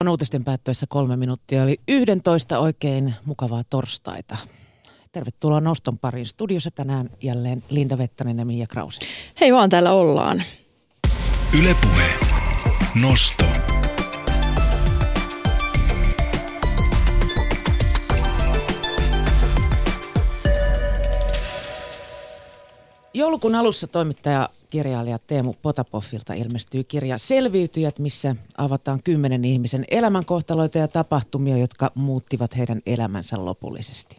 On 0.00 0.08
uutisten 0.08 0.44
päättyessä 0.44 0.86
kolme 0.88 1.16
minuuttia 1.16 1.62
oli 1.62 1.80
11 1.88 2.58
oikein 2.58 3.14
mukavaa 3.24 3.62
torstaita. 3.70 4.36
Tervetuloa 5.12 5.60
Noston 5.60 5.98
pariin. 5.98 6.26
Studiossa 6.26 6.70
tänään 6.70 7.10
jälleen 7.22 7.64
Linda 7.70 7.98
Vettanen 7.98 8.38
ja 8.38 8.44
Mia 8.44 8.66
Krause. 8.66 9.00
Hei 9.40 9.52
vaan, 9.52 9.70
täällä 9.70 9.92
ollaan. 9.92 10.42
Ylepuhe. 11.58 12.10
Nosto. 12.94 13.44
Joulukuun 23.14 23.54
alussa 23.54 23.86
toimittaja 23.86 24.48
kirjailija 24.70 25.18
Teemu 25.18 25.54
Potapoffilta 25.62 26.34
ilmestyy 26.34 26.84
kirja 26.84 27.18
Selviytyjät, 27.18 27.98
missä 27.98 28.36
avataan 28.58 29.02
kymmenen 29.02 29.44
ihmisen 29.44 29.84
elämänkohtaloita 29.90 30.78
ja 30.78 30.88
tapahtumia, 30.88 31.56
jotka 31.56 31.92
muuttivat 31.94 32.56
heidän 32.56 32.80
elämänsä 32.86 33.44
lopullisesti. 33.44 34.16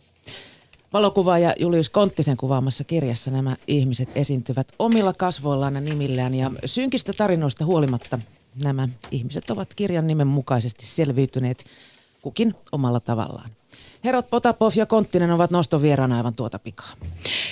Valokuvaaja 0.93 1.53
Julius 1.59 1.89
Konttisen 1.89 2.37
kuvaamassa 2.37 2.83
kirjassa 2.83 3.31
nämä 3.31 3.55
ihmiset 3.67 4.09
esiintyvät 4.15 4.67
omilla 4.79 5.13
kasvoillaan 5.13 5.75
ja 5.75 5.81
nimillään 5.81 6.35
ja 6.35 6.51
synkistä 6.65 7.13
tarinoista 7.13 7.65
huolimatta 7.65 8.19
nämä 8.63 8.89
ihmiset 9.11 9.49
ovat 9.49 9.73
kirjan 9.73 10.07
nimen 10.07 10.27
mukaisesti 10.27 10.85
selviytyneet 10.85 11.65
kukin 12.21 12.55
omalla 12.71 12.99
tavallaan. 12.99 13.49
Herrat 14.05 14.29
Potapov 14.29 14.71
ja 14.75 14.85
Konttinen 14.85 15.31
ovat 15.31 15.51
noston 15.51 15.81
vieraana 15.81 16.17
aivan 16.17 16.33
tuota 16.33 16.59
pikaa. 16.59 16.89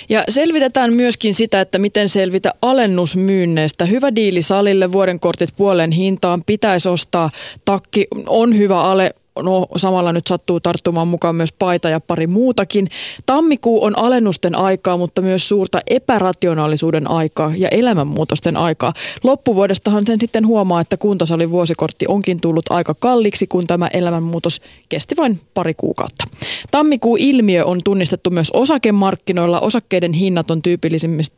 Ja 0.08 0.24
selvitetään 0.28 0.94
myöskin 0.94 1.34
sitä, 1.34 1.60
että 1.60 1.78
miten 1.78 2.08
selvitä 2.08 2.54
alennusmyynneistä. 2.62 3.84
Hyvä 3.84 4.14
diili 4.14 4.42
salille, 4.42 4.92
vuoden 4.92 5.20
kortit 5.20 5.50
puolen 5.56 5.92
hintaan, 5.92 6.44
pitäisi 6.44 6.88
ostaa 6.88 7.30
takki, 7.64 8.06
on 8.26 8.58
hyvä 8.58 8.80
ale, 8.80 9.14
no 9.42 9.66
samalla 9.76 10.12
nyt 10.12 10.26
sattuu 10.26 10.60
tarttumaan 10.60 11.08
mukaan 11.08 11.34
myös 11.34 11.52
paita 11.52 11.88
ja 11.88 12.00
pari 12.00 12.26
muutakin. 12.26 12.88
Tammikuu 13.26 13.84
on 13.84 13.98
alennusten 13.98 14.58
aikaa, 14.58 14.96
mutta 14.96 15.22
myös 15.22 15.48
suurta 15.48 15.80
epärationaalisuuden 15.86 17.10
aikaa 17.10 17.52
ja 17.56 17.68
elämänmuutosten 17.68 18.56
aikaa. 18.56 18.92
Loppuvuodestahan 19.22 20.06
sen 20.06 20.20
sitten 20.20 20.46
huomaa, 20.46 20.80
että 20.80 20.96
kuntosalin 20.96 21.50
vuosikortti 21.50 22.04
onkin 22.08 22.40
tullut 22.40 22.64
aika 22.70 22.94
kalliksi, 22.94 23.46
kun 23.46 23.66
tämä 23.66 23.88
elämänmuutos 23.92 24.60
kesti 24.88 25.14
vain 25.18 25.40
pari 25.54 25.74
kuukautta. 25.74 26.24
Tammikuu 26.70 27.16
ilmiö 27.20 27.64
on 27.64 27.80
tunnistettu 27.84 28.30
myös 28.30 28.50
osakemarkkinoilla. 28.50 29.60
Osakkeiden 29.60 30.12
hinnat 30.12 30.50
on 30.50 30.62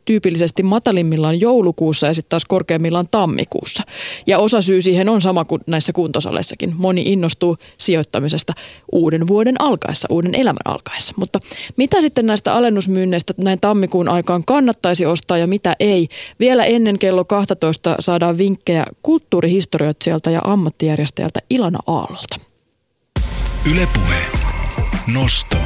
tyypillisesti 0.05 0.63
matalimmillaan 0.63 1.39
joulukuussa 1.39 2.07
ja 2.07 2.13
sitten 2.13 2.29
taas 2.29 2.45
korkeimmillaan 2.45 3.07
tammikuussa. 3.11 3.83
Ja 4.27 4.39
osa 4.39 4.61
syy 4.61 4.81
siihen 4.81 5.09
on 5.09 5.21
sama 5.21 5.45
kuin 5.45 5.61
näissä 5.67 5.93
kuntosaleissakin. 5.93 6.73
Moni 6.77 7.01
innostuu 7.01 7.57
sijoittamisesta 7.93 8.53
uuden 8.91 9.27
vuoden 9.27 9.55
alkaessa, 9.59 10.07
uuden 10.11 10.35
elämän 10.35 10.61
alkaessa. 10.65 11.13
Mutta 11.17 11.39
mitä 11.77 12.01
sitten 12.01 12.25
näistä 12.25 12.53
alennusmyynneistä 12.53 13.33
näin 13.37 13.59
tammikuun 13.59 14.09
aikaan 14.09 14.45
kannattaisi 14.45 15.05
ostaa 15.05 15.37
ja 15.37 15.47
mitä 15.47 15.75
ei? 15.79 16.07
Vielä 16.39 16.63
ennen 16.65 16.99
kello 16.99 17.25
12 17.25 17.95
saadaan 17.99 18.37
vinkkejä 18.37 18.85
kulttuurihistorioitsijalta 19.01 20.29
ja 20.29 20.41
ammattijärjestäjältä 20.43 21.39
Ilana 21.49 21.79
Aallolta. 21.87 22.39
Ylepuhe. 23.71 24.21
Nosto. 25.13 25.57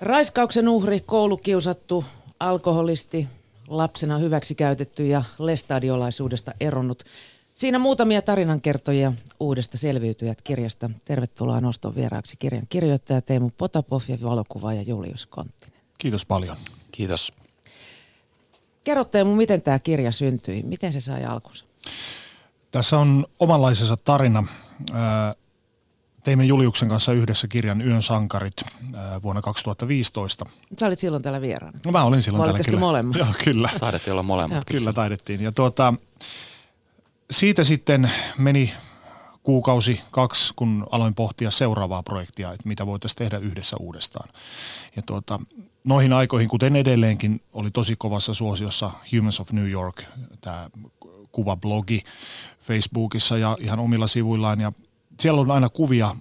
Raiskauksen 0.00 0.68
uhri, 0.68 1.00
koulukiusattu, 1.00 2.04
alkoholisti, 2.42 3.28
lapsena 3.68 4.18
hyväksikäytetty 4.18 5.06
ja 5.06 5.22
lestadiolaisuudesta 5.38 6.52
eronnut. 6.60 7.04
Siinä 7.54 7.78
muutamia 7.78 8.22
tarinankertoja 8.22 9.12
uudesta 9.40 9.78
Selviytyjät 9.78 10.42
kirjasta. 10.42 10.90
Tervetuloa 11.04 11.60
noston 11.60 11.94
vieraaksi 11.94 12.36
kirjan 12.36 12.66
kirjoittaja 12.68 13.22
Teemu 13.22 13.50
Potapov 13.56 14.00
ja 14.08 14.18
valokuvaaja 14.22 14.82
Julius 14.82 15.26
Konttinen. 15.26 15.80
Kiitos 15.98 16.26
paljon. 16.26 16.56
Kiitos. 16.92 17.32
Kerro 18.84 19.04
Teemu, 19.04 19.34
miten 19.34 19.62
tämä 19.62 19.78
kirja 19.78 20.12
syntyi? 20.12 20.62
Miten 20.62 20.92
se 20.92 21.00
sai 21.00 21.24
alkunsa? 21.24 21.64
Tässä 22.70 22.98
on 22.98 23.26
omanlaisensa 23.40 23.96
tarina 23.96 24.44
teimme 26.24 26.44
Juliuksen 26.44 26.88
kanssa 26.88 27.12
yhdessä 27.12 27.48
kirjan 27.48 27.80
Yön 27.80 28.02
sankarit 28.02 28.54
vuonna 29.22 29.42
2015. 29.42 30.46
Sä 30.80 30.86
olit 30.86 30.98
silloin 30.98 31.22
täällä 31.22 31.40
vieraana. 31.40 31.78
No 31.84 31.92
mä 31.92 32.04
olin 32.04 32.22
silloin 32.22 32.44
täällä 32.44 32.64
kyllä. 32.64 32.80
molemmat. 32.80 33.16
Joo, 33.26 33.28
kyllä. 33.44 33.70
Taidettiin 33.80 34.12
olla 34.12 34.22
molemmat. 34.22 34.64
Kyllä 34.64 34.92
taidettiin. 34.92 35.40
Ja 35.40 35.52
tuota, 35.52 35.94
siitä 37.30 37.64
sitten 37.64 38.10
meni 38.38 38.72
kuukausi, 39.42 40.00
kaksi, 40.10 40.52
kun 40.56 40.86
aloin 40.90 41.14
pohtia 41.14 41.50
seuraavaa 41.50 42.02
projektia, 42.02 42.52
että 42.52 42.68
mitä 42.68 42.86
voitaisiin 42.86 43.18
tehdä 43.18 43.38
yhdessä 43.38 43.76
uudestaan. 43.76 44.28
Ja 44.96 45.02
tuota, 45.02 45.40
noihin 45.84 46.12
aikoihin, 46.12 46.48
kuten 46.48 46.76
edelleenkin, 46.76 47.40
oli 47.52 47.70
tosi 47.70 47.96
kovassa 47.96 48.34
suosiossa 48.34 48.90
Humans 49.16 49.40
of 49.40 49.52
New 49.52 49.70
York, 49.70 50.02
tämä 50.40 50.70
kuvablogi 51.32 52.02
Facebookissa 52.60 53.38
ja 53.38 53.56
ihan 53.60 53.78
omilla 53.78 54.06
sivuillaan. 54.06 54.60
Ja 54.60 54.72
siellä 55.22 55.40
on 55.40 55.50
aina 55.50 55.68
kuvia 55.68 56.16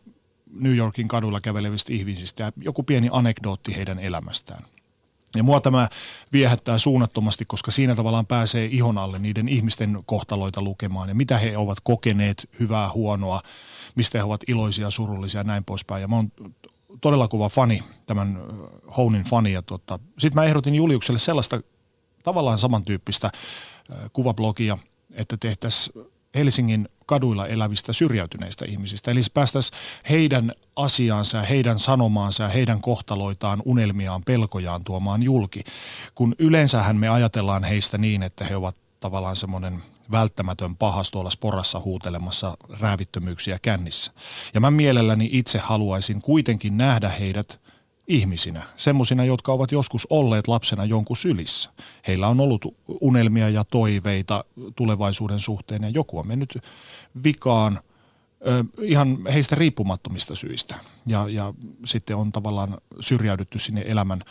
New 0.53 0.75
Yorkin 0.75 1.07
kaduilla 1.07 1.41
kävelevistä 1.41 1.93
ihmisistä 1.93 2.43
ja 2.43 2.51
joku 2.57 2.83
pieni 2.83 3.09
anekdootti 3.11 3.75
heidän 3.75 3.99
elämästään. 3.99 4.63
Ja 5.35 5.43
mua 5.43 5.61
tämä 5.61 5.89
viehättää 6.33 6.77
suunnattomasti, 6.77 7.45
koska 7.45 7.71
siinä 7.71 7.95
tavallaan 7.95 8.25
pääsee 8.25 8.65
ihon 8.65 8.97
alle 8.97 9.19
niiden 9.19 9.49
ihmisten 9.49 9.99
kohtaloita 10.05 10.61
lukemaan 10.61 11.09
ja 11.09 11.15
mitä 11.15 11.37
he 11.37 11.57
ovat 11.57 11.77
kokeneet, 11.83 12.49
hyvää, 12.59 12.91
huonoa, 12.91 13.41
mistä 13.95 14.17
he 14.17 14.23
ovat 14.23 14.41
iloisia, 14.47 14.91
surullisia 14.91 15.39
ja 15.39 15.43
näin 15.43 15.63
poispäin. 15.63 16.01
Ja 16.01 16.07
mä 16.07 16.15
oon 16.15 16.31
todella 17.01 17.27
kova 17.27 17.49
fani, 17.49 17.83
tämän 18.05 18.39
Hounin 18.97 19.23
fani. 19.23 19.53
Tota, 19.65 19.99
Sitten 20.19 20.41
mä 20.41 20.45
ehdotin 20.45 20.75
Juliukselle 20.75 21.19
sellaista 21.19 21.61
tavallaan 22.23 22.57
samantyyppistä 22.57 23.31
kuvablogia, 24.13 24.77
että 25.11 25.37
tehtäisiin 25.39 26.05
Helsingin 26.35 26.89
kaduilla 27.05 27.47
elävistä 27.47 27.93
syrjäytyneistä 27.93 28.65
ihmisistä. 28.65 29.11
Eli 29.11 29.19
päästäisiin 29.33 29.79
heidän 30.09 30.51
asiaansa, 30.75 31.41
heidän 31.41 31.79
sanomaansa, 31.79 32.47
heidän 32.47 32.81
kohtaloitaan, 32.81 33.61
unelmiaan, 33.65 34.23
pelkojaan 34.23 34.83
tuomaan 34.83 35.23
julki. 35.23 35.63
Kun 36.15 36.35
yleensähän 36.39 36.97
me 36.97 37.09
ajatellaan 37.09 37.63
heistä 37.63 37.97
niin, 37.97 38.23
että 38.23 38.45
he 38.45 38.55
ovat 38.55 38.75
tavallaan 38.99 39.35
semmoinen 39.35 39.81
välttämätön 40.11 40.75
pahas 40.75 41.11
tuolla 41.11 41.29
sporassa 41.29 41.79
huutelemassa 41.79 42.57
räävittömyyksiä 42.79 43.59
kännissä. 43.61 44.11
Ja 44.53 44.59
mä 44.59 44.71
mielelläni 44.71 45.29
itse 45.31 45.59
haluaisin 45.59 46.21
kuitenkin 46.21 46.77
nähdä 46.77 47.09
heidät 47.09 47.59
ihmisinä, 48.07 48.63
semmoisina, 48.77 49.25
jotka 49.25 49.53
ovat 49.53 49.71
joskus 49.71 50.07
olleet 50.09 50.47
lapsena 50.47 50.85
jonkun 50.85 51.17
sylissä. 51.17 51.69
Heillä 52.07 52.27
on 52.27 52.39
ollut 52.39 52.65
unelmia 53.01 53.49
ja 53.49 53.63
toiveita 53.63 54.45
tulevaisuuden 54.75 55.39
suhteen 55.39 55.83
ja 55.83 55.89
joku 55.89 56.19
on 56.19 56.27
mennyt 56.27 56.57
vikaan 57.23 57.79
ö, 58.47 58.63
ihan 58.81 59.17
heistä 59.33 59.55
riippumattomista 59.55 60.35
syistä. 60.35 60.75
Ja, 61.05 61.27
ja 61.29 61.53
sitten 61.85 62.15
on 62.15 62.31
tavallaan 62.31 62.77
syrjäydytty 62.99 63.59
sinne 63.59 63.83
elämän, 63.87 64.21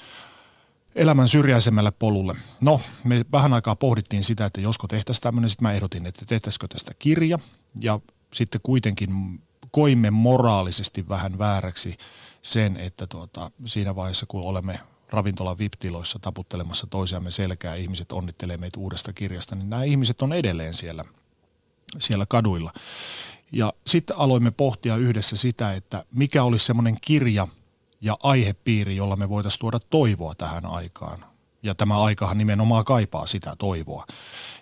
elämän 0.94 1.28
syrjäisemmälle 1.28 1.91
polulle. 1.91 2.34
No, 2.60 2.81
me 3.04 3.25
vähän 3.32 3.52
aikaa 3.52 3.76
pohdittiin 3.76 4.25
sitä, 4.25 4.47
että 4.47 4.60
josko 4.60 4.88
tehtäisiin 4.88 5.22
tämmöinen. 5.22 5.50
Sitten 5.50 5.69
mä 5.69 5.72
ehdotin, 5.72 6.06
että 6.06 6.26
tehtäisikö 6.26 6.69
tästä 6.69 6.92
kirja. 6.98 7.38
Ja 7.81 8.00
sitten 8.34 8.60
kuitenkin 8.62 9.41
koimme 9.70 10.10
moraalisesti 10.10 11.08
vähän 11.08 11.38
vääräksi 11.38 11.97
sen, 12.43 12.77
että 12.77 13.06
tuota, 13.06 13.51
siinä 13.67 13.97
vaiheessa 13.97 14.27
kun 14.27 14.47
olemme 14.47 14.81
ravintolan 15.09 15.59
VIP-tiloissa 15.59 16.19
taputtelemassa 16.19 16.87
toisiamme 16.87 17.31
selkää, 17.31 17.75
ihmiset 17.75 18.12
onnittelee 18.12 18.56
meitä 18.56 18.81
uudesta 18.81 19.12
kirjasta, 19.12 19.55
niin 19.55 19.70
nämä 19.70 19.85
ihmiset 19.85 20.23
on 20.23 20.32
edelleen 20.32 20.75
siellä, 20.75 21.05
siellä 21.99 22.26
kaduilla. 22.29 22.73
Ja 23.53 23.73
sitten 23.87 24.17
aloimme 24.17 24.50
pohtia 24.50 24.97
yhdessä 24.97 25.37
sitä, 25.37 25.73
että 25.73 26.05
mikä 26.14 26.44
olisi 26.44 26.67
semmoinen 26.67 26.97
kirja 27.00 27.47
ja 28.00 28.19
aihepiiri, 28.23 28.97
jolla 28.97 29.17
me 29.17 29.29
voitaisiin 29.29 29.61
tuoda 29.61 29.79
toivoa 29.91 30.35
tähän 30.35 30.67
aikaan. 30.67 31.25
Ja 31.62 31.75
tämä 31.75 32.03
aikahan 32.03 32.38
nimenomaan 32.38 32.85
kaipaa 32.85 33.26
sitä 33.26 33.55
toivoa. 33.59 34.06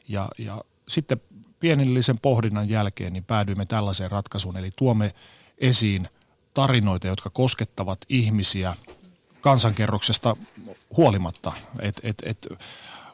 Ja, 0.08 0.28
ja 0.38 0.64
sitten 0.88 1.20
pienellisen 1.60 2.18
pohdinnan 2.18 2.68
jälkeen 2.68 3.12
niin 3.12 3.24
päädyimme 3.24 3.66
tällaiseen 3.66 4.10
ratkaisuun, 4.10 4.56
eli 4.56 4.70
tuomme 4.76 5.14
esiin 5.58 6.08
tarinoita, 6.54 7.06
jotka 7.06 7.30
koskettavat 7.30 7.98
ihmisiä 8.08 8.74
kansankerroksesta 9.40 10.36
huolimatta. 10.96 11.52
Et, 11.80 12.00
et, 12.02 12.16
et, 12.22 12.46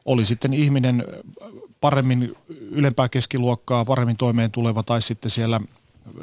oli 0.05 0.25
sitten 0.25 0.55
ihminen 0.55 1.05
paremmin 1.81 2.37
ylempää 2.71 3.09
keskiluokkaa, 3.09 3.85
paremmin 3.85 4.17
toimeen 4.17 4.51
tuleva 4.51 4.83
tai 4.83 5.03
sitten 5.03 5.31
siellä, 5.31 5.61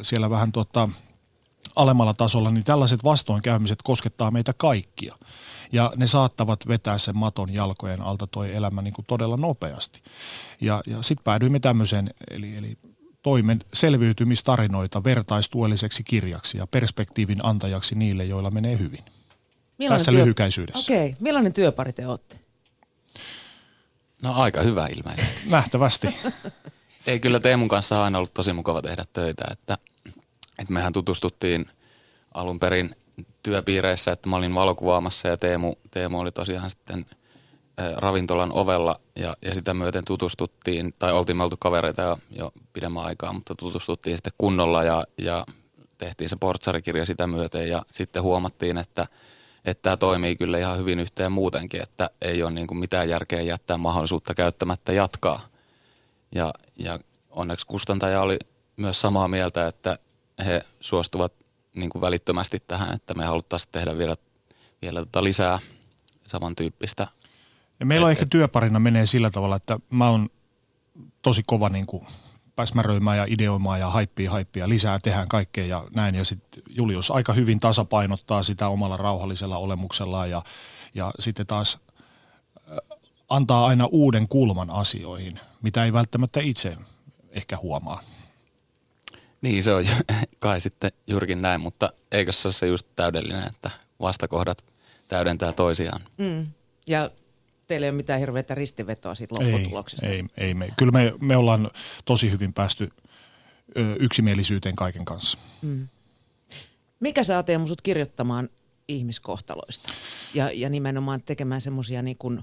siellä 0.02 0.30
vähän 0.30 0.52
tota, 0.52 0.90
alemmalla 1.76 2.14
tasolla, 2.14 2.52
niin 2.52 2.64
tällaiset 2.64 3.04
vastoinkäymiset 3.04 3.80
koskettaa 3.84 4.32
meitä 4.32 4.54
kaikkia. 4.58 5.16
Ja 5.72 5.94
ne 5.96 6.08
saattavat 6.08 6.68
vetää 6.68 6.98
sen 6.98 7.18
maton 7.18 7.54
jalkojen 7.54 8.02
alta 8.02 8.28
toi 8.28 8.56
elämä 8.56 8.82
niin 8.82 8.94
kuin 8.94 9.06
todella 9.06 9.38
nopeasti. 9.38 10.02
Ja, 10.62 10.82
ja 10.88 11.02
sitten 11.02 11.24
päädyimme 11.24 11.60
tämmöiseen, 11.60 12.14
eli, 12.30 12.56
eli 12.56 12.78
toimen 13.22 13.60
selviytymistarinoita 13.74 15.04
vertaistuelliseksi 15.04 16.04
kirjaksi 16.04 16.58
ja 16.58 16.68
perspektiivin 16.68 17.46
antajaksi 17.46 17.96
niille, 17.96 18.26
joilla 18.26 18.52
menee 18.52 18.80
hyvin. 18.80 19.04
Millainen 19.78 20.00
Tässä 20.00 20.12
työ... 20.12 20.20
lyhykäisyydessä. 20.20 20.94
Okei, 20.94 21.06
okay. 21.06 21.18
millainen 21.20 21.54
työpari 21.54 21.94
te 21.94 22.08
olette? 22.08 22.40
No 24.22 24.34
aika 24.34 24.62
hyvä 24.62 24.88
ilmeisesti. 24.88 25.50
Nähtävästi. 25.50 26.08
Ei 27.08 27.20
kyllä 27.20 27.40
Teemun 27.40 27.68
kanssa 27.68 27.98
on 27.98 28.04
aina 28.04 28.18
ollut 28.18 28.34
tosi 28.34 28.54
mukava 28.54 28.82
tehdä 28.82 29.06
töitä, 29.14 29.44
että, 29.52 29.78
että 30.60 30.74
mehän 30.74 30.94
tutustuttiin 30.94 31.66
alun 32.34 32.60
perin 32.60 32.96
työpiireissä, 33.44 34.12
että 34.12 34.30
mä 34.30 34.36
olin 34.36 34.56
valokuvaamassa 34.56 35.28
ja 35.28 35.38
Teemu, 35.38 35.76
Teemu 35.92 36.20
oli 36.20 36.32
tosiaan 36.32 36.70
sitten 36.70 37.06
ravintolan 37.98 38.52
ovella 38.54 39.00
ja, 39.16 39.34
ja 39.42 39.54
sitä 39.56 39.74
myöten 39.74 40.06
tutustuttiin, 40.06 40.94
tai 41.00 41.12
oltiin 41.14 41.38
me 41.38 41.44
oltu 41.44 41.58
kavereita 41.60 42.02
jo, 42.02 42.18
jo 42.32 42.52
pidemmän 42.74 43.04
aikaa, 43.04 43.34
mutta 43.34 43.56
tutustuttiin 43.56 44.18
sitten 44.18 44.34
kunnolla 44.38 44.84
ja, 44.84 45.06
ja 45.18 45.46
tehtiin 45.98 46.30
se 46.30 46.36
portsarikirja 46.36 47.06
sitä 47.06 47.28
myöten 47.28 47.70
ja 47.70 47.86
sitten 47.92 48.24
huomattiin, 48.24 48.78
että, 48.78 49.08
että 49.66 49.82
tämä 49.82 49.98
toimii 49.98 50.36
kyllä 50.36 50.58
ihan 50.58 50.78
hyvin 50.78 51.00
yhteen 51.00 51.32
muutenkin, 51.32 51.82
että 51.82 52.10
ei 52.22 52.44
ole 52.44 52.52
niin 52.52 52.68
kuin 52.68 52.78
mitään 52.78 53.10
järkeä 53.10 53.42
jättää 53.42 53.78
mahdollisuutta 53.78 54.34
käyttämättä 54.34 54.94
jatkaa. 54.94 55.42
Ja, 56.36 56.54
ja 56.78 57.00
onneksi 57.30 57.68
kustantaja 57.68 58.22
oli 58.22 58.40
myös 58.78 59.02
samaa 59.02 59.28
mieltä, 59.28 59.68
että 59.68 60.00
he 60.46 60.62
suostuvat 60.80 61.34
niin 61.76 61.90
kuin 61.90 62.02
välittömästi 62.02 62.64
tähän, 62.68 62.96
että 62.96 63.14
me 63.14 63.26
haluttaisiin 63.26 63.72
tehdä 63.72 63.98
vielä, 63.98 64.16
vielä 64.82 65.00
tota 65.00 65.24
lisää 65.24 65.60
samantyyppistä. 66.28 67.08
Ja 67.82 67.86
meillä 67.86 68.06
on 68.06 68.12
ehkä 68.12 68.26
työparina 68.26 68.80
menee 68.80 69.06
sillä 69.06 69.30
tavalla, 69.30 69.56
että 69.56 69.80
mä 69.90 70.10
oon 70.10 70.30
tosi 71.22 71.44
kova 71.46 71.70
niin 71.70 71.86
kuin 71.86 72.08
päsmäröimään 72.56 73.18
ja 73.18 73.26
ideoimaan 73.30 73.80
ja 73.80 73.90
haippia, 73.90 74.32
haippia, 74.32 74.70
lisää 74.70 75.00
tehdään 75.00 75.28
kaikkea 75.28 75.66
ja 75.66 75.88
näin. 75.96 76.16
Ja 76.16 76.26
sitten 76.26 76.64
Julius 76.70 77.12
aika 77.12 77.34
hyvin 77.34 77.60
tasapainottaa 77.60 78.44
sitä 78.44 78.68
omalla 78.68 78.98
rauhallisella 78.98 79.58
olemuksellaan 79.58 80.30
ja, 80.30 80.44
ja 80.94 81.12
sitten 81.20 81.48
taas 81.48 81.80
antaa 83.30 83.66
aina 83.66 83.86
uuden 83.92 84.28
kulman 84.28 84.70
asioihin, 84.70 85.40
mitä 85.62 85.86
ei 85.86 85.94
välttämättä 85.94 86.40
itse 86.40 86.78
ehkä 87.30 87.58
huomaa. 87.58 88.02
Niin, 89.42 89.64
se 89.64 89.74
on 89.74 89.86
kai 90.40 90.62
sitten 90.62 90.92
juurikin 91.08 91.42
näin, 91.42 91.62
mutta 91.62 91.94
eikö 92.12 92.32
se 92.32 92.48
ole 92.48 92.54
se 92.54 92.68
just 92.68 92.88
täydellinen, 92.96 93.48
että 93.48 93.72
vastakohdat 94.02 94.66
täydentää 95.08 95.54
toisiaan? 95.54 96.02
Mm. 96.18 96.48
Ja 96.88 97.10
teillä 97.72 97.86
ei 97.86 97.90
ole 97.90 97.98
mitään 97.98 98.20
hirveätä 98.20 98.56
ristivetoa 98.56 99.16
siitä 99.16 99.36
lopputuloksesta. 99.36 100.06
Ei, 100.06 100.16
ei, 100.38 100.48
ei 100.48 100.54
me. 100.54 100.70
Kyllä 100.78 100.92
me, 100.92 101.14
me 101.20 101.38
ollaan 101.38 101.70
tosi 102.06 102.32
hyvin 102.32 102.54
päästy 102.54 102.90
ö, 103.78 103.96
yksimielisyyteen 104.00 104.76
kaiken 104.76 105.06
kanssa. 105.06 105.38
Mm. 105.62 105.88
Mikä 107.00 107.24
saa 107.24 107.44
Teemu 107.44 107.68
sut 107.68 107.82
kirjoittamaan 107.82 108.50
ihmiskohtaloista 108.88 109.94
ja, 110.34 110.52
ja 110.54 110.70
nimenomaan 110.70 111.22
tekemään 111.22 111.62
semmoisia 111.62 112.02
niin 112.02 112.18
kuin, 112.18 112.42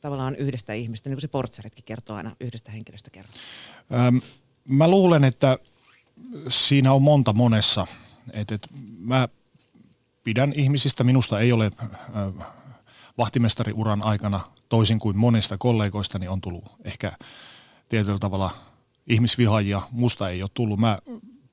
tavallaan 0.00 0.36
yhdestä 0.36 0.72
ihmistä, 0.72 1.08
niin 1.08 1.16
kuin 1.16 1.22
se 1.22 1.28
portsaritkin 1.28 1.84
kertoo 1.84 2.16
aina 2.16 2.36
yhdestä 2.40 2.72
henkilöstä 2.72 3.10
kerran? 3.10 3.34
Öm, 4.08 4.20
mä 4.68 4.88
luulen, 4.88 5.24
että 5.24 5.58
siinä 6.48 6.92
on 6.92 7.02
monta 7.02 7.32
monessa. 7.32 7.86
Et, 8.32 8.52
et 8.52 8.66
mä 8.98 9.28
pidän 10.24 10.52
ihmisistä, 10.56 11.04
minusta 11.04 11.40
ei 11.40 11.52
ole 11.52 11.70
äh, 11.82 12.59
vahtimestariuran 13.20 14.06
aikana 14.06 14.40
toisin 14.68 14.98
kuin 14.98 15.16
monesta 15.16 15.58
kollegoista, 15.58 16.18
niin 16.18 16.30
on 16.30 16.40
tullut 16.40 16.64
ehkä 16.84 17.12
tietyllä 17.88 18.18
tavalla 18.18 18.50
ihmisvihaajia. 19.06 19.82
Musta 19.90 20.28
ei 20.28 20.42
ole 20.42 20.50
tullut. 20.54 20.80
Mä 20.80 20.98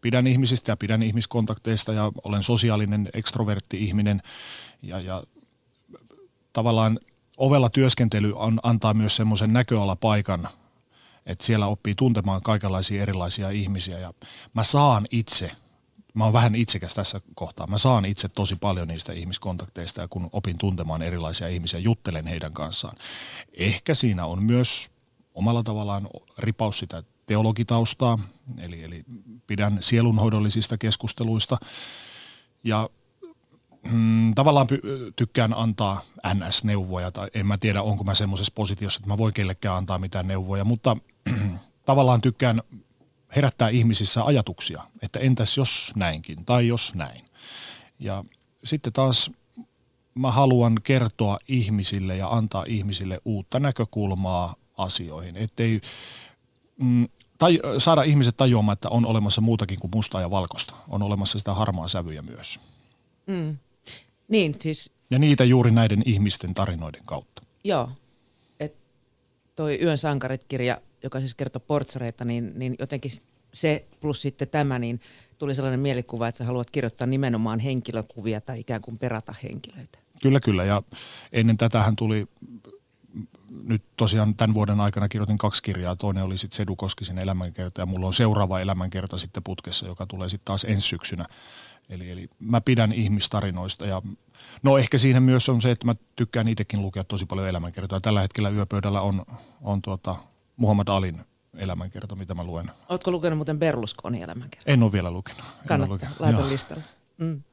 pidän 0.02 0.28
ihmisistä 0.28 0.72
ja 0.72 0.78
pidän 0.78 1.04
ihmiskontakteista 1.04 1.94
ja 1.94 2.12
olen 2.24 2.44
sosiaalinen 2.44 3.10
ekstrovertti 3.14 3.84
ihminen 3.84 4.22
ja, 4.82 5.00
ja 5.00 5.24
tavallaan 6.54 7.00
ovella 7.38 7.70
työskentely 7.70 8.34
on, 8.36 8.60
antaa 8.64 8.94
myös 8.94 9.16
semmoisen 9.16 9.54
näköalapaikan 9.54 10.48
että 11.28 11.46
siellä 11.46 11.68
oppii 11.68 11.96
tuntemaan 11.96 12.42
kaikenlaisia 12.42 13.02
erilaisia 13.02 13.50
ihmisiä 13.50 14.00
ja 14.00 14.14
mä 14.54 14.64
saan 14.64 15.06
itse, 15.12 15.52
mä 16.14 16.24
oon 16.24 16.34
vähän 16.34 16.56
itsekäs 16.56 16.94
tässä 16.94 17.22
kohtaa, 17.36 17.68
mä 17.68 17.78
saan 17.78 18.06
itse 18.06 18.28
tosi 18.28 18.56
paljon 18.56 18.88
niistä 18.88 19.14
ihmiskontakteista 19.14 20.02
ja 20.02 20.08
kun 20.08 20.30
opin 20.32 20.58
tuntemaan 20.58 21.02
erilaisia 21.02 21.48
ihmisiä, 21.48 21.80
juttelen 21.80 22.28
heidän 22.28 22.54
kanssaan. 22.54 22.98
Ehkä 23.54 23.94
siinä 23.94 24.26
on 24.26 24.44
myös 24.44 24.90
omalla 25.34 25.64
tavallaan 25.64 26.10
ripaus 26.38 26.80
sitä 26.80 27.04
teologitaustaa, 27.26 28.20
eli, 28.58 28.84
eli 28.84 29.04
pidän 29.48 29.78
sielunhoidollisista 29.82 30.78
keskusteluista 30.78 31.58
ja 32.64 32.90
mm, 33.92 34.36
tavallaan 34.36 34.68
tykkään 35.16 35.54
antaa 35.54 36.02
NS-neuvoja, 36.34 37.12
tai 37.12 37.30
en 37.34 37.46
mä 37.46 37.58
tiedä, 37.58 37.82
onko 37.82 38.04
mä 38.04 38.16
semmoisessa 38.16 38.54
positiossa, 38.56 38.98
että 38.98 39.10
mä 39.10 39.18
voin 39.18 39.34
kellekään 39.34 39.76
antaa 39.76 40.00
mitään 40.00 40.28
neuvoja, 40.28 40.66
mutta 40.66 40.98
tavallaan 41.86 42.22
tykkään 42.22 42.62
herättää 43.38 43.70
ihmisissä 43.70 44.24
ajatuksia, 44.24 44.84
että 45.02 45.20
entäs 45.20 45.58
jos 45.58 45.92
näinkin, 45.96 46.46
tai 46.46 46.68
jos 46.68 46.96
näin. 46.96 47.26
Ja 48.00 48.24
sitten 48.64 48.94
taas 48.94 49.32
mä 50.16 50.32
haluan 50.32 50.78
kertoa 50.84 51.38
ihmisille 51.48 52.16
ja 52.16 52.30
antaa 52.30 52.66
ihmisille 52.68 53.22
uutta 53.26 53.60
näkökulmaa 53.60 54.56
asioihin, 54.78 55.38
ettei 55.38 55.82
mm, 56.78 57.08
tai 57.38 57.60
saada 57.78 58.04
ihmiset 58.04 58.38
tajuamaan, 58.38 58.74
että 58.74 58.90
on 58.90 59.06
olemassa 59.06 59.42
muutakin 59.42 59.80
kuin 59.80 59.92
mustaa 59.96 60.22
ja 60.22 60.32
valkoista. 60.32 60.74
On 60.88 61.04
olemassa 61.04 61.40
sitä 61.40 61.54
harmaa 61.54 61.88
sävyjä 61.88 62.22
myös. 62.22 62.60
Mm. 63.28 63.58
Niin, 64.28 64.56
siis... 64.62 64.92
Ja 65.12 65.20
niitä 65.20 65.44
juuri 65.44 65.72
näiden 65.72 66.02
ihmisten 66.06 66.54
tarinoiden 66.54 67.02
kautta. 67.06 67.44
Joo. 67.64 67.92
Et 68.60 68.76
toi 69.56 69.80
Yön 69.82 69.98
sankarit-kirja, 69.98 70.82
joka 71.04 71.20
siis 71.20 71.36
kertoo 71.36 71.60
portsareita, 71.60 72.26
niin, 72.26 72.52
niin 72.56 72.76
jotenkin 72.80 73.12
se 73.54 73.88
plus 74.00 74.22
sitten 74.22 74.48
tämä, 74.48 74.80
niin 74.80 75.02
tuli 75.38 75.56
sellainen 75.56 75.80
mielikuva, 75.80 76.28
että 76.28 76.38
sä 76.38 76.46
haluat 76.46 76.72
kirjoittaa 76.72 77.08
nimenomaan 77.08 77.60
henkilökuvia 77.60 78.42
tai 78.42 78.60
ikään 78.60 78.82
kuin 78.82 78.98
perata 78.98 79.34
henkilöitä. 79.44 80.00
Kyllä, 80.22 80.40
kyllä. 80.40 80.66
Ja 80.66 80.84
ennen 81.32 81.58
tätähän 81.58 81.96
tuli 81.96 82.28
nyt 83.64 83.84
tosiaan 83.98 84.36
tämän 84.36 84.54
vuoden 84.54 84.80
aikana 84.80 85.10
kirjoitin 85.10 85.38
kaksi 85.38 85.64
kirjaa. 85.64 85.96
Toinen 85.96 86.24
oli 86.24 86.38
sitten 86.38 86.58
Sedu 86.58 86.76
Koskisen 86.76 87.18
elämänkerta 87.18 87.82
ja 87.82 87.86
mulla 87.86 88.08
on 88.08 88.14
seuraava 88.14 88.60
elämänkerta 88.60 89.18
sitten 89.18 89.44
putkessa, 89.44 89.88
joka 89.88 90.06
tulee 90.06 90.30
sitten 90.30 90.46
taas 90.46 90.64
ensi 90.64 90.88
syksynä. 90.88 91.26
Eli, 91.90 92.12
eli 92.12 92.30
mä 92.40 92.62
pidän 92.62 92.94
ihmistarinoista 92.94 93.88
ja 93.88 94.02
no 94.64 94.78
ehkä 94.78 94.98
siinä 94.98 95.20
myös 95.20 95.50
on 95.50 95.62
se, 95.62 95.72
että 95.72 95.86
mä 95.86 95.96
tykkään 96.16 96.48
itsekin 96.48 96.82
lukea 96.82 97.04
tosi 97.04 97.26
paljon 97.26 97.48
elämänkertoja. 97.48 98.02
Tällä 98.02 98.22
hetkellä 98.22 98.50
yöpöydällä 98.50 99.02
on, 99.02 99.26
on 99.62 99.82
tuota 99.82 100.16
Muhammad 100.58 100.88
Alin 100.88 101.22
elämänkerta, 101.58 102.16
mitä 102.16 102.34
mä 102.34 102.44
luen. 102.44 102.72
Ootko 102.90 103.12
lukenut 103.12 103.38
muuten 103.38 103.60
Berlusconin 103.60 104.24
elämänkertaa? 104.24 104.74
En 104.74 104.84
ole 104.84 104.92
vielä 104.92 105.12
lukenut. 105.12 105.44
Kannattaa, 105.68 105.94
lukenut. 105.94 106.20
laita 106.20 106.50
listalle. 106.50 106.84
Mm. 107.18 107.44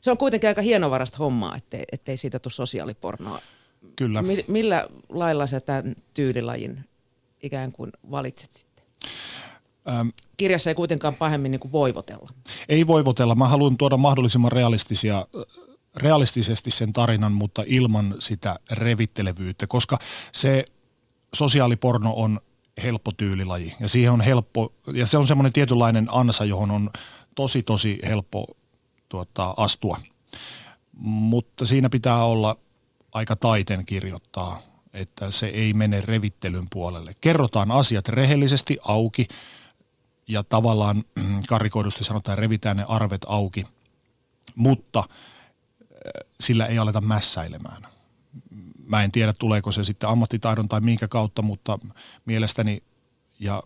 Se 0.00 0.10
on 0.10 0.18
kuitenkin 0.18 0.48
aika 0.48 0.62
hienovarasta 0.62 1.16
hommaa, 1.18 1.56
ettei, 1.56 1.84
ettei 1.92 2.16
siitä 2.16 2.38
tule 2.38 2.52
sosiaalipornoa. 2.52 3.40
Kyllä. 3.96 4.22
Millä 4.48 4.86
lailla 5.08 5.46
sä 5.46 5.60
tämän 5.60 5.96
tyylilajin 6.14 6.84
ikään 7.42 7.72
kuin 7.72 7.92
valitset 8.10 8.52
sitten? 8.52 8.84
Ähm, 9.88 10.08
Kirjassa 10.36 10.70
ei 10.70 10.74
kuitenkaan 10.74 11.14
pahemmin 11.14 11.50
niin 11.50 11.60
kuin 11.60 11.72
voivotella. 11.72 12.30
Ei 12.68 12.86
voivotella. 12.86 13.34
Mä 13.34 13.48
haluan 13.48 13.76
tuoda 13.76 13.96
mahdollisimman 13.96 14.52
realistisia 14.52 15.26
realistisesti 15.96 16.70
sen 16.70 16.92
tarinan, 16.92 17.32
mutta 17.32 17.64
ilman 17.66 18.14
sitä 18.18 18.58
revittelevyyttä, 18.70 19.66
koska 19.66 19.98
se 20.32 20.64
sosiaaliporno 21.34 22.12
on 22.16 22.40
helppo 22.82 23.12
tyylilaji 23.12 23.74
ja 23.80 23.88
siihen 23.88 24.12
on 24.12 24.20
helppo, 24.20 24.72
ja 24.94 25.06
se 25.06 25.18
on 25.18 25.26
semmoinen 25.26 25.52
tietynlainen 25.52 26.08
ansa, 26.10 26.44
johon 26.44 26.70
on 26.70 26.90
tosi 27.34 27.62
tosi 27.62 27.98
helppo 28.06 28.46
tuota, 29.08 29.54
astua. 29.56 30.00
Mutta 30.96 31.66
siinä 31.66 31.90
pitää 31.90 32.24
olla 32.24 32.56
aika 33.12 33.36
taiten 33.36 33.86
kirjoittaa, 33.86 34.60
että 34.92 35.30
se 35.30 35.46
ei 35.46 35.72
mene 35.72 36.00
revittelyn 36.00 36.66
puolelle. 36.70 37.16
Kerrotaan 37.20 37.70
asiat 37.70 38.08
rehellisesti 38.08 38.78
auki 38.82 39.28
ja 40.28 40.44
tavallaan 40.44 41.04
karikoidusti 41.48 42.04
sanotaan 42.04 42.38
revitään 42.38 42.76
ne 42.76 42.84
arvet 42.88 43.26
auki, 43.26 43.66
mutta 44.54 44.98
äh, 44.98 45.06
sillä 46.40 46.66
ei 46.66 46.78
aleta 46.78 47.00
mässäilemään. 47.00 47.89
Mä 48.90 49.04
en 49.04 49.12
tiedä, 49.12 49.32
tuleeko 49.32 49.72
se 49.72 49.84
sitten 49.84 50.08
ammattitaidon 50.08 50.68
tai 50.68 50.80
minkä 50.80 51.08
kautta, 51.08 51.42
mutta 51.42 51.78
mielestäni 52.24 52.82
ja 53.38 53.62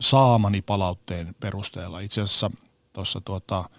saamani 0.00 0.62
palautteen 0.62 1.36
perusteella 1.40 2.00
itse 2.00 2.20
asiassa 2.20 2.50
tuossa 2.92 3.20
tuota, 3.20 3.70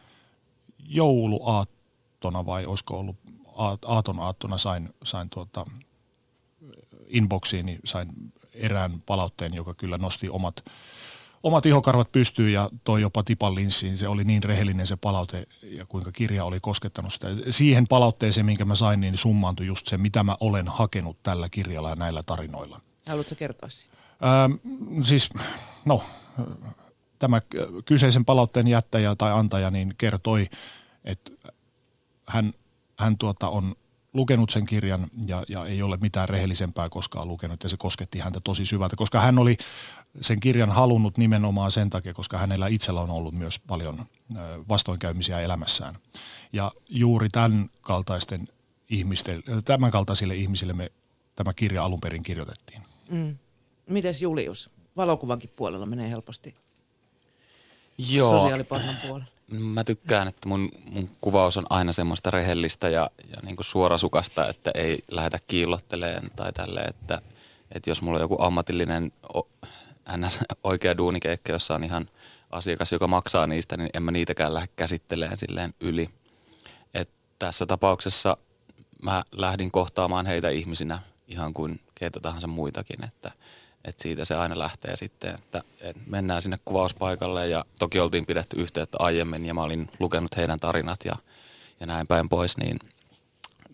jouluaattona 0.79 2.45
vai 2.45 2.65
olisiko 2.65 2.99
ollut 2.99 3.15
aaton 3.85 4.19
aattona 4.19 4.57
sain, 4.57 4.93
sain 5.03 5.29
tuota 5.29 5.65
inboxiin, 7.07 7.79
sain 7.85 8.33
erään 8.53 9.01
palautteen, 9.05 9.53
joka 9.53 9.73
kyllä 9.73 9.97
nosti 9.97 10.29
omat, 10.29 10.65
omat 11.45 11.65
ihokarvat 11.65 12.11
pystyyn 12.11 12.53
ja 12.53 12.69
toi 12.83 13.01
jopa 13.01 13.23
tipan 13.23 13.55
linssiin. 13.55 13.97
Se 13.97 14.07
oli 14.07 14.23
niin 14.23 14.43
rehellinen 14.43 14.87
se 14.87 14.95
palaute 14.95 15.47
ja 15.63 15.85
kuinka 15.85 16.11
kirja 16.11 16.45
oli 16.45 16.59
koskettanut 16.59 17.13
sitä. 17.13 17.27
Siihen 17.49 17.87
palautteeseen, 17.87 18.45
minkä 18.45 18.65
mä 18.65 18.75
sain, 18.75 18.99
niin 18.99 19.17
summaantui 19.17 19.65
just 19.65 19.87
se, 19.87 19.97
mitä 19.97 20.23
mä 20.23 20.37
olen 20.39 20.67
hakenut 20.67 21.17
tällä 21.23 21.49
kirjalla 21.49 21.89
ja 21.89 21.95
näillä 21.95 22.23
tarinoilla. 22.23 22.81
Haluatko 23.07 23.35
kertoa 23.35 23.69
siitä? 23.69 23.95
Ähm, 24.23 24.53
siis, 25.03 25.29
no, 25.85 26.03
tämä 27.19 27.41
kyseisen 27.85 28.25
palautteen 28.25 28.67
jättäjä 28.67 29.15
tai 29.15 29.31
antaja 29.31 29.71
niin 29.71 29.93
kertoi, 29.97 30.49
että 31.03 31.31
hän, 32.27 32.53
hän 32.99 33.17
tuota 33.17 33.49
on 33.49 33.75
lukenut 34.13 34.49
sen 34.49 34.65
kirjan 34.65 35.07
ja, 35.27 35.43
ja 35.49 35.65
ei 35.65 35.81
ole 35.81 35.97
mitään 36.01 36.29
rehellisempää 36.29 36.89
koskaan 36.89 37.27
lukenut 37.27 37.63
ja 37.63 37.69
se 37.69 37.77
kosketti 37.77 38.19
häntä 38.19 38.39
tosi 38.43 38.65
syvältä, 38.65 38.95
koska 38.95 39.19
hän 39.19 39.39
oli 39.39 39.57
sen 40.21 40.39
kirjan 40.39 40.71
halunnut 40.71 41.17
nimenomaan 41.17 41.71
sen 41.71 41.89
takia, 41.89 42.13
koska 42.13 42.37
hänellä 42.37 42.67
itsellä 42.67 43.01
on 43.01 43.09
ollut 43.09 43.33
myös 43.33 43.59
paljon 43.59 44.05
vastoinkäymisiä 44.69 45.39
elämässään. 45.39 45.97
Ja 46.53 46.71
juuri 46.89 47.29
tämän 47.29 47.69
kaltaisten 47.81 48.47
ihmisten, 48.89 49.43
tämän 49.65 49.91
kaltaisille 49.91 50.35
ihmisille 50.35 50.73
me 50.73 50.91
tämä 51.35 51.53
kirja 51.53 51.83
alun 51.85 52.01
perin 52.01 52.23
kirjoitettiin. 52.23 52.81
Mm. 53.09 53.37
Mites 53.89 54.21
Julius? 54.21 54.69
Valokuvankin 54.97 55.49
puolella 55.55 55.85
menee 55.85 56.09
helposti 56.09 56.55
Joo. 57.97 58.41
sosiaalipornon 58.41 58.95
puolella. 59.07 59.25
Mä 59.51 59.83
tykkään, 59.83 60.27
että 60.27 60.49
mun, 60.49 60.71
mun 60.85 61.09
kuvaus 61.21 61.57
on 61.57 61.65
aina 61.69 61.93
semmoista 61.93 62.31
rehellistä 62.31 62.89
ja, 62.89 63.09
ja 63.29 63.37
niin 63.43 63.55
kuin 63.55 63.65
suorasukasta, 63.65 64.49
että 64.49 64.71
ei 64.73 64.99
lähdetä 65.11 65.39
kiillotteleen 65.47 66.31
tai 66.35 66.53
tälle, 66.53 66.81
että, 66.81 67.21
että 67.71 67.89
jos 67.89 68.01
mulla 68.01 68.17
on 68.17 68.21
joku 68.21 68.37
ammatillinen 68.39 69.11
ns. 70.17 70.39
oikea 70.63 70.97
duunikeikka, 70.97 71.51
jossa 71.51 71.75
on 71.75 71.83
ihan 71.83 72.09
asiakas, 72.49 72.91
joka 72.91 73.07
maksaa 73.07 73.47
niistä, 73.47 73.77
niin 73.77 73.89
en 73.93 74.03
mä 74.03 74.11
niitäkään 74.11 74.53
lähde 74.53 74.67
käsittelemään 74.75 75.37
silleen 75.37 75.73
yli. 75.79 76.09
Et 76.93 77.09
tässä 77.39 77.65
tapauksessa 77.65 78.37
mä 79.01 79.23
lähdin 79.31 79.71
kohtaamaan 79.71 80.25
heitä 80.25 80.49
ihmisinä 80.49 80.99
ihan 81.27 81.53
kuin 81.53 81.79
keitä 81.95 82.19
tahansa 82.19 82.47
muitakin, 82.47 83.03
että– 83.03 83.31
että 83.85 84.03
siitä 84.03 84.25
se 84.25 84.35
aina 84.35 84.59
lähtee 84.59 84.95
sitten, 84.95 85.35
että, 85.35 85.63
että 85.81 86.01
mennään 86.07 86.41
sinne 86.41 86.59
kuvauspaikalle 86.65 87.47
ja 87.47 87.65
toki 87.79 87.99
oltiin 87.99 88.25
pidetty 88.25 88.61
yhteyttä 88.61 88.97
aiemmin 88.99 89.45
ja 89.45 89.53
mä 89.53 89.63
olin 89.63 89.89
lukenut 89.99 90.37
heidän 90.37 90.59
tarinat 90.59 90.99
ja, 91.05 91.15
ja 91.79 91.85
näin 91.85 92.07
päin 92.07 92.29
pois, 92.29 92.57
niin, 92.57 92.79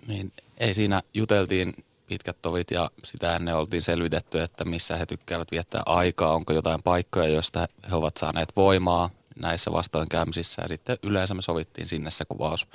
niin 0.08 0.34
ei 0.58 0.74
siinä 0.74 1.04
juteltiin 1.14 1.74
pitkät 2.12 2.42
tovit 2.42 2.72
ja 2.72 2.92
sitä 3.04 3.36
ennen 3.36 3.56
oltiin 3.56 3.82
selvitetty, 3.82 4.42
että 4.42 4.66
missä 4.66 4.98
he 4.98 5.06
tykkäävät 5.06 5.52
viettää 5.52 5.84
aikaa, 5.86 6.34
onko 6.34 6.54
jotain 6.54 6.80
paikkoja, 6.84 7.28
joista 7.28 7.68
he 7.90 7.96
ovat 7.96 8.18
saaneet 8.18 8.50
voimaa 8.56 9.10
näissä 9.40 9.72
vastoinkäymisissä? 9.72 10.62
Ja 10.62 10.68
sitten 10.68 10.98
yleensä 11.04 11.34
me 11.34 11.42
sovittiin 11.42 11.88
sinne 11.88 12.12
se 12.12 12.26
kuvaus 12.26 12.68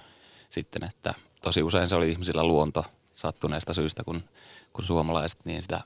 sitten, 0.51 0.85
että 0.85 1.15
tosi 1.43 1.63
usein 1.63 1.89
se 1.89 1.97
oli 1.97 2.11
ihmisillä 2.11 2.45
luonto 2.45 2.85
sattuneesta 3.13 3.75
syystä, 3.75 4.05
kun, 4.05 4.23
kun 4.73 4.85
suomalaiset 4.85 5.39
niin 5.45 5.63
sitä 5.63 5.81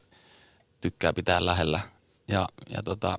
tykkää 0.80 1.12
pitää 1.12 1.44
lähellä. 1.44 1.80
Ja, 2.28 2.48
ja 2.74 2.82
tota, 2.82 3.18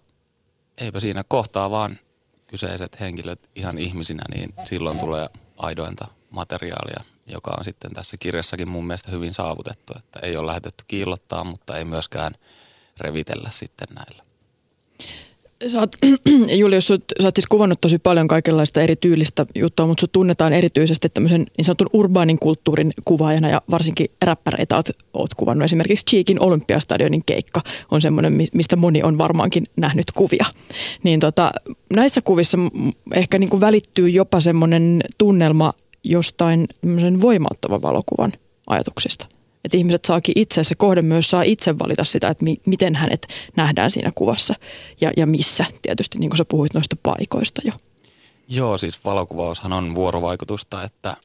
eipä 0.78 1.00
siinä 1.00 1.24
kohtaa 1.28 1.72
vaan 1.72 2.00
kyseiset 2.48 3.00
henkilöt 3.00 3.50
ihan 3.56 3.78
ihmisinä, 3.78 4.24
niin 4.34 4.54
silloin 4.66 5.00
tulee 5.00 5.30
aidointa 5.58 6.08
materiaalia, 6.30 7.04
joka 7.28 7.56
on 7.58 7.66
sitten 7.66 7.94
tässä 7.94 8.18
kirjassakin 8.18 8.70
mun 8.70 8.88
mielestä 8.88 9.12
hyvin 9.12 9.34
saavutettu. 9.34 9.94
Että 9.98 10.20
ei 10.24 10.38
ole 10.38 10.48
lähetetty 10.48 10.84
kiillottaa, 10.88 11.44
mutta 11.44 11.78
ei 11.78 11.86
myöskään 11.86 12.34
revitellä 13.00 13.50
sitten 13.52 13.88
näillä. 13.96 14.24
Sä 15.68 15.80
oot, 15.80 15.96
Julius, 16.60 16.88
sä 16.88 16.94
oot 17.24 17.36
siis 17.36 17.46
kuvannut 17.46 17.82
tosi 17.82 18.00
paljon 18.00 18.28
kaikenlaista 18.28 18.82
eri 18.82 18.96
tyylistä 18.96 19.46
juttua, 19.56 19.88
mutta 19.88 20.02
sut 20.02 20.12
tunnetaan 20.12 20.54
erityisesti 20.54 21.10
tämmöisen 21.10 21.46
niin 21.58 21.66
sanotun 21.66 21.90
urbaanin 21.94 22.40
kulttuurin 22.40 22.92
kuvaajana 23.06 23.50
ja 23.50 23.62
varsinkin 23.72 24.08
räppäreitä 24.22 24.76
oot, 24.76 24.90
oot 25.14 25.34
kuvannut. 25.34 25.66
Esimerkiksi 25.66 26.06
Cheekin 26.06 26.42
Olympiastadionin 26.42 27.24
keikka 27.26 27.62
on 27.92 28.02
semmoinen, 28.02 28.34
mistä 28.54 28.76
moni 28.76 29.04
on 29.04 29.18
varmaankin 29.18 29.68
nähnyt 29.76 30.12
kuvia. 30.16 30.46
Niin 31.04 31.20
tota, 31.20 31.52
näissä 31.96 32.22
kuvissa 32.22 32.58
ehkä 33.14 33.40
niin 33.40 33.50
kuin 33.50 33.62
välittyy 33.62 34.10
jopa 34.10 34.42
semmoinen 34.42 35.02
tunnelma 35.18 35.74
jostain 36.04 36.68
voimauttavan 37.22 37.82
valokuvan 37.82 38.34
ajatuksista– 38.68 39.28
että 39.64 39.78
ihmiset 39.78 40.06
saakin 40.06 40.34
itse, 40.38 40.64
se 40.64 40.76
kohde 40.76 41.02
myös 41.02 41.30
saa 41.30 41.42
itse 41.42 41.80
valita 41.80 42.04
sitä, 42.04 42.28
että 42.28 42.44
mi, 42.44 42.58
miten 42.66 42.96
hänet 42.96 43.28
nähdään 43.56 43.92
siinä 43.92 44.12
kuvassa 44.16 44.54
ja, 45.02 45.12
ja 45.18 45.26
missä. 45.26 45.66
Tietysti 45.82 46.20
niin 46.20 46.30
kuin 46.30 46.38
sä 46.38 46.46
puhuit 46.46 46.74
noista 46.74 46.96
paikoista 47.04 47.62
jo. 47.66 47.74
Joo, 48.48 48.78
siis 48.78 49.06
valokuvaushan 49.06 49.74
on 49.74 49.96
vuorovaikutusta, 49.96 50.84
että 50.84 51.18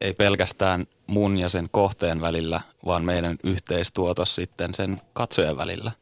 ei 0.00 0.14
pelkästään 0.14 0.86
mun 1.06 1.38
ja 1.38 1.48
sen 1.48 1.68
kohteen 1.70 2.20
välillä, 2.20 2.60
vaan 2.86 3.04
meidän 3.04 3.36
yhteistuotos 3.44 4.34
sitten 4.34 4.74
sen 4.74 5.00
katsojan 5.12 5.56
välillä. 5.56 5.92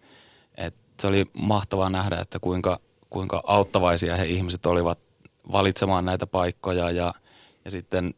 Et 0.57 0.75
se 1.01 1.07
oli 1.07 1.25
mahtavaa 1.39 1.91
nähdä, 1.91 2.21
että 2.21 2.39
kuinka, 2.39 2.81
kuinka 3.11 3.43
auttavaisia 3.47 4.17
he 4.17 4.27
ihmiset 4.27 4.67
olivat 4.67 4.99
valitsemaan 5.53 6.05
näitä 6.05 6.27
paikkoja 6.27 6.91
ja, 6.91 7.15
ja 7.65 7.71
sitten 7.71 8.15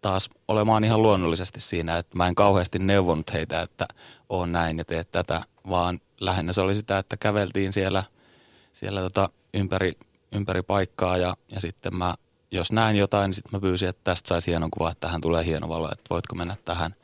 taas 0.00 0.30
olemaan 0.48 0.84
ihan 0.84 1.02
luonnollisesti 1.02 1.60
siinä, 1.60 1.98
että 1.98 2.16
mä 2.16 2.28
en 2.28 2.34
kauheasti 2.34 2.78
neuvonut 2.78 3.32
heitä, 3.32 3.60
että 3.60 3.88
on 4.28 4.52
näin 4.52 4.78
ja 4.78 4.84
teet 4.84 5.10
tätä, 5.10 5.42
vaan 5.68 6.00
lähinnä 6.20 6.52
se 6.52 6.60
oli 6.60 6.76
sitä, 6.76 6.98
että 6.98 7.16
käveltiin 7.16 7.72
siellä, 7.72 8.04
siellä 8.72 9.00
tota 9.00 9.28
ympäri, 9.54 9.92
ympäri 10.32 10.62
paikkaa 10.62 11.16
ja, 11.16 11.36
ja 11.48 11.60
sitten 11.60 11.96
mä, 11.96 12.14
jos 12.50 12.72
näin 12.72 12.96
jotain, 12.96 13.28
niin 13.28 13.34
sitten 13.34 13.50
mä 13.52 13.60
pyysin, 13.60 13.88
että 13.88 14.00
tästä 14.04 14.28
saisi 14.28 14.50
hienon 14.50 14.70
kuva, 14.70 14.90
että 14.90 15.06
tähän 15.06 15.20
tulee 15.20 15.44
hieno 15.44 15.68
valo, 15.68 15.92
että 15.92 16.04
voitko 16.10 16.34
mennä 16.34 16.56
tähän. 16.64 16.94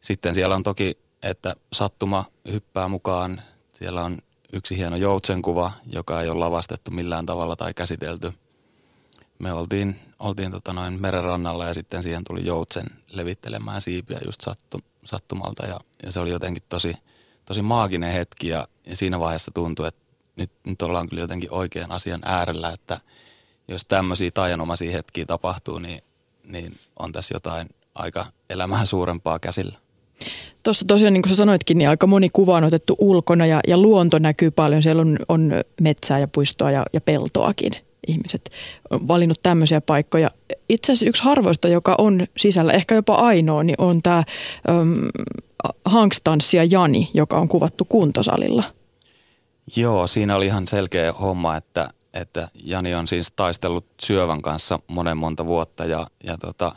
Sitten 0.00 0.34
siellä 0.34 0.54
on 0.54 0.62
toki, 0.62 0.98
että 1.22 1.56
sattuma 1.72 2.24
hyppää 2.52 2.88
mukaan, 2.88 3.42
siellä 3.72 4.02
on 4.02 4.18
yksi 4.52 4.76
hieno 4.76 4.96
joutsen 4.96 5.42
kuva, 5.42 5.72
joka 5.92 6.20
ei 6.20 6.28
ole 6.28 6.38
lavastettu 6.38 6.90
millään 6.90 7.26
tavalla 7.26 7.56
tai 7.56 7.74
käsitelty– 7.74 8.32
me 9.38 9.52
oltiin, 9.52 9.96
oltiin 10.18 10.52
tota 10.52 10.72
noin 10.72 11.00
merenrannalla 11.00 11.64
ja 11.64 11.74
sitten 11.74 12.02
siihen 12.02 12.24
tuli 12.24 12.46
joutsen 12.46 12.86
levittelemään 13.10 13.80
siipiä 13.80 14.20
just 14.24 14.40
sattu, 14.40 14.80
sattumalta 15.04 15.66
ja, 15.66 15.80
ja 16.02 16.12
se 16.12 16.20
oli 16.20 16.30
jotenkin 16.30 16.62
tosi, 16.68 16.94
tosi 17.44 17.62
maaginen 17.62 18.12
hetki 18.12 18.48
ja, 18.48 18.68
ja 18.86 18.96
siinä 18.96 19.20
vaiheessa 19.20 19.50
tuntui, 19.54 19.88
että 19.88 20.00
nyt, 20.36 20.50
nyt 20.66 20.82
ollaan 20.82 21.08
kyllä 21.08 21.22
jotenkin 21.22 21.52
oikean 21.52 21.92
asian 21.92 22.20
äärellä, 22.24 22.72
että 22.72 23.00
jos 23.68 23.84
tämmöisiä 23.84 24.30
taianomaisia 24.30 24.92
hetkiä 24.92 25.26
tapahtuu, 25.26 25.78
niin, 25.78 26.02
niin 26.44 26.76
on 26.98 27.12
tässä 27.12 27.34
jotain 27.34 27.68
aika 27.94 28.26
elämää 28.50 28.84
suurempaa 28.84 29.38
käsillä. 29.38 29.78
Tuossa 30.62 30.84
tosiaan, 30.88 31.12
niin 31.12 31.22
kuin 31.22 31.30
sä 31.30 31.36
sanoitkin, 31.36 31.78
niin 31.78 31.88
aika 31.88 32.06
moni 32.06 32.30
kuva 32.32 32.56
on 32.56 32.64
otettu 32.64 32.96
ulkona 32.98 33.46
ja, 33.46 33.60
ja 33.68 33.78
luonto 33.78 34.18
näkyy 34.18 34.50
paljon. 34.50 34.82
Siellä 34.82 35.02
on, 35.02 35.18
on 35.28 35.52
metsää 35.80 36.18
ja 36.18 36.28
puistoa 36.28 36.70
ja, 36.70 36.86
ja 36.92 37.00
peltoakin 37.00 37.72
ihmiset 38.06 38.50
on 38.90 39.08
valinnut 39.08 39.42
tämmöisiä 39.42 39.80
paikkoja. 39.80 40.30
Itse 40.68 40.92
asiassa 40.92 41.06
yksi 41.06 41.22
harvoista, 41.22 41.68
joka 41.68 41.94
on 41.98 42.26
sisällä, 42.36 42.72
ehkä 42.72 42.94
jopa 42.94 43.14
ainoa, 43.14 43.62
niin 43.62 43.76
on 43.78 44.02
tämä 44.02 44.24
Hankstanssi 45.84 46.56
ja 46.56 46.64
Jani, 46.64 47.10
joka 47.14 47.38
on 47.38 47.48
kuvattu 47.48 47.84
kuntosalilla. 47.84 48.64
Joo, 49.76 50.06
siinä 50.06 50.36
oli 50.36 50.46
ihan 50.46 50.66
selkeä 50.66 51.12
homma, 51.12 51.56
että, 51.56 51.90
että 52.14 52.48
Jani 52.64 52.94
on 52.94 53.06
siis 53.06 53.32
taistellut 53.36 53.86
syövän 54.02 54.42
kanssa 54.42 54.78
monen 54.86 55.16
monta 55.16 55.46
vuotta 55.46 55.84
ja, 55.84 56.06
ja 56.24 56.38
tota, 56.38 56.72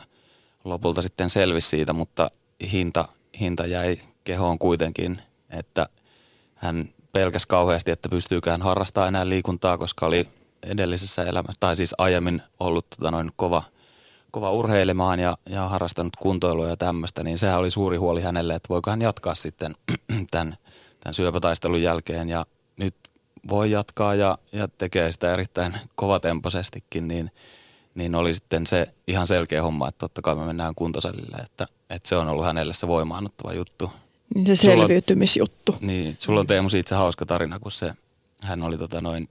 lopulta 0.64 1.02
sitten 1.02 1.30
selvisi 1.30 1.68
siitä, 1.68 1.92
mutta 1.92 2.30
hinta, 2.72 3.08
hinta 3.40 3.66
jäi 3.66 3.98
kehoon 4.24 4.58
kuitenkin, 4.58 5.22
että 5.50 5.88
hän 6.54 6.88
pelkäsi 7.12 7.48
kauheasti, 7.48 7.90
että 7.90 8.08
pystyykään 8.08 8.62
harrastamaan 8.62 9.08
enää 9.08 9.28
liikuntaa, 9.28 9.78
koska 9.78 10.06
oli 10.06 10.28
edellisessä 10.62 11.24
elämässä, 11.24 11.60
tai 11.60 11.76
siis 11.76 11.94
aiemmin 11.98 12.42
ollut 12.60 12.86
tota 12.90 13.10
noin 13.10 13.30
kova, 13.36 13.62
kova 14.30 14.50
urheilemaan 14.50 15.20
ja, 15.20 15.38
ja 15.48 15.68
harrastanut 15.68 16.16
kuntoilua 16.16 16.68
ja 16.68 16.76
tämmöistä, 16.76 17.24
niin 17.24 17.38
sehän 17.38 17.58
oli 17.58 17.70
suuri 17.70 17.96
huoli 17.96 18.22
hänelle, 18.22 18.54
että 18.54 18.68
voiko 18.68 18.90
hän 18.90 19.02
jatkaa 19.02 19.34
sitten 19.34 19.74
tämän, 20.30 20.56
tämän 21.00 21.14
syöpätaistelun 21.14 21.82
jälkeen 21.82 22.28
ja 22.28 22.46
nyt 22.76 22.94
voi 23.48 23.70
jatkaa 23.70 24.14
ja, 24.14 24.38
ja 24.52 24.68
tekee 24.68 25.12
sitä 25.12 25.32
erittäin 25.32 25.74
kovatempoisestikin, 25.94 27.08
niin, 27.08 27.30
niin 27.94 28.14
oli 28.14 28.34
sitten 28.34 28.66
se 28.66 28.86
ihan 29.06 29.26
selkeä 29.26 29.62
homma, 29.62 29.88
että 29.88 29.98
totta 29.98 30.22
kai 30.22 30.34
me 30.34 30.44
mennään 30.44 30.74
kuntosalille, 30.74 31.36
että, 31.36 31.66
että 31.90 32.08
se 32.08 32.16
on 32.16 32.28
ollut 32.28 32.44
hänelle 32.44 32.74
se 32.74 32.88
voimaannuttava 32.88 33.52
juttu. 33.52 33.90
Niin 34.34 34.46
se 34.46 34.54
selviytymisjuttu. 34.54 35.72
Sulla 35.72 35.80
on, 35.82 35.86
niin, 35.86 36.16
sulla 36.18 36.40
on 36.40 36.46
Teemu 36.46 36.68
siitä 36.68 36.88
se 36.88 36.94
hauska 36.94 37.26
tarina, 37.26 37.58
kun 37.58 37.72
se, 37.72 37.92
hän 38.42 38.62
oli 38.62 38.78
tota 38.78 39.00
noin 39.00 39.28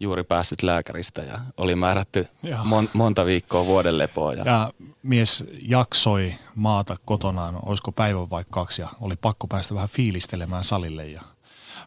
juuri 0.00 0.24
päässyt 0.24 0.62
lääkäristä 0.62 1.22
ja 1.22 1.40
oli 1.56 1.76
määrätty 1.76 2.28
Joo. 2.42 2.64
mon, 2.64 2.88
monta 2.92 3.26
viikkoa 3.26 3.66
vuoden 3.66 3.98
lepoa. 3.98 4.34
Ja, 4.34 4.44
Ja 4.44 4.70
mies 5.02 5.44
jaksoi 5.62 6.34
maata 6.54 6.96
kotonaan, 7.04 7.58
olisiko 7.62 7.92
päivän 7.92 8.30
vai 8.30 8.44
kaksi, 8.50 8.82
ja 8.82 8.88
oli 9.00 9.16
pakko 9.16 9.46
päästä 9.46 9.74
vähän 9.74 9.88
fiilistelemään 9.88 10.64
salille. 10.64 11.06
Ja 11.06 11.22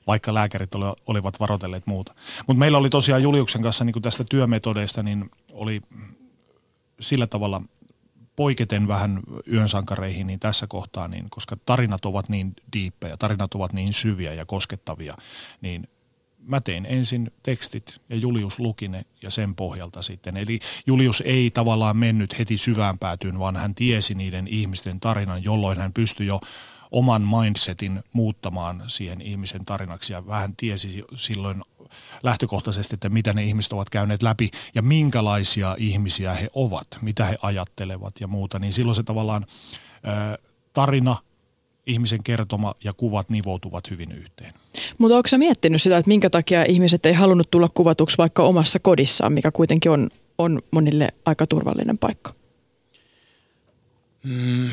vaikka 0.08 0.34
lääkärit 0.34 0.76
oli, 0.76 0.96
olivat 1.08 1.40
varoitelleet 1.40 1.88
muuta. 1.88 2.14
Mutta 2.48 2.60
meillä 2.60 2.78
oli 2.78 2.90
tosiaan 2.90 3.24
Juliuksen 3.24 3.62
kanssa 3.62 3.84
niin 3.84 4.02
tästä 4.02 4.24
työmetodeista, 4.30 5.04
niin 5.04 5.30
oli 5.52 5.82
sillä 7.00 7.28
tavalla 7.28 7.62
poiketen 8.36 8.88
vähän 8.88 9.20
yön 9.52 9.70
sankareihin 9.70 10.28
niin 10.28 10.40
tässä 10.40 10.68
kohtaa, 10.68 11.08
niin, 11.08 11.30
koska 11.30 11.58
tarinat 11.66 12.06
ovat 12.06 12.30
niin 12.30 12.54
diippejä, 12.74 13.18
tarinat 13.18 13.54
ovat 13.54 13.74
niin 13.74 13.94
syviä 13.94 14.34
ja 14.34 14.46
koskettavia, 14.46 15.18
niin 15.62 15.88
mä 16.48 16.62
tein 16.62 16.86
ensin 16.86 17.32
tekstit 17.44 18.01
ja 18.10 18.16
Julius 18.16 18.60
luki 18.60 18.88
ne 18.88 19.06
ja 19.22 19.32
sen 19.32 19.56
pohjalta 19.56 20.01
sitten. 20.01 20.38
Eli 20.38 20.60
Julius 20.88 21.24
ei 21.25 21.51
tavallaan 21.51 21.98
mennyt 21.98 22.39
heti 22.39 22.58
syvään 22.58 23.00
päätyyn, 23.00 23.39
vaan 23.39 23.56
hän 23.56 23.75
tiesi 23.75 24.16
niiden 24.16 24.48
ihmisten 24.48 25.00
tarinan, 25.00 25.44
jolloin 25.44 25.77
hän 25.77 25.94
pystyi 25.94 26.27
jo 26.27 26.39
oman 26.92 27.22
mindsetin 27.22 28.04
muuttamaan 28.13 28.84
siihen 28.88 29.22
ihmisen 29.22 29.66
tarinaksi 29.66 30.13
ja 30.13 30.27
vähän 30.27 30.54
tiesi 30.58 31.04
silloin 31.16 31.63
lähtökohtaisesti, 32.24 32.96
että 32.96 33.10
mitä 33.10 33.34
ne 33.34 33.44
ihmiset 33.44 33.74
ovat 33.74 33.89
käyneet 33.89 34.24
läpi 34.24 34.51
ja 34.75 34.82
minkälaisia 34.82 35.75
ihmisiä 35.80 36.34
he 36.34 36.48
ovat, 36.54 36.88
mitä 37.01 37.25
he 37.25 37.38
ajattelevat 37.42 38.13
ja 38.20 38.27
muuta, 38.27 38.60
niin 38.60 38.74
silloin 38.74 38.96
se 38.96 39.04
tavallaan 39.04 39.46
tarina, 40.74 41.16
ihmisen 41.88 42.24
kertoma 42.24 42.75
ja 42.84 42.94
kuvat 42.94 43.29
nivoutuvat 43.29 43.89
hyvin 43.89 44.12
yhteen. 44.12 44.53
Mutta 44.98 45.17
onko 45.17 45.27
sä 45.27 45.38
miettinyt 45.38 45.82
sitä, 45.82 45.98
että 45.98 46.08
minkä 46.10 46.29
takia 46.29 46.63
ihmiset 46.63 47.06
ei 47.06 47.13
halunnut 47.13 47.51
tulla 47.51 47.70
kuvatuksi 47.74 48.17
vaikka 48.17 48.44
omassa 48.44 48.79
kodissaan, 48.79 49.34
mikä 49.34 49.51
kuitenkin 49.51 49.91
on, 49.91 50.10
on 50.38 50.62
monille 50.72 51.10
aika 51.25 51.48
turvallinen 51.48 51.98
paikka? 51.98 52.34
mm, 54.24 54.70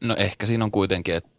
no 0.00 0.16
ehkä 0.18 0.46
siinä 0.46 0.64
on 0.64 0.70
kuitenkin, 0.70 1.14
että 1.14 1.30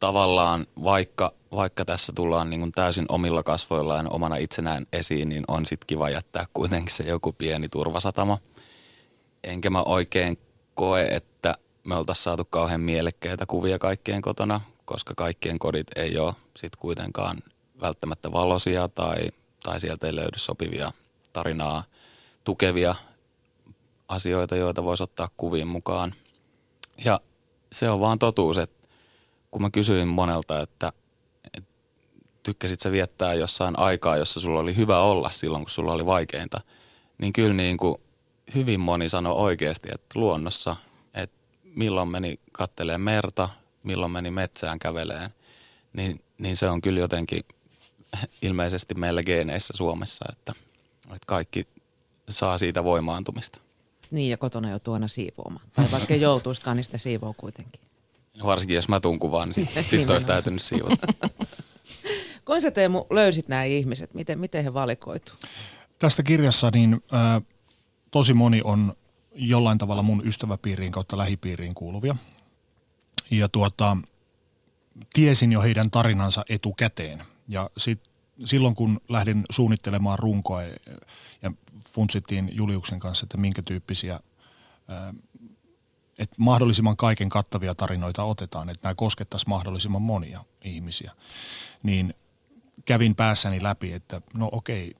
tavallaan 0.00 0.66
vaikka, 0.84 1.32
vaikka 1.52 1.84
tässä 1.84 2.12
tullaan 2.16 2.50
niin 2.50 2.60
kuin 2.60 2.72
täysin 2.72 3.06
omilla 3.08 3.42
kasvoillaan 3.42 4.12
omana 4.12 4.36
itsenään 4.36 4.86
esiin, 4.92 5.28
niin 5.28 5.44
on 5.48 5.66
sitten 5.66 5.86
kiva 5.86 6.10
jättää 6.10 6.46
kuitenkin 6.52 6.94
se 6.94 7.04
joku 7.04 7.32
pieni 7.32 7.68
turvasatama. 7.68 8.38
Enkä 9.44 9.70
mä 9.70 9.82
oikein 9.82 10.38
koe, 10.74 11.02
että 11.02 11.54
me 11.84 11.96
oltaisiin 11.96 12.22
saatu 12.22 12.44
kauhean 12.44 12.80
mielekkäitä 12.80 13.46
kuvia 13.46 13.78
kaikkien 13.78 14.22
kotona, 14.22 14.60
koska 14.84 15.14
kaikkien 15.16 15.58
kodit 15.58 15.86
ei 15.96 16.18
ole 16.18 16.34
sitten 16.56 16.80
kuitenkaan 16.80 17.38
välttämättä 17.80 18.32
valoisia 18.32 18.88
tai, 18.88 19.16
tai 19.62 19.80
sieltä 19.80 20.06
ei 20.06 20.14
löydy 20.14 20.38
sopivia 20.38 20.92
tarinaa 21.32 21.84
tukevia 22.44 22.94
asioita, 24.08 24.56
joita 24.56 24.84
voisi 24.84 25.02
ottaa 25.02 25.28
kuviin 25.36 25.68
mukaan. 25.68 26.14
Ja 27.04 27.20
se 27.72 27.90
on 27.90 28.00
vaan 28.00 28.18
totuus, 28.18 28.58
että 28.58 28.88
kun 29.50 29.62
mä 29.62 29.70
kysyin 29.70 30.08
monelta, 30.08 30.60
että, 30.60 30.92
että 31.54 31.70
tykkäsit 32.42 32.80
sä 32.80 32.92
viettää 32.92 33.34
jossain 33.34 33.78
aikaa, 33.78 34.16
jossa 34.16 34.40
sulla 34.40 34.60
oli 34.60 34.76
hyvä 34.76 34.98
olla 34.98 35.30
silloin, 35.30 35.64
kun 35.64 35.70
sulla 35.70 35.92
oli 35.92 36.06
vaikeinta, 36.06 36.60
niin 37.18 37.32
kyllä 37.32 37.54
niin 37.54 37.76
kuin 37.76 37.96
hyvin 38.54 38.80
moni 38.80 39.08
sanoi 39.08 39.34
oikeasti, 39.34 39.88
että 39.92 40.18
luonnossa, 40.18 40.76
milloin 41.74 42.08
meni 42.08 42.40
kattelee 42.52 42.98
merta, 42.98 43.48
milloin 43.82 44.12
meni 44.12 44.30
metsään 44.30 44.78
käveleen, 44.78 45.30
niin, 45.92 46.20
niin 46.38 46.56
se 46.56 46.68
on 46.68 46.80
kyllä 46.80 47.00
jotenkin 47.00 47.44
ilmeisesti 48.42 48.94
meillä 48.94 49.22
geeneissä 49.22 49.74
Suomessa, 49.76 50.24
että, 50.32 50.54
että 51.04 51.26
kaikki 51.26 51.66
saa 52.28 52.58
siitä 52.58 52.84
voimaantumista. 52.84 53.60
Niin, 54.10 54.30
ja 54.30 54.36
kotona 54.36 54.70
joutuu 54.70 54.94
aina 54.94 55.08
siivoamaan. 55.08 55.66
Tai 55.72 55.86
vaikka 55.92 56.14
ei 56.14 56.20
joutuiskaan, 56.30 56.76
niin 56.76 56.84
sitä 56.84 56.98
siivoo 56.98 57.34
kuitenkin. 57.36 57.80
Varsinkin 58.44 58.74
jos 58.74 58.88
mä 58.88 59.00
tuun 59.00 59.18
kuvaan, 59.18 59.48
niin 59.48 59.66
sitten 59.66 59.84
sit 59.84 60.10
olisi 60.10 60.26
täytynyt 60.26 60.62
siivota. 60.62 61.06
Kuinka 62.44 62.60
sä 62.60 62.70
Teemu 62.70 63.06
löysit 63.10 63.48
nämä 63.48 63.64
ihmiset? 63.64 64.14
Miten, 64.14 64.38
miten 64.38 64.64
he 64.64 64.74
valikoituu? 64.74 65.36
Tästä 65.98 66.22
kirjassa 66.22 66.70
niin 66.74 67.02
ää, 67.12 67.40
tosi 68.10 68.34
moni 68.34 68.60
on 68.64 68.96
jollain 69.34 69.78
tavalla 69.78 70.02
mun 70.02 70.26
ystäväpiiriin 70.26 70.92
kautta 70.92 71.18
lähipiiriin 71.18 71.74
kuuluvia. 71.74 72.16
Ja 73.30 73.48
tuota, 73.48 73.96
tiesin 75.14 75.52
jo 75.52 75.62
heidän 75.62 75.90
tarinansa 75.90 76.44
etukäteen. 76.48 77.22
Ja 77.48 77.70
sit, 77.76 78.00
silloin 78.44 78.74
kun 78.74 79.00
lähdin 79.08 79.44
suunnittelemaan 79.50 80.18
runkoa 80.18 80.62
ja 81.42 81.52
funtsittiin 81.92 82.50
Juliuksen 82.52 83.00
kanssa, 83.00 83.24
että 83.24 83.36
minkä 83.36 83.62
tyyppisiä, 83.62 84.20
että 86.18 86.36
mahdollisimman 86.38 86.96
kaiken 86.96 87.28
kattavia 87.28 87.74
tarinoita 87.74 88.24
otetaan, 88.24 88.70
että 88.70 88.80
nämä 88.82 88.94
koskettaisiin 88.94 89.50
mahdollisimman 89.50 90.02
monia 90.02 90.44
ihmisiä, 90.64 91.12
niin 91.82 92.14
kävin 92.84 93.14
päässäni 93.14 93.62
läpi, 93.62 93.92
että 93.92 94.20
no 94.34 94.48
okei, 94.52 94.94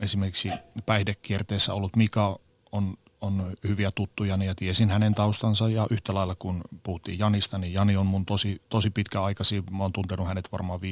esimerkiksi 0.00 0.50
päihdekierteessä 0.86 1.74
ollut 1.74 1.96
Mika 1.96 2.38
on, 2.72 2.96
on 3.20 3.52
hyviä 3.68 3.90
tuttuja 3.94 4.36
ja 4.36 4.54
tiesin 4.54 4.90
hänen 4.90 5.14
taustansa 5.14 5.68
ja 5.68 5.86
yhtä 5.90 6.14
lailla 6.14 6.34
kun 6.34 6.60
puhuttiin 6.82 7.18
Janista, 7.18 7.58
niin 7.58 7.72
Jani 7.72 7.96
on 7.96 8.06
mun 8.06 8.26
tosi, 8.26 8.62
tosi 8.68 8.90
pitkäaikaisia, 8.90 9.62
mä 9.70 9.82
oon 9.82 9.92
tuntenut 9.92 10.26
hänet 10.26 10.52
varmaan 10.52 10.80
15-20 10.80 10.82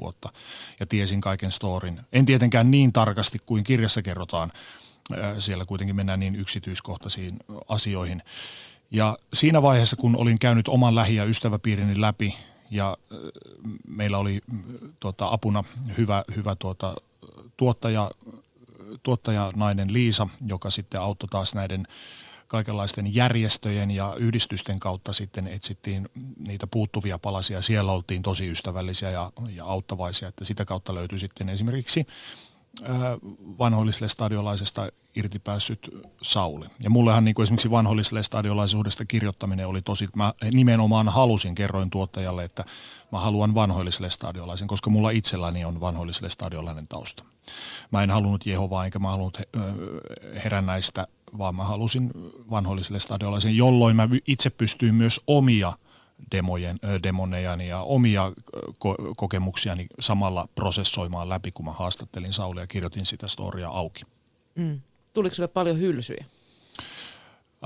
vuotta 0.00 0.32
ja 0.80 0.86
tiesin 0.86 1.20
kaiken 1.20 1.52
storin. 1.52 2.00
En 2.12 2.26
tietenkään 2.26 2.70
niin 2.70 2.92
tarkasti 2.92 3.38
kuin 3.46 3.64
kirjassa 3.64 4.02
kerrotaan, 4.02 4.52
siellä 5.38 5.64
kuitenkin 5.64 5.96
mennään 5.96 6.20
niin 6.20 6.36
yksityiskohtaisiin 6.36 7.36
asioihin. 7.68 8.22
Ja 8.90 9.18
siinä 9.32 9.62
vaiheessa, 9.62 9.96
kun 9.96 10.16
olin 10.16 10.38
käynyt 10.38 10.68
oman 10.68 10.94
lähi- 10.94 11.16
ja 11.16 11.24
ystäväpiirini 11.24 12.00
läpi 12.00 12.34
ja 12.70 12.96
meillä 13.88 14.18
oli 14.18 14.40
tuota, 15.00 15.28
apuna 15.30 15.64
hyvä, 15.98 16.24
hyvä 16.36 16.54
tuota, 16.54 16.96
tuottaja, 17.56 18.10
tuottajanainen 19.02 19.92
Liisa, 19.92 20.28
joka 20.46 20.70
sitten 20.70 21.00
auttoi 21.00 21.28
taas 21.28 21.54
näiden 21.54 21.86
kaikenlaisten 22.48 23.14
järjestöjen 23.14 23.90
ja 23.90 24.14
yhdistysten 24.18 24.80
kautta 24.80 25.12
sitten 25.12 25.46
etsittiin 25.46 26.08
niitä 26.46 26.66
puuttuvia 26.66 27.18
palasia. 27.18 27.62
Siellä 27.62 27.92
oltiin 27.92 28.22
tosi 28.22 28.50
ystävällisiä 28.50 29.10
ja, 29.10 29.32
ja 29.48 29.64
auttavaisia, 29.64 30.28
että 30.28 30.44
sitä 30.44 30.64
kautta 30.64 30.94
löytyi 30.94 31.18
sitten 31.18 31.48
esimerkiksi 31.48 32.06
vanhoilliselle 33.58 34.08
stadiolaisesta 34.08 34.88
irti 35.16 35.38
päässyt 35.38 35.90
Sauli. 36.22 36.66
Ja 36.82 36.90
mullehan 36.90 37.24
niin 37.24 37.34
kuin 37.34 37.42
esimerkiksi 37.42 37.70
vanhoilliselle 37.70 38.22
stadiolaisuudesta 38.22 39.04
kirjoittaminen 39.04 39.66
oli 39.66 39.82
tosi, 39.82 40.08
mä 40.16 40.34
nimenomaan 40.52 41.08
halusin, 41.08 41.54
kerroin 41.54 41.90
tuottajalle, 41.90 42.44
että 42.44 42.64
mä 43.12 43.20
haluan 43.20 43.54
vanhoilliselle 43.54 44.10
stadiolaisen, 44.10 44.68
koska 44.68 44.90
mulla 44.90 45.10
itselläni 45.10 45.64
on 45.64 45.80
vanhoilliselle 45.80 46.30
stadiolainen 46.30 46.88
tausta. 46.88 47.24
Mä 47.90 48.02
en 48.02 48.10
halunnut 48.10 48.46
Jehovaa 48.46 48.84
enkä 48.84 48.98
mä 48.98 49.10
halunnut 49.10 49.40
herännäistä, 50.44 51.06
vaan 51.38 51.54
mä 51.54 51.64
halusin 51.64 52.10
vanhoilliselle 52.50 53.00
stadiolaisen, 53.00 53.56
jolloin 53.56 53.96
mä 53.96 54.08
itse 54.26 54.50
pystyin 54.50 54.94
myös 54.94 55.20
omia– 55.26 55.72
demojen, 56.32 56.78
demonejani 57.02 57.68
ja 57.68 57.80
omia 57.80 58.32
ko- 58.72 59.14
kokemuksiani 59.16 59.86
samalla 60.00 60.48
prosessoimaan 60.54 61.28
läpi, 61.28 61.52
kun 61.52 61.64
mä 61.64 61.72
haastattelin 61.72 62.32
Saulia 62.32 62.62
ja 62.62 62.66
kirjoitin 62.66 63.06
sitä 63.06 63.28
storia 63.28 63.68
auki. 63.68 64.02
Mm. 64.54 64.80
Tuliko 65.12 65.34
sulle 65.34 65.48
paljon 65.48 65.78
hylsyjä? 65.78 66.24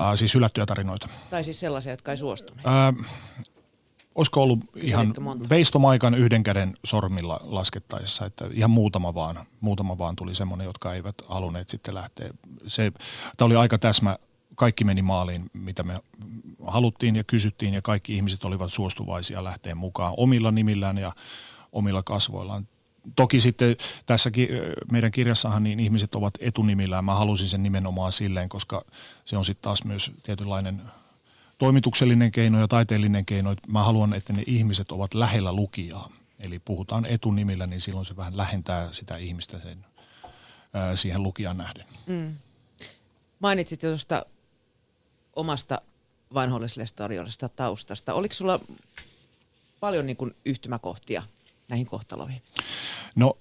Äh, 0.01 0.15
siis 0.15 0.35
hylättyjä 0.35 0.65
tarinoita. 0.65 1.09
Tai 1.29 1.43
siis 1.43 1.59
sellaisia, 1.59 1.93
jotka 1.93 2.11
ei 2.11 2.17
suostuneet? 2.17 2.67
Äh, 2.67 3.05
olisiko 4.15 4.43
ollut 4.43 4.59
ihan 4.75 5.13
veistomaikan 5.49 6.13
yhden 6.15 6.43
käden 6.43 6.73
sormilla 6.85 7.39
laskettaessa, 7.43 8.25
että 8.25 8.45
ihan 8.51 8.71
muutama 8.71 9.13
vaan, 9.13 9.45
muutama 9.59 9.97
vaan 9.97 10.15
tuli 10.15 10.35
semmoinen, 10.35 10.65
jotka 10.65 10.93
eivät 10.93 11.15
halunneet 11.27 11.69
sitten 11.69 11.95
lähteä. 11.95 12.29
Se, 12.67 12.91
tämä 13.37 13.45
oli 13.45 13.55
aika 13.55 13.77
täsmä 13.77 14.17
kaikki 14.61 14.83
meni 14.83 15.01
maaliin, 15.01 15.49
mitä 15.53 15.83
me 15.83 15.99
haluttiin 16.67 17.15
ja 17.15 17.23
kysyttiin 17.23 17.73
ja 17.73 17.81
kaikki 17.81 18.15
ihmiset 18.15 18.45
olivat 18.45 18.73
suostuvaisia 18.73 19.43
lähteen 19.43 19.77
mukaan 19.77 20.13
omilla 20.17 20.51
nimillään 20.51 20.97
ja 20.97 21.15
omilla 21.71 22.03
kasvoillaan. 22.03 22.67
Toki 23.15 23.39
sitten 23.39 23.75
tässä 24.05 24.31
meidän 24.91 25.11
kirjassahan 25.11 25.63
niin 25.63 25.79
ihmiset 25.79 26.15
ovat 26.15 26.33
etunimillään. 26.39 27.05
Mä 27.05 27.15
halusin 27.15 27.49
sen 27.49 27.63
nimenomaan 27.63 28.11
silleen, 28.11 28.49
koska 28.49 28.85
se 29.25 29.37
on 29.37 29.45
sitten 29.45 29.63
taas 29.63 29.83
myös 29.83 30.11
tietynlainen 30.23 30.81
toimituksellinen 31.57 32.31
keino 32.31 32.59
ja 32.59 32.67
taiteellinen 32.67 33.25
keino. 33.25 33.55
Mä 33.67 33.83
haluan, 33.83 34.13
että 34.13 34.33
ne 34.33 34.43
ihmiset 34.47 34.91
ovat 34.91 35.13
lähellä 35.13 35.53
lukijaa. 35.53 36.09
Eli 36.39 36.59
puhutaan 36.59 37.05
etunimillä, 37.05 37.67
niin 37.67 37.81
silloin 37.81 38.05
se 38.05 38.15
vähän 38.15 38.37
lähentää 38.37 38.93
sitä 38.93 39.17
ihmistä 39.17 39.59
sen, 39.59 39.85
siihen 40.95 41.23
lukijan 41.23 41.57
nähden. 41.57 41.85
Mm. 42.07 42.35
Mainitsit 43.39 43.79
tuosta 43.79 44.25
omasta 45.35 45.81
vanhollisesta 46.33 47.49
taustasta. 47.55 48.13
Oliko 48.13 48.33
sulla 48.33 48.59
paljon 49.79 50.05
niin 50.05 50.17
kuin 50.17 50.35
yhtymäkohtia 50.45 51.23
näihin 51.69 51.87
kohtaloihin? 51.87 52.41
No 53.15 53.37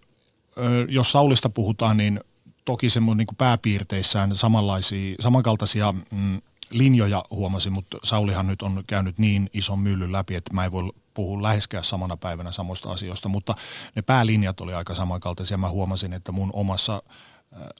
jos 0.88 1.12
Saulista 1.12 1.48
puhutaan, 1.48 1.96
niin 1.96 2.20
toki 2.64 2.90
semmoinen 2.90 3.26
niin 3.26 3.37
pääpiirteissään 3.37 4.37
samanlaisia, 4.37 5.14
samankaltaisia 5.20 5.94
mm, 6.11 6.40
linjoja 6.70 7.24
huomasin, 7.31 7.72
mutta 7.72 7.98
Saulihan 8.05 8.46
nyt 8.46 8.62
on 8.62 8.85
käynyt 8.87 9.18
niin 9.18 9.50
ison 9.53 9.79
myllyn 9.79 10.12
läpi, 10.12 10.35
että 10.35 10.55
mä 10.55 10.64
en 10.64 10.72
voi 10.72 10.92
puhua 11.14 11.42
läheskään 11.42 11.85
samana 11.85 12.16
päivänä 12.16 12.53
samoista 12.53 12.92
asioista, 12.92 13.29
mutta 13.29 13.55
ne 13.94 14.03
päälinjat 14.03 14.61
oli 14.61 14.74
aika 14.74 14.94
samankaltaisia. 14.94 15.59
Mä 15.59 15.68
huomasin, 15.68 16.12
että 16.12 16.33
mun 16.33 16.50
omassa 16.53 17.03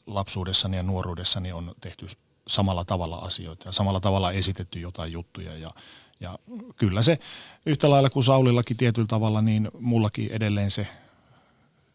lapsuudessani 0.07 0.77
ja 0.77 0.83
nuoruudessani 0.83 1.53
on 1.53 1.75
tehty 1.81 2.07
samalla 2.51 2.85
tavalla 2.85 3.17
asioita 3.17 3.69
ja 3.69 3.73
samalla 3.73 4.01
tavalla 4.01 4.33
esitetty 4.33 4.81
jotain 4.81 5.13
juttuja 5.13 5.57
ja, 5.57 5.75
ja 6.21 6.39
kyllä 6.77 7.03
se 7.03 7.19
yhtä 7.67 7.91
lailla 7.91 8.11
kuin 8.11 8.25
Saulillakin 8.25 8.77
tietyllä 8.77 9.09
tavalla, 9.09 9.43
niin 9.43 9.71
mullakin 9.81 10.33
edelleen 10.33 10.71
se 10.71 10.87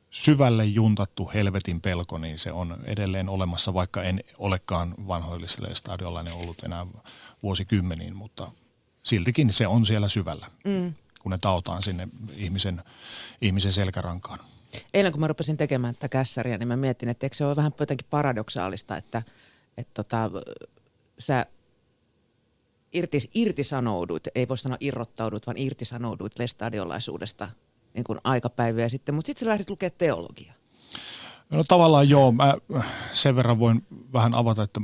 syvälle 0.09 0.65
juntattu 0.65 1.31
helvetin 1.33 1.81
pelko, 1.81 2.17
niin 2.17 2.39
se 2.39 2.51
on 2.51 2.77
edelleen 2.85 3.29
olemassa, 3.29 3.73
vaikka 3.73 4.03
en 4.03 4.23
olekaan 4.37 4.95
vanhoilliselle 5.07 5.75
stadiolainen 5.75 6.33
ollut 6.33 6.63
enää 6.63 6.85
vuosikymmeniin, 7.43 8.15
mutta 8.15 8.51
siltikin 9.03 9.53
se 9.53 9.67
on 9.67 9.85
siellä 9.85 10.09
syvällä, 10.09 10.47
mm. 10.63 10.93
kun 11.21 11.31
ne 11.31 11.37
taotaan 11.41 11.83
sinne 11.83 12.07
ihmisen, 12.35 12.83
ihmisen 13.41 13.73
selkärankaan. 13.73 14.39
Eilen 14.93 15.11
kun 15.11 15.21
mä 15.21 15.27
rupesin 15.27 15.57
tekemään 15.57 15.95
tätä 15.95 16.09
kässäriä, 16.09 16.57
niin 16.57 16.67
mä 16.67 16.77
mietin, 16.77 17.09
että 17.09 17.25
eikö 17.25 17.35
se 17.35 17.45
ole 17.45 17.55
vähän 17.55 17.71
jotenkin 17.79 18.07
paradoksaalista, 18.09 18.97
että, 18.97 19.23
että 19.77 20.03
tota, 20.03 20.31
sä 21.19 21.45
irtis, 22.93 23.29
irtisanoudut, 23.33 24.27
ei 24.35 24.47
voi 24.47 24.57
sanoa 24.57 24.77
irrottaudut, 24.79 25.47
vaan 25.47 25.57
irtisanoudut 25.57 26.39
lestadiolaisuudesta 26.39 27.49
niin 27.93 28.03
kuin 28.03 28.19
aikapäiviä 28.23 28.89
sitten, 28.89 29.15
mutta 29.15 29.27
sitten 29.27 29.45
sä 29.45 29.49
lähdit 29.49 29.69
lukemaan 29.69 29.97
teologiaa. 29.97 30.53
No 31.49 31.63
tavallaan 31.63 32.09
joo, 32.09 32.31
mä 32.31 32.53
sen 33.13 33.35
verran 33.35 33.59
voin 33.59 33.85
vähän 34.13 34.35
avata, 34.35 34.63
että 34.63 34.81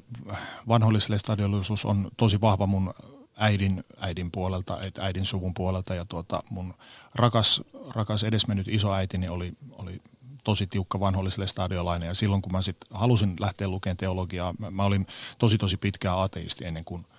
vanholliselle 0.68 1.18
stadionallisuus 1.18 1.86
on 1.86 2.12
tosi 2.18 2.42
vahva 2.42 2.68
mun 2.68 2.94
äidin, 3.38 3.84
äidin 3.98 4.32
puolelta, 4.32 4.78
äidin 5.00 5.26
suvun 5.26 5.54
puolelta 5.54 5.96
ja 5.96 6.06
tuota 6.06 6.44
mun 6.50 6.74
rakas, 7.16 7.62
rakas 7.90 8.24
edesmennyt 8.24 8.68
isoäitini 8.68 9.30
oli, 9.30 9.54
oli 9.72 10.02
tosi 10.44 10.68
tiukka 10.68 11.00
vanholliselle 11.00 11.48
stadiolainen 11.48 12.08
ja 12.08 12.14
silloin 12.14 12.42
kun 12.42 12.52
mä 12.52 12.62
sitten 12.62 12.98
halusin 12.98 13.36
lähteä 13.40 13.68
lukemaan 13.68 13.98
teologiaa, 13.98 14.54
mä, 14.60 14.72
mä 14.72 14.84
olin 14.84 15.08
tosi 15.38 15.58
tosi 15.58 15.78
pitkään 15.78 16.20
ateisti 16.20 16.66
ennen 16.66 16.86
kuin– 16.86 17.06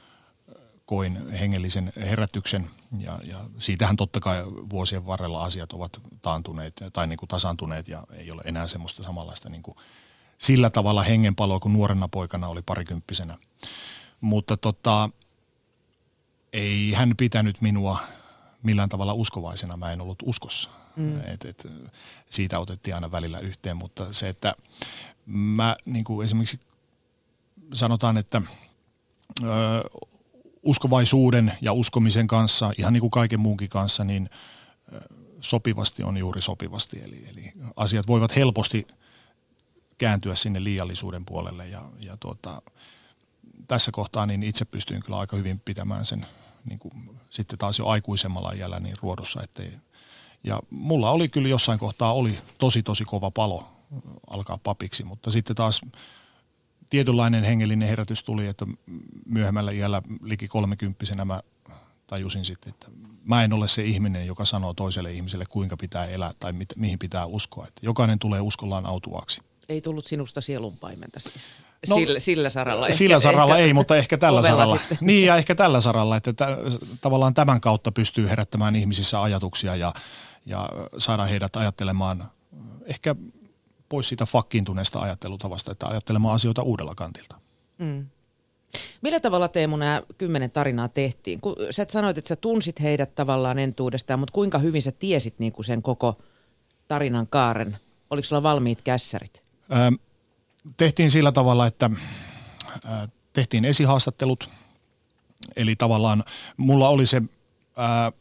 koin 0.87 1.31
hengellisen 1.31 1.93
herätyksen 1.97 2.71
ja, 2.99 3.19
ja 3.25 3.39
siitähän 3.59 3.97
totta 3.97 4.21
kai 4.21 4.45
vuosien 4.71 5.07
varrella 5.07 5.45
asiat 5.45 5.73
ovat 5.73 6.01
taantuneet 6.23 6.83
tai 6.93 7.07
niin 7.07 7.17
kuin 7.17 7.29
tasantuneet 7.29 7.89
ja 7.89 8.05
ei 8.13 8.31
ole 8.31 8.43
enää 8.45 8.69
semmoista 8.69 9.03
samanlaista 9.03 9.49
niin 9.49 9.63
kuin 9.63 9.77
sillä 10.39 10.71
tavalla 10.71 11.03
hengenpaloa 11.03 11.61
kuin 11.61 11.73
nuorena 11.73 12.09
poikana 12.09 12.49
oli 12.49 12.63
parikymppisenä. 12.63 13.39
Mutta 14.21 14.57
tota, 14.57 15.11
ei 16.53 16.93
hän 16.93 17.15
pitänyt 17.17 17.61
minua 17.61 17.99
millään 18.63 18.89
tavalla 18.89 19.15
uskovaisena. 19.15 19.77
Mä 19.77 19.93
en 19.93 20.01
ollut 20.01 20.23
uskossa. 20.23 20.71
Mm. 20.97 21.21
Et, 21.21 21.45
et, 21.45 21.67
siitä 22.31 22.59
otettiin 22.59 22.95
aina 22.95 23.11
välillä 23.11 23.39
yhteen, 23.39 23.77
mutta 23.77 24.13
se, 24.13 24.29
että 24.29 24.55
mä 25.27 25.77
niin 25.85 26.05
kuin 26.05 26.25
esimerkiksi 26.25 26.61
sanotaan, 27.75 28.17
että 28.17 28.43
ö, 29.43 29.47
uskovaisuuden 30.63 31.53
ja 31.61 31.73
uskomisen 31.73 32.27
kanssa, 32.27 32.73
ihan 32.79 32.93
niin 32.93 33.01
kuin 33.01 33.11
kaiken 33.11 33.41
muunkin 33.41 33.69
kanssa, 33.69 34.05
niin 34.05 34.31
sopivasti 35.41 36.03
on 36.03 36.17
juuri 36.17 36.43
sopivasti. 36.43 37.03
Eli, 37.05 37.27
eli 37.31 37.53
asiat 37.77 38.07
voivat 38.07 38.37
helposti 38.37 38.87
kääntyä 39.99 40.35
sinne 40.35 40.65
liiallisuuden 40.65 41.25
puolelle 41.25 41.69
ja, 41.69 41.91
ja 42.01 42.17
tuota, 42.17 42.63
tässä 43.69 43.93
kohtaa 43.93 44.27
niin 44.27 44.43
itse 44.43 44.65
pystyin 44.65 45.03
kyllä 45.03 45.19
aika 45.19 45.37
hyvin 45.37 45.61
pitämään 45.61 46.07
sen 46.07 46.27
niin 46.65 46.79
kuin, 46.79 46.93
sitten 47.31 47.59
taas 47.59 47.79
jo 47.79 47.87
aikuisemmalla 47.87 48.53
iällä 48.53 48.81
niin 48.81 48.97
ruodossa. 49.03 49.43
Ettei, 49.43 49.73
ja 50.45 50.61
mulla 50.71 51.11
oli 51.11 51.29
kyllä 51.29 51.49
jossain 51.49 51.79
kohtaa 51.79 52.15
oli 52.15 52.39
tosi 52.59 52.83
tosi 52.83 53.05
kova 53.05 53.31
palo 53.31 53.69
alkaa 54.31 54.59
papiksi, 54.63 55.05
mutta 55.05 55.31
sitten 55.31 55.57
taas 55.57 55.81
tietynlainen 56.91 57.45
hengellinen 57.45 57.89
herätys 57.89 58.23
tuli, 58.23 58.47
että 58.47 58.67
myöhemmällä 59.27 59.73
iällä 59.73 60.03
liki 60.23 60.49
kolmekymppisenä 60.49 61.25
mä 61.25 61.41
tajusin 62.07 62.45
sitten, 62.45 62.71
että 62.71 62.87
mä 63.25 63.45
en 63.45 63.53
ole 63.53 63.69
se 63.69 63.85
ihminen, 63.85 64.27
joka 64.27 64.45
sanoo 64.45 64.75
toiselle 64.75 65.13
ihmiselle, 65.13 65.45
kuinka 65.49 65.77
pitää 65.77 66.05
elää 66.05 66.33
tai 66.41 66.53
mit, 66.53 66.69
mihin 66.77 66.99
pitää 66.99 67.27
uskoa. 67.27 67.67
Että 67.67 67.81
jokainen 67.83 68.19
tulee 68.19 68.41
uskollaan 68.41 68.87
autuaksi. 68.87 69.41
Ei 69.69 69.81
tullut 69.81 70.07
sinusta 70.07 70.41
sielunpaimenta 70.41 71.21
siis. 71.21 71.49
No, 71.89 71.97
sillä, 71.97 72.21
sillä 72.21 72.51
saralla. 72.51 72.91
Sillä 72.91 73.17
ehkä, 73.17 73.31
saralla 73.31 73.55
ehkä 73.55 73.67
ei, 73.67 73.75
mutta 73.75 73.97
ehkä 73.97 74.19
tällä 74.19 74.43
saralla. 74.43 74.77
Sitten. 74.77 74.99
Niin 75.01 75.27
ja 75.27 75.37
ehkä 75.37 75.55
tällä 75.55 75.81
saralla, 75.81 76.17
että 76.17 76.33
t- 76.33 77.01
tavallaan 77.01 77.35
tämän 77.35 77.61
kautta 77.61 77.93
pystyy 77.93 78.29
herättämään 78.29 78.77
ihmisissä 78.77 79.23
ajatuksia 79.23 79.77
ja, 79.77 79.95
ja 80.47 80.69
saada 80.99 81.25
heidät 81.25 81.57
ajattelemaan 81.57 82.31
ehkä 82.85 83.15
pois 83.89 84.09
siitä 84.09 84.27
fakkiintuneesta 84.27 85.01
ajattelutavasta, 85.01 85.73
että 85.73 85.87
ajattelemaan 85.87 86.35
asioita 86.35 86.63
uudella 86.63 86.95
kantilta. 86.95 87.37
Mm. 87.79 88.07
Millä 89.03 89.21
tavalla 89.21 89.49
Teemu 89.49 89.77
nämä 89.77 90.03
kymmenen 90.19 90.51
tarinaa 90.51 90.89
tehtiin? 90.89 91.41
Kun 91.41 91.57
sä 91.71 91.87
sanoit, 91.89 92.19
että 92.19 92.29
sä 92.29 92.37
tunsit 92.37 92.81
heidät 92.81 93.15
tavallaan 93.15 93.59
entuudestaan, 93.59 94.19
mutta 94.19 94.33
kuinka 94.33 94.59
hyvin 94.59 94.83
sä 94.83 94.93
tiesit 94.93 95.39
niin 95.39 95.53
kuin 95.53 95.65
sen 95.65 95.83
koko 95.83 96.19
tarinan 96.89 97.27
kaaren? 97.27 97.77
Oliko 98.11 98.25
sulla 98.25 98.43
valmiit 98.43 98.83
kässärit? 98.83 99.45
Ö, 99.73 99.99
tehtiin 100.77 101.11
sillä 101.11 101.33
tavalla, 101.33 101.67
että 101.67 101.91
ö, 102.85 103.09
tehtiin 103.33 103.65
esihaastattelut. 103.65 104.51
Eli 105.57 105.77
tavallaan 105.77 106.25
mulla 106.57 106.89
oli 106.89 107.07
se 107.07 107.17
ö, 107.17 108.13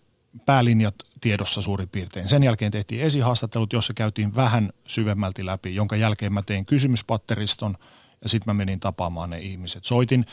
päälinjat 0.46 0.96
tiedossa 1.22 1.62
suurin 1.62 1.90
piirtein. 1.90 2.30
Sen 2.30 2.44
jälkeen 2.44 2.72
tehtiin 2.72 3.02
esihaastattelut, 3.02 3.74
jossa 3.74 3.94
käytiin 3.94 4.36
vähän 4.36 4.74
syvemmälti 4.88 5.46
läpi, 5.46 5.76
jonka 5.76 5.96
jälkeen 5.96 6.34
mä 6.34 6.42
tein 6.42 6.66
kysymyspatteriston 6.66 7.78
ja 8.22 8.30
sitten 8.30 8.50
mä 8.50 8.58
menin 8.58 8.80
tapaamaan 8.80 9.30
ne 9.30 9.40
ihmiset. 9.40 9.84
Soitin, 9.84 10.26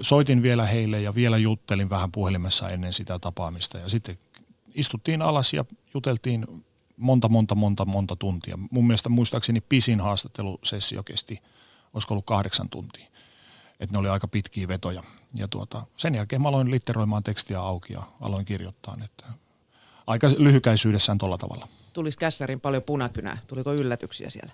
soitin 0.00 0.42
vielä 0.42 0.66
heille 0.66 1.02
ja 1.02 1.14
vielä 1.14 1.36
juttelin 1.38 1.90
vähän 1.90 2.12
puhelimessa 2.12 2.70
ennen 2.70 2.92
sitä 2.92 3.18
tapaamista 3.18 3.78
ja 3.78 3.88
sitten 3.88 4.18
istuttiin 4.74 5.22
alas 5.22 5.54
ja 5.54 5.64
juteltiin 5.94 6.46
monta, 6.96 7.28
monta, 7.28 7.54
monta, 7.54 7.84
monta 7.84 8.16
tuntia. 8.16 8.58
Mun 8.70 8.86
mielestä 8.86 9.08
muistaakseni 9.08 9.60
pisin 9.60 10.00
haastattelusessio 10.00 11.02
kesti, 11.02 11.42
olisiko 11.94 12.14
ollut 12.14 12.26
kahdeksan 12.26 12.68
tuntia. 12.68 13.06
Että 13.80 13.92
ne 13.94 13.98
oli 13.98 14.08
aika 14.08 14.28
pitkiä 14.28 14.68
vetoja. 14.68 15.02
Ja 15.34 15.48
tuota, 15.48 15.86
sen 15.96 16.14
jälkeen 16.14 16.42
mä 16.42 16.48
aloin 16.48 16.70
litteroimaan 16.70 17.22
tekstiä 17.22 17.60
auki 17.60 17.92
ja 17.92 18.02
aloin 18.20 18.44
kirjoittaa. 18.44 18.96
Että 19.04 19.26
aika 20.06 20.30
lyhykäisyydessään 20.38 21.18
tuolla 21.18 21.38
tavalla. 21.38 21.68
Tulisi 21.92 22.18
kässärin 22.18 22.60
paljon 22.60 22.82
punakynää? 22.82 23.38
Tuliko 23.46 23.74
yllätyksiä 23.74 24.30
siellä? 24.30 24.52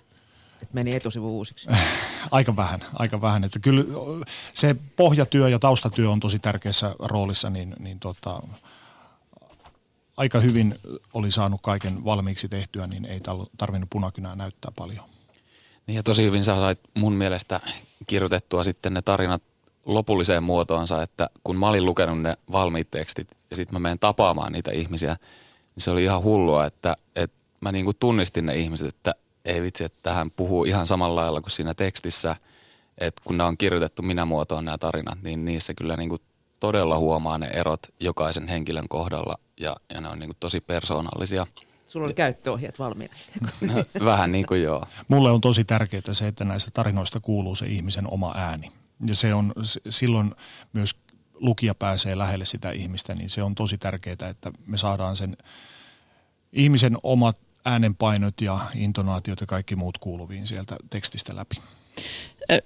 Että 0.61 0.73
meni 0.73 0.95
etusivu 0.95 1.37
uusiksi? 1.37 1.67
aika 2.31 2.55
vähän, 2.55 2.85
aika 2.93 3.21
vähän. 3.21 3.43
Että 3.43 3.59
kyllä 3.59 3.83
se 4.53 4.75
pohjatyö 4.95 5.49
ja 5.49 5.59
taustatyö 5.59 6.09
on 6.09 6.19
tosi 6.19 6.39
tärkeässä 6.39 6.95
roolissa, 6.99 7.49
niin, 7.49 7.75
niin 7.79 7.99
tota, 7.99 8.43
aika 10.17 10.39
hyvin 10.39 10.75
oli 11.13 11.31
saanut 11.31 11.61
kaiken 11.61 12.05
valmiiksi 12.05 12.49
tehtyä, 12.49 12.87
niin 12.87 13.05
ei 13.05 13.21
tarvinnut 13.57 13.89
punakynää 13.89 14.35
näyttää 14.35 14.71
paljon. 14.75 15.05
Niin 15.87 15.95
ja 15.95 16.03
tosi 16.03 16.23
hyvin 16.23 16.43
sä 16.43 16.55
sait 16.55 16.79
mun 16.93 17.13
mielestä 17.13 17.59
kirjoitettua 18.07 18.63
sitten 18.63 18.93
ne 18.93 19.01
tarinat 19.01 19.43
lopulliseen 19.85 20.43
muotoonsa, 20.43 21.01
että 21.01 21.29
kun 21.43 21.57
mä 21.57 21.67
olin 21.67 21.85
lukenut 21.85 22.21
ne 22.21 22.37
valmiit 22.51 22.91
tekstit 22.91 23.37
ja 23.49 23.55
sitten 23.55 23.75
mä 23.75 23.79
menen 23.79 23.99
tapaamaan 23.99 24.51
niitä 24.51 24.71
ihmisiä, 24.71 25.15
niin 25.75 25.83
se 25.83 25.91
oli 25.91 26.03
ihan 26.03 26.23
hullua, 26.23 26.65
että, 26.65 26.95
että 27.15 27.37
mä 27.61 27.71
niin 27.71 27.85
kuin 27.85 27.97
tunnistin 27.99 28.45
ne 28.45 28.55
ihmiset, 28.55 28.87
että 28.87 29.15
ei 29.45 29.61
vitsi, 29.61 29.83
että 29.83 30.13
hän 30.13 30.31
puhuu 30.31 30.63
ihan 30.63 30.87
samalla 30.87 31.21
lailla 31.21 31.41
kuin 31.41 31.51
siinä 31.51 31.73
tekstissä, 31.73 32.35
että 32.97 33.21
kun 33.25 33.37
nämä 33.37 33.47
on 33.47 33.57
kirjoitettu 33.57 34.01
minä 34.01 34.25
muotoon 34.25 34.65
nämä 34.65 34.77
tarinat, 34.77 35.19
niin 35.23 35.45
niissä 35.45 35.73
kyllä 35.73 35.97
niin 35.97 36.09
kuin 36.09 36.21
todella 36.59 36.97
huomaa 36.97 37.37
ne 37.37 37.47
erot 37.47 37.79
jokaisen 37.99 38.47
henkilön 38.47 38.87
kohdalla 38.89 39.39
ja, 39.59 39.75
ja 39.93 40.01
ne 40.01 40.09
on 40.09 40.19
niin 40.19 40.29
kuin 40.29 40.37
tosi 40.39 40.61
persoonallisia. 40.61 41.47
Sulla 41.87 42.05
oli 42.05 42.13
käyttöohjeet 42.13 42.79
valmiina. 42.79 43.15
No, 43.61 43.73
vähän 44.05 44.31
niin 44.31 44.45
kuin 44.45 44.63
joo. 44.63 44.85
Mulle 45.07 45.31
on 45.31 45.41
tosi 45.41 45.63
tärkeää 45.63 46.01
se, 46.13 46.27
että 46.27 46.45
näistä 46.45 46.71
tarinoista 46.71 47.19
kuuluu 47.19 47.55
se 47.55 47.65
ihmisen 47.65 48.13
oma 48.13 48.33
ääni. 48.37 48.71
Ja 49.05 49.15
se 49.15 49.33
on 49.33 49.53
silloin 49.89 50.35
myös 50.73 50.95
lukija 51.33 51.75
pääsee 51.75 52.17
lähelle 52.17 52.45
sitä 52.45 52.71
ihmistä, 52.71 53.15
niin 53.15 53.29
se 53.29 53.43
on 53.43 53.55
tosi 53.55 53.77
tärkeää, 53.77 54.29
että 54.29 54.51
me 54.65 54.77
saadaan 54.77 55.17
sen 55.17 55.37
ihmisen 56.53 56.97
omat 57.03 57.37
äänenpainot 57.65 58.41
ja 58.41 58.59
intonaatiot 58.75 59.41
ja 59.41 59.47
kaikki 59.47 59.75
muut 59.75 59.97
kuuluviin 59.97 60.47
sieltä 60.47 60.75
tekstistä 60.89 61.35
läpi. 61.35 61.55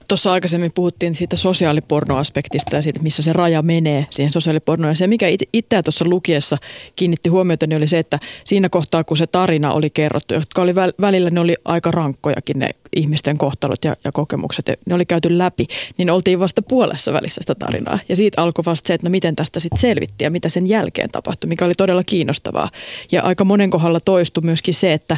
Tuossa 0.08 0.32
aikaisemmin 0.32 0.72
puhuttiin 0.76 1.15
siitä 1.15 1.36
sosiaalipornoaspektista 1.36 2.76
ja 2.76 2.82
siitä, 2.82 3.00
missä 3.00 3.24
se 3.24 3.34
raja 3.34 3.62
menee 3.62 4.02
siihen 4.10 4.32
sosiaalipornoon. 4.32 4.91
Ja 4.91 4.96
se, 4.96 5.08
mikä 5.08 5.28
itseä 5.54 5.84
tuossa 5.84 6.06
lukiessa 6.08 6.58
kiinnitti 6.96 7.30
huomiota, 7.30 7.67
niin 7.67 7.78
oli 7.78 7.88
se, 7.88 8.00
että 8.00 8.20
siinä 8.44 8.70
kohtaa, 8.70 9.04
kun 9.04 9.17
se 9.17 9.28
tarina 9.28 9.74
oli 9.74 9.89
kerrottu, 9.89 10.34
jotka 10.34 10.62
oli 10.62 10.76
välillä, 10.76 11.30
ne 11.30 11.39
oli 11.39 11.56
aika 11.65 11.91
rankkojakin 11.91 12.60
ne 12.60 12.70
ihmisten 12.96 13.38
kohtalot 13.38 13.86
ja, 13.86 13.96
ja 14.04 14.12
kokemukset, 14.12 14.67
ja 14.67 14.76
ne 14.86 14.96
oli 14.96 15.06
käyty 15.06 15.38
läpi, 15.38 15.67
niin 15.98 16.10
oltiin 16.10 16.39
vasta 16.39 16.62
puolessa 16.62 17.13
välissä 17.13 17.41
sitä 17.41 17.56
tarinaa. 17.56 18.00
Ja 18.10 18.15
siitä 18.15 18.41
alkoi 18.41 18.65
vasta 18.65 18.88
se, 18.88 18.94
että 18.94 19.08
no 19.08 19.12
miten 19.12 19.36
tästä 19.36 19.60
sitten 19.60 19.80
selvittiin 19.80 20.26
ja 20.26 20.32
mitä 20.32 20.50
sen 20.50 20.67
jälkeen 20.67 21.10
tapahtui, 21.10 21.48
mikä 21.48 21.65
oli 21.65 21.76
todella 21.78 22.04
kiinnostavaa. 22.04 22.70
Ja 23.12 23.22
aika 23.22 23.46
monen 23.46 23.70
kohdalla 23.70 24.00
toistui 24.00 24.44
myöskin 24.44 24.74
se, 24.74 24.94
että 24.94 25.17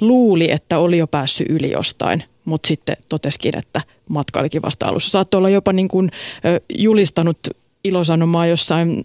luuli, 0.00 0.50
että 0.50 0.78
oli 0.78 0.98
jo 0.98 1.06
päässyt 1.06 1.46
yli 1.50 1.70
jostain, 1.70 2.22
mutta 2.50 2.68
sitten 2.68 2.96
toteskin, 3.08 3.58
että 3.58 3.82
matka 4.08 4.40
olikin 4.40 4.62
vasta 4.62 4.86
alussa. 4.86 5.10
Saattoi 5.10 5.38
olla 5.38 5.50
jopa 5.50 5.72
niin 5.72 5.88
kuin 5.88 6.10
julistanut 6.78 7.38
ilosanomaa 7.84 8.46
jossain 8.46 9.00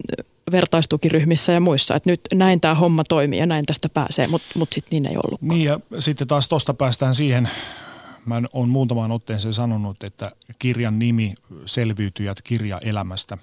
vertaistukiryhmissä 0.52 1.52
ja 1.52 1.60
muissa, 1.60 1.94
että 1.94 2.10
nyt 2.10 2.20
näin 2.34 2.60
tämä 2.60 2.74
homma 2.74 3.04
toimii 3.04 3.38
ja 3.38 3.46
näin 3.46 3.66
tästä 3.66 3.88
pääsee, 3.88 4.26
mutta 4.26 4.46
mut 4.58 4.72
sitten 4.72 4.90
niin 4.90 5.06
ei 5.06 5.16
ollut. 5.16 5.42
Niin 5.42 5.64
ja 5.64 5.80
sitten 5.98 6.26
taas 6.26 6.48
tuosta 6.48 6.74
päästään 6.74 7.14
siihen, 7.14 7.48
mä 8.26 8.42
oon 8.52 8.68
muutamaan 8.68 9.12
otteeseen 9.12 9.54
sanonut, 9.54 10.02
että 10.02 10.32
kirjan 10.58 10.98
nimi 10.98 11.34
Selviytyjät 11.66 12.42
kirja 12.42 12.78
elämästä 12.78 13.38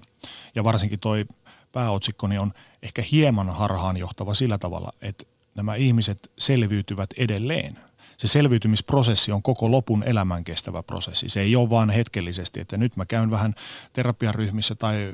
ja 0.56 0.63
varsinkin 0.63 1.00
toi 1.00 1.26
pääotsikkoni 1.72 2.38
on 2.38 2.54
ehkä 2.84 3.04
hieman 3.12 3.50
harhaanjohtava 3.50 4.34
sillä 4.34 4.58
tavalla, 4.58 4.92
että 5.02 5.24
nämä 5.56 5.76
ihmiset 5.76 6.32
selviytyvät 6.38 7.10
edelleen. 7.18 7.78
Se 8.23 8.27
selviytymisprosessi 8.27 9.31
on 9.31 9.43
koko 9.43 9.71
lopun 9.71 10.03
elämän 10.03 10.43
kestävä 10.43 10.83
prosessi. 10.83 11.29
Se 11.29 11.41
ei 11.41 11.55
ole 11.55 11.69
vain 11.69 11.89
hetkellisesti, 11.89 12.59
että 12.59 12.77
nyt 12.77 12.95
mä 12.95 13.05
käyn 13.05 13.31
vähän 13.31 13.55
terapiaryhmissä 13.93 14.75
tai 14.75 15.13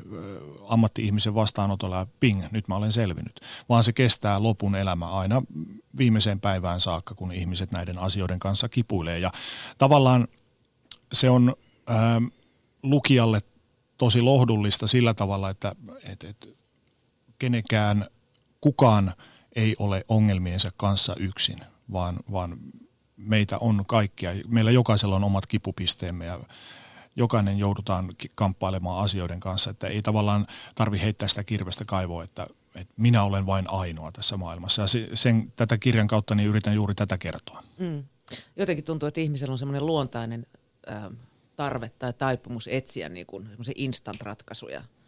ammatti-ihmisen 0.68 1.34
vastaanotolla 1.34 1.96
ja 1.96 2.06
ping, 2.20 2.42
nyt 2.50 2.68
mä 2.68 2.76
olen 2.76 2.92
selvinnyt. 2.92 3.40
Vaan 3.68 3.84
se 3.84 3.92
kestää 3.92 4.42
lopun 4.42 4.74
elämä 4.74 5.06
aina 5.06 5.42
viimeiseen 5.98 6.40
päivään 6.40 6.80
saakka, 6.80 7.14
kun 7.14 7.32
ihmiset 7.32 7.70
näiden 7.70 7.98
asioiden 7.98 8.38
kanssa 8.38 8.68
kipuilee. 8.68 9.18
Ja 9.18 9.32
tavallaan 9.78 10.28
se 11.12 11.30
on 11.30 11.56
ää, 11.86 12.22
lukijalle 12.82 13.40
tosi 13.98 14.20
lohdullista 14.20 14.86
sillä 14.86 15.14
tavalla, 15.14 15.50
että 15.50 15.74
et, 16.04 16.24
et, 16.24 16.56
kenenkään 17.38 18.06
kukaan– 18.60 19.12
ei 19.56 19.76
ole 19.78 20.04
ongelmiensa 20.08 20.72
kanssa 20.76 21.14
yksin, 21.18 21.58
vaan, 21.92 22.16
vaan 22.32 22.58
meitä 23.26 23.58
on 23.58 23.84
kaikkia. 23.86 24.30
Meillä 24.48 24.70
jokaisella 24.70 25.16
on 25.16 25.24
omat 25.24 25.46
kipupisteemme 25.46 26.26
ja 26.26 26.40
jokainen 27.16 27.58
joudutaan 27.58 28.12
kamppailemaan 28.34 29.04
asioiden 29.04 29.40
kanssa, 29.40 29.70
että 29.70 29.86
ei 29.86 30.02
tavallaan 30.02 30.46
tarvi 30.74 31.00
heittää 31.00 31.28
sitä 31.28 31.44
kirvestä 31.44 31.84
kaivoa, 31.84 32.24
että, 32.24 32.46
että 32.74 32.94
minä 32.96 33.22
olen 33.22 33.46
vain 33.46 33.64
ainoa 33.68 34.12
tässä 34.12 34.36
maailmassa. 34.36 34.82
Ja 34.82 34.88
sen, 35.14 35.52
tätä 35.56 35.78
kirjan 35.78 36.06
kautta 36.06 36.34
niin 36.34 36.48
yritän 36.48 36.74
juuri 36.74 36.94
tätä 36.94 37.18
kertoa. 37.18 37.62
Mm. 37.78 38.04
Jotenkin 38.56 38.84
tuntuu, 38.84 39.06
että 39.06 39.20
ihmisellä 39.20 39.52
on 39.52 39.58
semmoinen 39.58 39.86
luontainen 39.86 40.46
äh, 40.90 41.02
tarve 41.56 41.88
tai 41.98 42.12
taipumus 42.12 42.68
etsiä 42.72 43.08
niin 43.08 43.26
kuin 43.26 43.48
instant-ratkaisuja– 43.76 44.82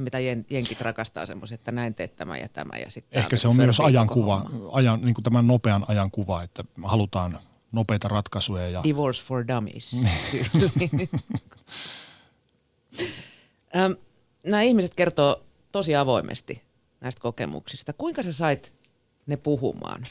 mitä 0.00 0.18
jen, 0.18 0.46
jenkit 0.50 0.80
rakastaa 0.80 1.26
semmoisia, 1.26 1.54
että 1.54 1.72
näin 1.72 1.94
teet 1.94 2.16
tämä 2.16 2.38
ja 2.38 2.48
tämä. 2.48 2.76
Ja 2.76 2.90
sitten 2.90 3.22
Ehkä 3.22 3.36
se 3.36 3.48
on 3.48 3.56
myös 3.56 3.80
ajankuva, 3.80 4.50
ajan, 4.72 5.00
niin 5.00 5.14
kuin 5.14 5.22
tämän 5.22 5.46
nopean 5.46 5.84
ajan 5.88 6.10
kuva, 6.10 6.42
että 6.42 6.64
halutaan 6.82 7.38
nopeita 7.72 8.08
ratkaisuja. 8.08 8.68
Ja... 8.68 8.82
Divorce 8.84 9.22
for 9.22 9.48
dummies. 9.48 10.00
Nämä 14.46 14.62
ihmiset 14.62 14.94
kertoo 14.94 15.44
tosi 15.72 15.96
avoimesti 15.96 16.62
näistä 17.00 17.20
kokemuksista. 17.20 17.92
Kuinka 17.92 18.22
sä 18.22 18.32
sait 18.32 18.74
ne 19.26 19.36
puhumaan? 19.36 20.02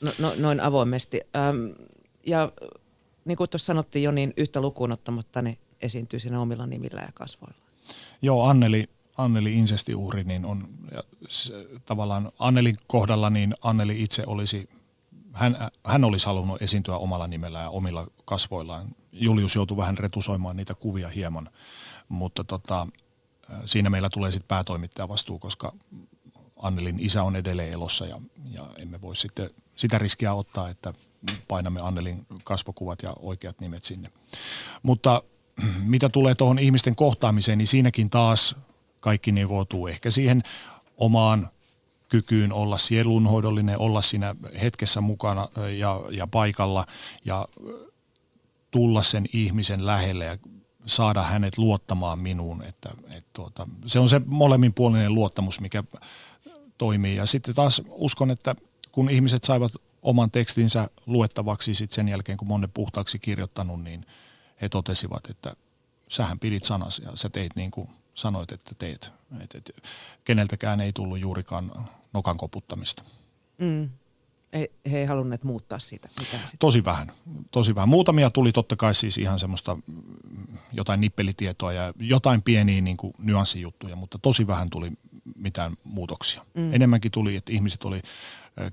No, 0.00 0.12
no, 0.18 0.34
noin 0.36 0.60
avoimesti. 0.60 1.20
Ja 2.26 2.52
niin 3.24 3.36
kuin 3.36 3.50
tuossa 3.50 3.66
sanottiin 3.66 4.02
jo, 4.02 4.10
niin 4.10 4.32
yhtä 4.36 4.60
lukuun 4.60 4.92
ottamatta 4.92 5.42
ne 5.42 5.56
esiintyy 5.82 6.20
siinä 6.20 6.40
omilla 6.40 6.66
nimillä 6.66 7.00
ja 7.00 7.12
kasvoilla. 7.14 7.56
Joo, 8.22 8.44
Anneli, 8.44 8.88
Anneli 9.16 9.54
insestiuhri, 9.54 10.24
niin 10.24 10.44
on 10.44 10.68
se, 11.28 11.52
tavallaan 11.84 12.32
Annelin 12.38 12.76
kohdalla, 12.86 13.30
niin 13.30 13.54
Anneli 13.62 14.02
itse 14.02 14.22
olisi, 14.26 14.68
hän, 15.32 15.56
hän 15.84 16.04
olisi 16.04 16.26
halunnut 16.26 16.62
esiintyä 16.62 16.96
omalla 16.96 17.26
nimellä 17.26 17.60
ja 17.60 17.70
omilla 17.70 18.06
kasvoillaan. 18.24 18.88
Julius 19.12 19.54
joutui 19.54 19.76
vähän 19.76 19.98
retusoimaan 19.98 20.56
niitä 20.56 20.74
kuvia 20.74 21.08
hieman, 21.08 21.50
mutta 22.08 22.44
tota, 22.44 22.86
siinä 23.66 23.90
meillä 23.90 24.08
tulee 24.12 24.30
sitten 24.30 24.48
päätoimittaja 24.48 25.08
vastuu, 25.08 25.38
koska 25.38 25.72
Annelin 26.56 27.00
isä 27.00 27.22
on 27.22 27.36
edelleen 27.36 27.72
elossa 27.72 28.06
ja, 28.06 28.20
ja 28.50 28.66
emme 28.78 29.00
voi 29.00 29.16
sitten 29.16 29.50
sitä 29.76 29.98
riskiä 29.98 30.34
ottaa, 30.34 30.68
että 30.68 30.94
painamme 31.48 31.80
Annelin 31.80 32.26
kasvokuvat 32.44 33.02
ja 33.02 33.14
oikeat 33.18 33.60
nimet 33.60 33.84
sinne. 33.84 34.10
Mutta 34.82 35.22
mitä 35.84 36.08
tulee 36.08 36.34
tuohon 36.34 36.58
ihmisten 36.58 36.96
kohtaamiseen, 36.96 37.58
niin 37.58 37.66
siinäkin 37.66 38.10
taas 38.10 38.56
kaikki 39.00 39.32
nivoutuu 39.32 39.86
ehkä 39.86 40.10
siihen 40.10 40.42
omaan 40.96 41.48
kykyyn 42.08 42.52
olla 42.52 42.78
sielunhoidollinen, 42.78 43.78
olla 43.78 44.00
siinä 44.00 44.34
hetkessä 44.62 45.00
mukana 45.00 45.48
ja, 45.78 46.00
ja 46.10 46.26
paikalla 46.26 46.86
ja 47.24 47.48
tulla 48.70 49.02
sen 49.02 49.26
ihmisen 49.32 49.86
lähelle 49.86 50.24
ja 50.24 50.38
saada 50.86 51.22
hänet 51.22 51.58
luottamaan 51.58 52.18
minuun. 52.18 52.62
Että, 52.62 52.90
et 53.10 53.26
tuota, 53.32 53.68
se 53.86 53.98
on 53.98 54.08
se 54.08 54.20
molemminpuolinen 54.26 55.14
luottamus, 55.14 55.60
mikä 55.60 55.84
toimii. 56.78 57.16
Ja 57.16 57.26
sitten 57.26 57.54
taas 57.54 57.82
uskon, 57.88 58.30
että 58.30 58.54
kun 58.92 59.10
ihmiset 59.10 59.44
saivat 59.44 59.72
oman 60.02 60.30
tekstinsä 60.30 60.90
luettavaksi 61.06 61.74
sit 61.74 61.92
sen 61.92 62.08
jälkeen, 62.08 62.38
kun 62.38 62.48
monen 62.48 62.70
puhtaaksi 62.74 63.18
kirjoittanut, 63.18 63.82
niin– 63.82 64.06
he 64.62 64.68
totesivat, 64.68 65.30
että 65.30 65.52
sähän 66.08 66.38
pidit 66.38 66.64
sanas 66.64 66.98
ja 67.04 67.12
sä 67.14 67.28
teit 67.28 67.56
niin 67.56 67.70
kuin 67.70 67.88
sanoit, 68.14 68.52
että 68.52 68.74
teet. 68.78 69.10
Et, 69.40 69.54
et, 69.54 69.82
keneltäkään 70.24 70.80
ei 70.80 70.92
tullut 70.92 71.18
juurikaan 71.18 71.72
nokan 72.12 72.36
koputtamista. 72.36 73.04
Mm. 73.58 73.90
He, 74.52 74.70
he 74.90 74.98
ei 74.98 75.06
halunneet 75.06 75.44
muuttaa 75.44 75.78
sitä. 75.78 76.08
Mitään 76.18 76.46
sitä. 76.46 76.56
Tosi 76.58 76.84
vähän. 76.84 77.12
Tosi 77.50 77.74
vähän. 77.74 77.88
Muutamia 77.88 78.30
tuli 78.30 78.52
totta 78.52 78.76
kai 78.76 78.94
siis 78.94 79.18
ihan 79.18 79.38
semmoista 79.38 79.78
jotain 80.72 81.00
nippelitietoa 81.00 81.72
ja 81.72 81.92
jotain 81.98 82.42
pieniä 82.42 82.80
niin 82.80 82.96
kuin 82.96 83.14
nyanssijuttuja, 83.18 83.96
mutta 83.96 84.18
tosi 84.18 84.46
vähän 84.46 84.70
tuli 84.70 84.92
mitään 85.36 85.76
muutoksia. 85.84 86.46
Mm. 86.54 86.74
Enemmänkin 86.74 87.10
tuli, 87.10 87.36
että 87.36 87.52
ihmiset 87.52 87.84
oli 87.84 88.02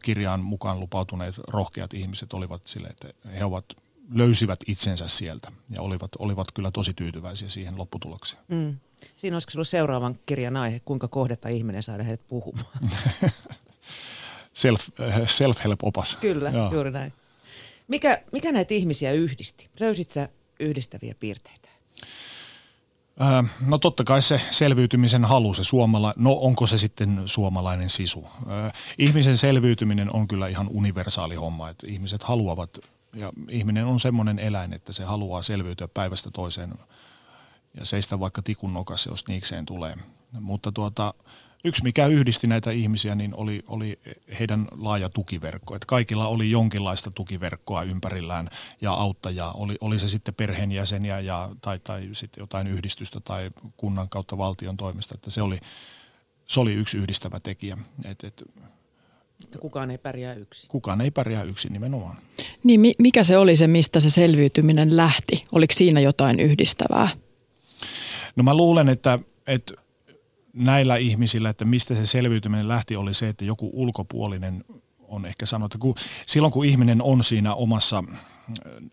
kirjaan 0.04 0.40
mukaan 0.40 0.80
lupautuneet 0.80 1.38
rohkeat 1.48 1.94
ihmiset 1.94 2.34
olivat 2.34 2.68
sille, 2.68 2.88
että 2.88 3.14
he 3.40 3.46
ovat 3.46 3.66
löysivät 4.14 4.60
itsensä 4.68 5.08
sieltä 5.08 5.52
ja 5.70 5.82
olivat, 5.82 6.12
olivat 6.20 6.52
kyllä 6.52 6.72
tosi 6.72 6.94
tyytyväisiä 6.94 7.50
siihen 7.50 7.78
lopputulokseen. 7.78 8.42
Mm. 8.48 8.78
Siinä 9.16 9.36
olisiko 9.36 9.52
sinulla 9.52 9.66
seuraavan 9.66 10.20
kirjan 10.26 10.58
aihe, 10.58 10.80
kuinka 10.80 11.08
kohdata 11.08 11.50
ihminen 11.50 11.84
saada 11.84 12.04
heidät 12.04 12.28
puhumaan? 12.28 12.80
Self, 14.54 14.90
self-help-opas. 15.28 16.16
Kyllä, 16.16 16.50
Joo. 16.50 16.74
juuri 16.74 16.92
näin. 16.92 17.14
Mikä, 17.88 18.22
mikä 18.32 18.52
näitä 18.52 18.74
ihmisiä 18.74 19.12
yhdisti? 19.12 19.70
Löysit 19.80 20.10
sä 20.10 20.30
yhdistäviä 20.60 21.16
piirteitä? 21.20 21.70
No 23.68 23.78
totta 23.78 24.04
kai 24.04 24.22
se 24.22 24.42
selviytymisen 24.52 25.26
halu, 25.26 25.54
se 25.54 25.64
suomala, 25.64 26.14
no 26.18 26.34
onko 26.34 26.68
se 26.68 26.78
sitten 26.78 27.22
suomalainen 27.26 27.90
sisu? 27.90 28.28
Ihmisen 28.98 29.38
selviytyminen 29.38 30.16
on 30.16 30.28
kyllä 30.28 30.48
ihan 30.48 30.68
universaali 30.68 31.36
homma, 31.36 31.70
että 31.70 31.88
ihmiset 31.88 32.24
haluavat 32.24 32.80
ja 33.14 33.32
ihminen 33.50 33.86
on 33.86 34.00
semmoinen 34.00 34.40
eläin, 34.40 34.74
että 34.74 34.94
se 34.94 35.04
haluaa 35.04 35.42
selviytyä 35.42 35.88
päivästä 35.88 36.32
toiseen 36.32 36.74
ja 37.74 37.86
seistä 37.86 38.20
vaikka 38.20 38.42
tikun 38.42 38.74
nokassa, 38.74 39.10
jos 39.10 39.28
niikseen 39.28 39.66
tulee. 39.66 39.96
Mutta 40.40 40.72
tuota, 40.72 41.14
yksi 41.64 41.84
mikä 41.84 42.06
yhdisti 42.08 42.48
näitä 42.48 42.72
ihmisiä, 42.72 43.16
niin 43.16 43.36
oli, 43.36 43.64
oli 43.68 44.00
heidän 44.40 44.68
laaja 44.72 45.10
tukiverkko. 45.10 45.76
Että 45.76 45.86
kaikilla 45.86 46.28
oli 46.28 46.52
jonkinlaista 46.52 47.12
tukiverkkoa 47.12 47.84
ympärillään 47.84 48.50
ja 48.82 48.94
auttajaa. 48.94 49.52
Oli, 49.52 49.78
oli 49.82 50.00
se 50.00 50.10
sitten 50.10 50.34
perheenjäseniä 50.34 51.20
ja, 51.20 51.50
tai, 51.62 51.80
tai 51.80 52.10
sitten 52.14 52.42
jotain 52.42 52.68
yhdistystä 52.68 53.20
tai 53.20 53.52
kunnan 53.78 54.10
kautta 54.10 54.38
valtion 54.38 54.78
toimesta. 54.78 55.16
Että 55.16 55.32
se 55.32 55.42
oli, 55.42 55.60
se 56.46 56.60
oli 56.60 56.74
yksi 56.74 56.98
yhdistävä 56.98 57.40
tekijä. 57.40 57.78
Et, 58.06 58.24
et, 58.24 58.44
että 59.50 59.60
kukaan 59.60 59.92
ei 59.92 59.98
pärjää 59.98 60.34
yksin. 60.34 60.70
Kukaan 60.70 61.02
ei 61.02 61.12
pärjää 61.12 61.44
yksin 61.44 61.74
nimenomaan. 61.74 62.18
Niin 62.64 62.82
mikä 63.00 63.24
se 63.24 63.38
oli 63.38 63.56
se, 63.56 63.68
mistä 63.68 64.00
se 64.00 64.10
selviytyminen 64.10 64.98
lähti? 64.98 65.46
Oliko 65.52 65.74
siinä 65.78 66.00
jotain 66.00 66.40
yhdistävää? 66.40 67.10
No 68.36 68.44
mä 68.44 68.54
luulen, 68.54 68.90
että, 68.90 69.20
että 69.48 69.74
näillä 70.54 70.96
ihmisillä, 70.96 71.50
että 71.50 71.66
mistä 71.66 71.96
se 71.96 72.06
selviytyminen 72.06 72.68
lähti, 72.68 72.96
oli 72.96 73.14
se, 73.14 73.30
että 73.30 73.46
joku 73.46 73.70
ulkopuolinen 73.74 74.66
on 75.00 75.26
ehkä 75.26 75.46
sanonut, 75.46 75.74
että 75.76 75.82
kun, 75.82 75.96
silloin 76.28 76.54
kun 76.54 76.66
ihminen 76.66 77.02
on 77.02 77.24
siinä 77.24 77.54
omassa 77.56 78.04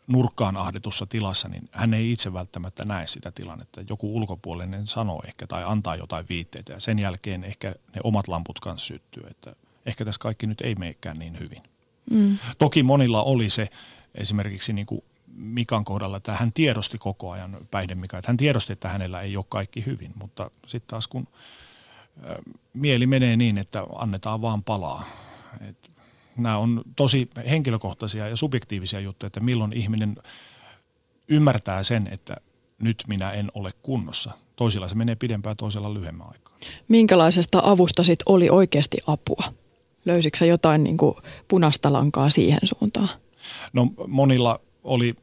nurkkaan 0.07 0.57
ahdetussa 0.57 1.07
tilassa, 1.07 1.49
niin 1.49 1.69
hän 1.73 1.95
ei 1.95 2.11
itse 2.11 2.33
välttämättä 2.33 2.85
näe 2.85 3.07
sitä 3.07 3.33
tilannetta. 3.33 3.81
Joku 3.89 4.17
ulkopuolinen 4.17 4.87
sanoo 4.87 5.23
ehkä 5.27 5.47
tai 5.47 5.65
antaa 5.67 5.97
jotain 5.97 6.27
viitteitä 6.29 6.73
ja 6.73 6.81
sen 6.81 6.99
jälkeen 6.99 7.45
ehkä 7.45 7.69
ne 7.69 8.01
omat 8.05 8.29
lamput 8.29 8.61
kanssa 8.61 8.87
syttyy, 8.87 9.23
että 9.31 9.57
ehkä 9.87 10.05
tässä 10.05 10.19
kaikki 10.19 10.47
nyt 10.47 10.61
ei 10.61 10.75
meekään 10.75 11.19
niin 11.19 11.39
hyvin. 11.39 11.63
Mm. 12.11 12.39
Toki 12.59 12.83
monilla 12.83 13.23
oli 13.23 13.51
se 13.51 13.69
esimerkiksi 14.15 14.73
niin 14.73 14.87
kuin 14.87 15.05
Mikan 15.37 15.85
kohdalla, 15.85 16.17
että 16.17 16.35
hän 16.35 16.53
tiedosti 16.53 16.99
koko 16.99 17.31
ajan 17.31 17.57
päihde 17.71 17.95
Mika, 17.95 18.19
että 18.19 18.29
hän 18.29 18.37
tiedosti, 18.37 18.73
että 18.73 18.89
hänellä 18.89 19.21
ei 19.21 19.37
ole 19.37 19.45
kaikki 19.49 19.87
hyvin, 19.87 20.13
mutta 20.21 20.51
sitten 20.67 20.89
taas 20.89 21.09
kun 21.09 21.29
mieli 22.73 23.07
menee 23.07 23.37
niin, 23.37 23.59
että 23.59 23.87
annetaan 23.95 24.43
vaan 24.43 24.63
palaa. 24.63 25.05
Et 25.69 25.91
nämä 26.37 26.59
on 26.59 26.83
tosi 26.97 27.31
henkilökohtaisia 27.51 28.29
ja 28.29 28.37
subjektiivisia 28.37 29.01
juttuja, 29.01 29.27
että 29.27 29.41
milloin 29.41 29.73
ihminen 29.73 30.17
ymmärtää 31.29 31.83
sen, 31.83 32.09
että 32.13 32.37
nyt 32.79 33.05
minä 33.07 33.31
en 33.31 33.51
ole 33.55 33.73
kunnossa. 33.83 34.31
Toisilla 34.57 34.89
se 34.89 34.95
menee 34.95 35.15
pidempään, 35.15 35.57
toisella 35.57 35.95
lyhyemmän 35.95 36.27
aikaa. 36.33 36.57
Minkälaisesta 36.89 37.61
avusta 37.65 38.05
sit 38.05 38.19
oli 38.27 38.51
oikeasti 38.51 38.97
apua? 39.07 39.53
Löysitkö 40.07 40.45
jotain 40.45 40.85
niin 40.85 40.97
kuin 40.97 41.15
punaista 41.49 41.93
lankaa 41.93 42.31
siihen 42.31 42.59
suuntaan? 42.65 43.09
No 43.73 43.87
monilla 44.07 44.61
oli 44.85 45.15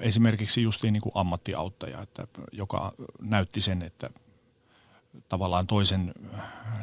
esimerkiksi 0.00 0.62
justiin 0.62 0.92
niin 0.92 1.00
kuin 1.00 1.12
ammattiauttaja, 1.14 2.02
että, 2.02 2.26
joka 2.52 2.92
näytti 3.20 3.60
sen, 3.60 3.82
että 3.82 4.10
tavallaan 5.28 5.66
toisen 5.66 6.14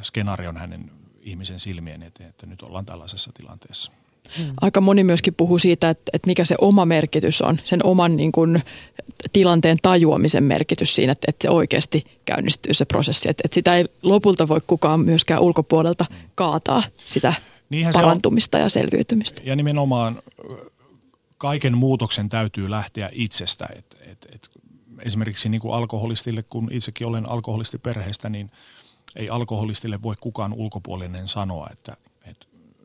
skenaarion 0.01 0.57
hänen 0.57 0.91
ihmisen 1.21 1.59
silmien 1.59 2.03
eteen, 2.03 2.29
että 2.29 2.45
nyt 2.45 2.61
ollaan 2.61 2.85
tällaisessa 2.85 3.31
tilanteessa. 3.33 3.91
Hmm. 4.37 4.53
Aika 4.61 4.81
moni 4.81 5.03
myöskin 5.03 5.35
puhuu 5.35 5.59
siitä, 5.59 5.89
että, 5.89 6.09
että 6.13 6.27
mikä 6.27 6.45
se 6.45 6.55
oma 6.61 6.85
merkitys 6.85 7.41
on, 7.41 7.59
sen 7.63 7.85
oman 7.85 8.15
niin 8.15 8.31
kuin, 8.31 8.63
tilanteen 9.33 9.77
tajuamisen 9.81 10.43
merkitys 10.43 10.95
siinä, 10.95 11.11
että, 11.11 11.25
että 11.27 11.41
se 11.41 11.49
oikeasti 11.49 12.03
käynnistyy 12.25 12.73
se 12.73 12.85
prosessi. 12.85 13.29
Että, 13.29 13.41
että 13.45 13.55
sitä 13.55 13.77
ei 13.77 13.85
lopulta 14.01 14.47
voi 14.47 14.61
kukaan 14.67 14.99
myöskään 14.99 15.41
ulkopuolelta 15.41 16.05
kaataa 16.35 16.83
sitä 17.05 17.33
Niinhän 17.69 17.93
parantumista 17.93 18.57
ja 18.57 18.69
selviytymistä. 18.69 19.41
Ja 19.45 19.55
nimenomaan 19.55 20.21
kaiken 21.37 21.77
muutoksen 21.77 22.29
täytyy 22.29 22.69
lähteä 22.69 23.09
itsestä. 23.11 23.67
Et, 23.75 23.85
et, 24.07 24.27
et 24.35 24.49
esimerkiksi 24.99 25.49
niin 25.49 25.61
kuin 25.61 25.73
alkoholistille, 25.73 26.43
kun 26.43 26.69
itsekin 26.71 27.07
olen 27.07 27.29
alkoholisti 27.29 27.77
perheestä, 27.77 28.29
niin 28.29 28.51
ei 29.15 29.29
alkoholistille 29.29 30.01
voi 30.01 30.15
kukaan 30.21 30.53
ulkopuolinen 30.53 31.27
sanoa, 31.27 31.67
että 31.71 31.97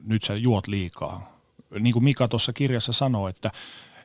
nyt 0.07 0.23
sä 0.23 0.37
juot 0.37 0.67
liikaa. 0.67 1.39
Niin 1.81 1.93
kuin 1.93 2.05
Mika 2.05 2.29
tuossa 2.29 2.53
kirjassa 2.53 2.93
sanoo, 2.93 3.29
että, 3.29 3.51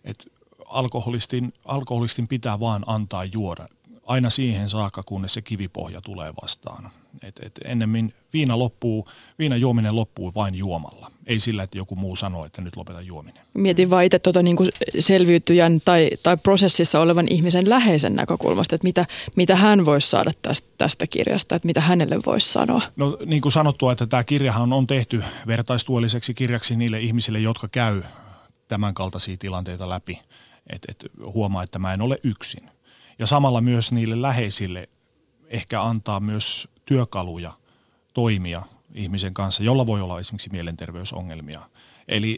että 0.03 0.25
alkoholistin, 0.65 1.53
alkoholistin 1.65 2.27
pitää 2.27 2.59
vaan 2.59 2.83
antaa 2.87 3.25
juoda 3.25 3.67
aina 4.07 4.29
siihen 4.29 4.69
saakka, 4.69 5.03
kunnes 5.03 5.33
se 5.33 5.41
kivipohja 5.41 6.01
tulee 6.01 6.33
vastaan. 6.41 6.91
Et, 7.23 7.39
et 7.41 7.59
ennemmin 7.65 8.13
viina, 8.33 8.59
loppuu, 8.59 9.07
viina 9.39 9.55
juominen 9.55 9.95
loppuu 9.95 10.31
vain 10.35 10.55
juomalla, 10.55 11.11
ei 11.25 11.39
sillä, 11.39 11.63
että 11.63 11.77
joku 11.77 11.95
muu 11.95 12.15
sanoo, 12.15 12.45
että 12.45 12.61
nyt 12.61 12.75
lopeta 12.75 13.01
juominen. 13.01 13.43
Mietin 13.53 13.89
vaan 13.89 14.03
itse 14.03 14.19
tuota 14.19 14.43
niin 14.43 14.57
selviytyjän 14.99 15.81
tai, 15.85 16.09
tai 16.23 16.37
prosessissa 16.37 16.99
olevan 16.99 17.27
ihmisen 17.29 17.69
läheisen 17.69 18.15
näkökulmasta, 18.15 18.75
että 18.75 18.87
mitä, 18.87 19.05
mitä 19.35 19.55
hän 19.55 19.85
voisi 19.85 20.09
saada 20.09 20.31
tästä, 20.41 20.67
tästä 20.77 21.07
kirjasta, 21.07 21.55
että 21.55 21.65
mitä 21.65 21.81
hänelle 21.81 22.19
voisi 22.25 22.53
sanoa. 22.53 22.81
No 22.95 23.17
niin 23.25 23.41
kuin 23.41 23.51
sanottua, 23.51 23.91
että 23.91 24.07
tämä 24.07 24.23
kirjahan 24.23 24.73
on 24.73 24.87
tehty 24.87 25.23
vertaistuolliseksi 25.47 26.33
kirjaksi 26.33 26.75
niille 26.75 26.99
ihmisille, 26.99 27.39
jotka 27.39 27.67
käy 27.67 28.03
tämän 28.67 28.93
kaltaisia 28.93 29.37
tilanteita 29.37 29.89
läpi. 29.89 30.21
Että 30.69 30.87
et 30.91 31.05
huomaa, 31.33 31.63
että 31.63 31.79
mä 31.79 31.93
en 31.93 32.01
ole 32.01 32.17
yksin. 32.23 32.69
Ja 33.19 33.27
samalla 33.27 33.61
myös 33.61 33.91
niille 33.91 34.21
läheisille 34.21 34.89
ehkä 35.47 35.83
antaa 35.83 36.19
myös 36.19 36.67
työkaluja 36.85 37.53
toimia 38.13 38.63
ihmisen 38.93 39.33
kanssa, 39.33 39.63
jolla 39.63 39.87
voi 39.87 40.01
olla 40.01 40.19
esimerkiksi 40.19 40.49
mielenterveysongelmia. 40.49 41.69
Eli 42.07 42.37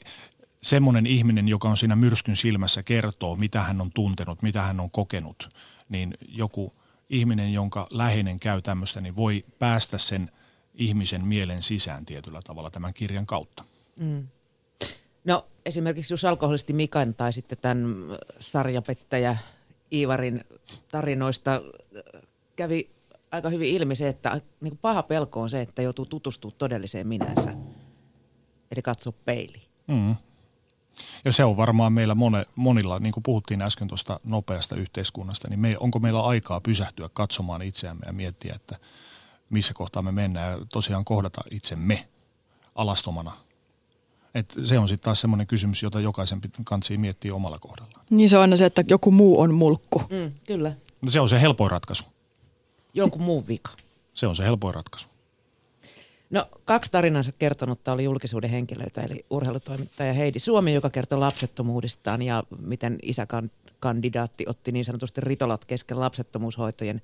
semmoinen 0.63 1.07
ihminen, 1.07 1.47
joka 1.47 1.69
on 1.69 1.77
siinä 1.77 1.95
myrskyn 1.95 2.35
silmässä, 2.35 2.83
kertoo, 2.83 3.35
mitä 3.35 3.61
hän 3.61 3.81
on 3.81 3.91
tuntenut, 3.93 4.41
mitä 4.41 4.61
hän 4.61 4.79
on 4.79 4.91
kokenut, 4.91 5.49
niin 5.89 6.17
joku 6.27 6.73
ihminen, 7.09 7.53
jonka 7.53 7.87
läheinen 7.89 8.39
käy 8.39 8.61
tämmöistä, 8.61 9.01
niin 9.01 9.15
voi 9.15 9.45
päästä 9.59 9.97
sen 9.97 10.31
ihmisen 10.73 11.27
mielen 11.27 11.63
sisään 11.63 12.05
tietyllä 12.05 12.41
tavalla 12.43 12.71
tämän 12.71 12.93
kirjan 12.93 13.25
kautta. 13.25 13.65
Mm. 13.95 14.27
No 15.23 15.47
esimerkiksi 15.65 16.13
jos 16.13 16.25
alkoholisti 16.25 16.73
Mikan 16.73 17.13
tai 17.13 17.33
sitten 17.33 17.57
tämän 17.61 17.85
sarjapettäjä 18.39 19.37
Iivarin 19.93 20.43
tarinoista 20.91 21.62
kävi 22.56 22.89
aika 23.32 23.49
hyvin 23.49 23.69
ilmi 23.69 23.95
se, 23.95 24.08
että 24.08 24.41
niin 24.62 24.71
kuin 24.71 24.80
paha 24.82 25.04
pelko 25.04 25.41
on 25.41 25.49
se, 25.49 25.62
että 25.62 25.82
joutuu 25.82 26.06
tutustumaan 26.06 26.58
todelliseen 26.58 27.08
minänsä. 27.08 27.54
Eli 28.71 28.82
katsoa 28.82 29.13
peili. 29.25 29.62
Mm. 29.88 30.15
Ja 31.25 31.32
se 31.32 31.43
on 31.43 31.58
varmaan 31.58 31.93
meillä 31.93 32.15
mone, 32.15 32.45
monilla, 32.56 32.99
niin 32.99 33.13
kuin 33.13 33.23
puhuttiin 33.23 33.62
äsken 33.62 33.88
tuosta 33.88 34.19
nopeasta 34.23 34.75
yhteiskunnasta, 34.75 35.47
niin 35.49 35.60
me, 35.60 35.75
onko 35.80 35.99
meillä 35.99 36.21
aikaa 36.21 36.62
pysähtyä 36.62 37.10
katsomaan 37.13 37.62
itseämme 37.62 38.06
ja 38.06 38.13
miettiä, 38.13 38.56
että 38.56 38.80
missä 39.49 39.73
kohtaa 39.73 40.02
me 40.02 40.12
mennään 40.12 40.60
ja 40.60 40.65
tosiaan 40.73 41.06
kohdata 41.06 41.41
itsemme 41.52 42.08
alastomana. 42.75 43.38
Et 44.35 44.55
se 44.63 44.79
on 44.79 44.87
sitten 44.87 45.05
taas 45.05 45.21
semmoinen 45.21 45.47
kysymys, 45.47 45.83
jota 45.83 45.99
jokaisen 45.99 46.41
kansi 46.63 46.97
miettiä 46.97 47.35
omalla 47.35 47.59
kohdallaan. 47.59 48.05
Niin 48.09 48.29
se 48.29 48.37
on 48.37 48.41
aina 48.41 48.55
se, 48.55 48.65
että 48.65 48.83
joku 48.87 49.11
muu 49.11 49.39
on 49.39 49.53
mulkku. 49.53 49.99
Mm, 49.99 50.31
kyllä. 50.47 50.73
No 51.01 51.11
se 51.11 51.19
on 51.19 51.29
se 51.29 51.41
helpoin 51.41 51.71
ratkaisu 51.71 52.03
jonkun 52.93 53.21
muun 53.21 53.47
vika. 53.47 53.71
Se 54.13 54.27
on 54.27 54.35
se 54.35 54.43
helpoin 54.43 54.75
ratkaisu. 54.75 55.07
No 56.29 56.49
kaksi 56.65 56.91
tarinansa 56.91 57.31
kertonutta 57.31 57.91
oli 57.91 58.03
julkisuuden 58.03 58.49
henkilöitä, 58.49 59.01
eli 59.01 59.25
urheilutoimittaja 59.29 60.13
Heidi 60.13 60.39
Suomi, 60.39 60.73
joka 60.73 60.89
kertoi 60.89 61.17
lapsettomuudestaan 61.17 62.21
ja 62.21 62.43
miten 62.59 62.99
isäkandidaatti 63.01 64.45
otti 64.47 64.71
niin 64.71 64.85
sanotusti 64.85 65.21
ritolat 65.21 65.65
kesken 65.65 65.99
lapsettomuushoitojen 65.99 67.01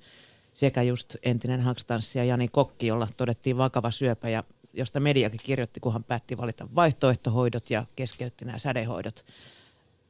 sekä 0.54 0.82
just 0.82 1.16
entinen 1.22 1.60
hakstanssi 1.60 2.18
ja 2.18 2.24
Jani 2.24 2.48
Kokki, 2.48 2.86
jolla 2.86 3.08
todettiin 3.16 3.58
vakava 3.58 3.90
syöpä 3.90 4.28
ja 4.28 4.44
josta 4.76 5.00
mediakin 5.00 5.40
kirjoitti, 5.44 5.80
kun 5.80 5.92
hän 5.92 6.04
päätti 6.04 6.36
valita 6.36 6.68
vaihtoehtohoidot 6.74 7.70
ja 7.70 7.84
keskeytti 7.96 8.44
nämä 8.44 8.58
sädehoidot. 8.58 9.24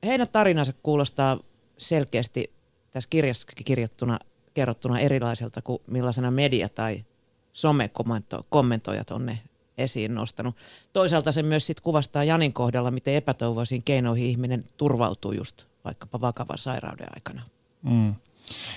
Heidän 0.06 0.28
tarinansa 0.28 0.72
kuulostaa 0.82 1.38
selkeästi 1.78 2.50
tässä 2.90 3.10
kirjassa 3.10 3.46
kirjoittuna 3.64 4.18
kerrottuna 4.56 4.98
erilaiselta 4.98 5.62
kuin 5.62 5.82
millaisena 5.86 6.30
media 6.30 6.68
tai 6.68 7.04
somekommentoijat 7.52 9.10
on 9.10 9.26
ne 9.26 9.38
esiin 9.78 10.14
nostanut. 10.14 10.56
Toisaalta 10.92 11.32
se 11.32 11.42
myös 11.42 11.66
sit 11.66 11.80
kuvastaa 11.80 12.24
Janin 12.24 12.52
kohdalla, 12.52 12.90
miten 12.90 13.14
epätoivoisiin 13.14 13.82
keinoihin 13.82 14.26
ihminen 14.26 14.64
turvautuu 14.76 15.32
just 15.32 15.64
vaikkapa 15.84 16.20
vakavan 16.20 16.58
sairauden 16.58 17.08
aikana. 17.14 17.42
Mm. 17.82 18.14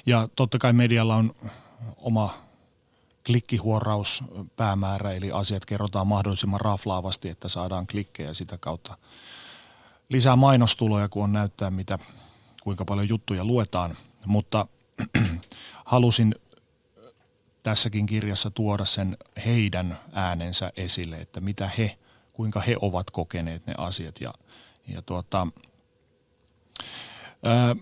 Ja 0.06 0.30
totta 0.36 0.58
kai 0.58 0.74
medialla 0.74 1.16
on 1.16 1.34
oma 1.98 2.34
klikkihuoraus 3.26 4.24
päämäärä, 4.56 5.12
eli 5.12 5.32
asiat 5.32 5.66
kerrotaan 5.66 6.08
mahdollisimman 6.08 6.62
raflaavasti, 6.62 7.30
että 7.30 7.50
saadaan 7.50 7.88
klikkejä 7.88 8.34
sitä 8.34 8.58
kautta 8.58 8.98
lisää 10.10 10.36
mainostuloja, 10.36 11.10
kun 11.10 11.24
on 11.24 11.34
näyttää, 11.34 11.72
mitä, 11.72 12.00
kuinka 12.64 12.86
paljon 12.86 13.10
juttuja 13.10 13.46
luetaan. 13.46 13.98
Mutta 14.26 14.68
halusin 15.86 16.36
tässäkin 17.64 18.06
kirjassa 18.06 18.52
tuoda 18.52 18.86
sen 18.86 19.18
heidän 19.46 20.00
äänensä 20.14 20.72
esille, 20.78 21.18
että 21.18 21.40
mitä 21.42 21.70
he, 21.78 21.98
kuinka 22.34 22.60
he 22.60 22.76
ovat 22.82 23.12
kokeneet 23.12 23.68
ne 23.68 23.74
asiat. 23.78 24.22
Ja, 24.22 24.34
ja 24.88 25.02
tuota, 25.02 25.48
ää, 27.44 27.76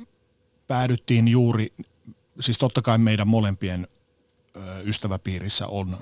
päädyttiin 0.67 1.28
juuri, 1.28 1.73
siis 2.39 2.58
totta 2.58 2.82
kai 2.82 2.97
meidän 2.97 3.28
molempien 3.28 3.88
ystäväpiirissä 4.85 5.67
on 5.67 5.97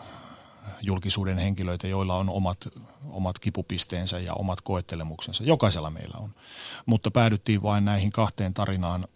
julkisuuden 0.82 1.38
henkilöitä, 1.38 1.88
joilla 1.88 2.16
on 2.16 2.30
omat, 2.30 2.68
omat 3.10 3.40
kipupisteensä 3.40 4.20
ja 4.20 4.34
omat 4.34 4.62
koettelemuksensa. 4.62 5.44
Jokaisella 5.44 5.90
meillä 5.90 6.18
on. 6.18 6.34
Mutta 6.86 7.12
päädyttiin 7.12 7.64
vain 7.64 7.86
näihin 7.86 8.12
kahteen 8.12 8.54
tarinaan 8.54 9.08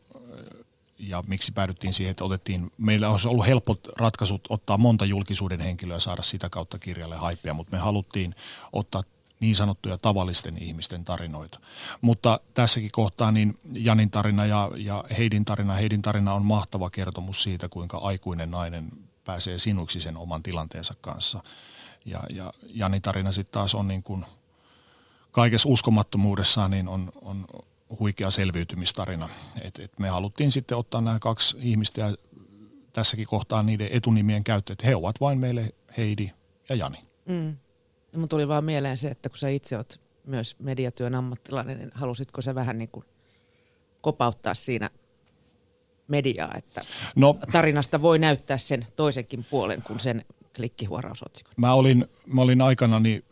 ja 0.99 1.23
miksi 1.27 1.51
päädyttiin 1.51 1.93
siihen, 1.93 2.11
että 2.11 2.23
otettiin, 2.23 2.71
meillä 2.77 3.09
olisi 3.09 3.27
ollut 3.27 3.47
helppo 3.47 3.77
ratkaisut 3.97 4.41
ottaa 4.49 4.77
monta 4.77 5.05
julkisuuden 5.05 5.59
henkilöä 5.59 5.95
ja 5.95 5.99
saada 5.99 6.21
sitä 6.21 6.49
kautta 6.49 6.79
kirjalle 6.79 7.15
haippia, 7.15 7.53
mutta 7.53 7.75
me 7.75 7.81
haluttiin 7.81 8.35
ottaa 8.73 9.03
niin 9.39 9.55
sanottuja 9.55 9.97
tavallisten 9.97 10.63
ihmisten 10.63 11.03
tarinoita. 11.03 11.59
Mutta 12.01 12.39
tässäkin 12.53 12.91
kohtaa 12.91 13.31
niin 13.31 13.55
Janin 13.73 14.11
tarina 14.11 14.45
ja, 14.45 14.71
ja 14.75 15.03
Heidin 15.17 15.45
tarina, 15.45 15.73
Heidin 15.73 16.01
tarina 16.01 16.33
on 16.33 16.45
mahtava 16.45 16.89
kertomus 16.89 17.43
siitä, 17.43 17.69
kuinka 17.69 17.97
aikuinen 17.97 18.51
nainen 18.51 18.89
pääsee 19.29 19.59
sinuiksi 19.59 19.99
sen 19.99 20.17
oman 20.17 20.43
tilanteensa 20.43 20.93
kanssa. 21.01 21.43
Ja, 22.05 22.23
ja 22.29 22.53
Janin 22.63 23.01
tarina 23.01 23.31
sitten 23.31 23.53
taas 23.53 23.75
on 23.75 23.87
niin 23.87 24.03
kuin 24.03 24.25
kaikessa 25.31 25.69
uskomattomuudessaan 25.69 26.71
niin 26.71 26.87
on, 26.87 27.11
on 27.21 27.45
huikea 27.99 28.31
selviytymistarina. 28.31 29.29
Et, 29.61 29.79
et 29.79 29.99
me 29.99 30.09
haluttiin 30.09 30.51
sitten 30.51 30.77
ottaa 30.77 31.01
nämä 31.01 31.19
kaksi 31.19 31.57
ihmistä 31.59 32.01
ja 32.01 32.15
tässäkin 32.93 33.27
kohtaa 33.27 33.63
niiden 33.63 33.89
etunimien 33.91 34.43
käyttö, 34.43 34.73
että 34.73 34.87
he 34.87 34.95
ovat 34.95 35.21
vain 35.21 35.39
meille 35.39 35.73
Heidi 35.97 36.31
ja 36.69 36.75
Jani. 36.75 36.97
Mm. 37.25 37.57
No, 38.15 38.27
tuli 38.27 38.47
vaan 38.47 38.65
mieleen 38.65 38.97
se, 38.97 39.07
että 39.07 39.29
kun 39.29 39.37
sä 39.37 39.49
itse 39.49 39.77
oot 39.77 40.01
myös 40.25 40.55
mediatyön 40.59 41.15
ammattilainen, 41.15 41.77
niin 41.77 41.91
halusitko 41.93 42.41
sä 42.41 42.55
vähän 42.55 42.77
niin 42.77 42.89
kuin 42.89 43.05
kopauttaa 44.01 44.55
siinä 44.55 44.89
mediaa, 46.09 46.51
että 46.55 46.85
no, 47.15 47.37
tarinasta 47.51 48.01
voi 48.01 48.19
näyttää 48.19 48.57
sen 48.57 48.87
toisenkin 48.95 49.45
puolen 49.49 49.81
kuin 49.81 49.99
sen 49.99 50.25
klikkihuorausotsikon? 50.55 51.53
Mä 51.57 51.73
olin, 51.73 52.05
mä 52.25 52.41
olin 52.41 52.61
aikanani 52.61 53.23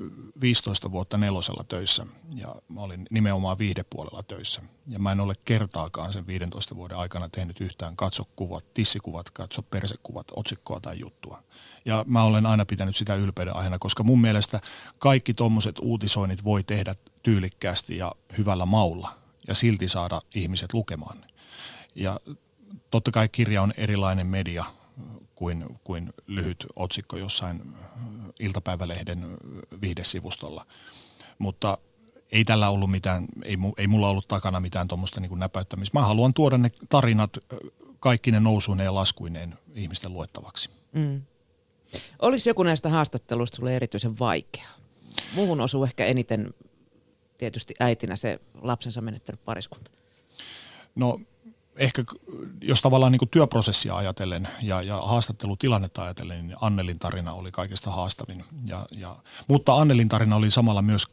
15 0.42 0.92
vuotta 0.92 1.18
nelosella 1.18 1.64
töissä 1.68 2.06
ja 2.36 2.56
mä 2.70 2.82
olin 2.82 3.08
nimenomaan 3.12 3.58
viihdepuolella 3.58 4.24
töissä. 4.24 4.62
Ja 4.88 5.00
mä 5.00 5.12
en 5.12 5.20
ole 5.20 5.36
kertaakaan 5.46 6.14
sen 6.14 6.28
15 6.28 6.76
vuoden 6.76 6.98
aikana 6.98 7.30
tehnyt 7.30 7.62
yhtään 7.62 7.96
katsokuvat, 7.96 8.74
tissikuvat, 8.74 9.32
katso 9.32 9.62
persekuvat, 9.62 10.28
otsikkoa 10.36 10.80
tai 10.80 11.00
juttua. 11.00 11.44
Ja 11.86 12.06
mä 12.08 12.24
olen 12.24 12.46
aina 12.46 12.66
pitänyt 12.66 12.96
sitä 12.96 13.16
ylpeyden 13.16 13.56
aiheena, 13.56 13.80
koska 13.80 14.04
mun 14.04 14.22
mielestä 14.22 14.62
kaikki 15.00 15.34
tuommoiset 15.34 15.80
uutisoinnit 15.80 16.44
voi 16.44 16.64
tehdä 16.64 16.96
tyylikkäästi 17.24 17.98
ja 17.98 18.12
hyvällä 18.38 18.66
maulla 18.66 19.12
ja 19.48 19.56
silti 19.56 19.90
saada 19.90 20.22
ihmiset 20.36 20.74
lukemaan. 20.74 21.26
Ja 21.96 22.20
totta 22.92 23.12
kai 23.12 23.30
kirja 23.30 23.62
on 23.62 23.74
erilainen 23.78 24.28
media 24.28 24.66
kuin, 25.36 25.66
kuin 25.84 26.14
lyhyt 26.28 26.66
otsikko 26.76 27.18
jossain 27.18 27.74
iltapäivälehden 28.40 29.38
vihdesivustolla. 29.82 30.66
Mutta 31.40 31.78
ei 32.32 32.46
tällä 32.46 32.70
ollut 32.70 32.92
mitään, 32.92 33.26
ei, 33.44 33.58
ei 33.78 33.88
mulla 33.88 34.10
ollut 34.10 34.28
takana 34.28 34.60
mitään 34.60 34.88
tuommoista 34.88 35.22
niin 35.22 35.40
näpäyttämistä. 35.40 36.00
Mä 36.00 36.06
haluan 36.06 36.34
tuoda 36.34 36.58
ne 36.58 36.72
tarinat 36.90 37.38
kaikki 38.00 38.32
ne 38.32 38.40
nousuineen 38.40 38.86
ja 38.86 38.96
laskuineen 38.96 39.58
ihmisten 39.76 40.14
luettavaksi. 40.14 40.70
Mm. 40.94 41.22
Olisi 42.20 42.50
joku 42.50 42.64
näistä 42.64 42.90
haastatteluista 42.90 43.56
sulle 43.56 43.76
erityisen 43.76 44.20
vaikea? 44.20 44.68
Muuhun 45.36 45.62
osuu 45.62 45.84
ehkä 45.84 46.06
eniten 46.06 46.54
tietysti 47.38 47.74
äitinä 47.80 48.16
se 48.16 48.40
lapsensa 48.62 49.02
menettänyt 49.02 49.46
pariskunta. 49.46 49.92
No 50.96 51.20
ehkä 51.78 52.04
jos 52.62 52.82
tavallaan 52.82 53.12
niin 53.12 53.30
työprosessia 53.32 53.98
ajatellen 53.98 54.48
ja, 54.62 54.82
ja 54.82 55.02
haastattelutilannetta 55.02 56.04
ajatellen, 56.04 56.48
niin 56.48 56.58
Annelin 56.62 57.00
tarina 57.00 57.34
oli 57.34 57.52
kaikesta 57.52 57.92
haastavin. 57.92 58.44
Ja, 58.66 58.86
ja, 58.92 59.16
mutta 59.48 59.76
Annelin 59.76 60.10
tarina 60.10 60.36
oli 60.36 60.52
samalla 60.52 60.82
myös 60.82 61.08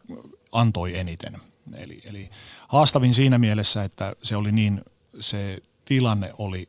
antoi 0.53 0.99
eniten. 0.99 1.39
Eli, 1.75 2.01
eli 2.05 2.31
haastavin 2.69 3.15
siinä 3.15 3.39
mielessä, 3.39 3.85
että 3.85 4.17
se 4.23 4.37
oli 4.37 4.53
niin, 4.53 4.85
se 5.21 5.59
tilanne 5.85 6.33
oli, 6.39 6.69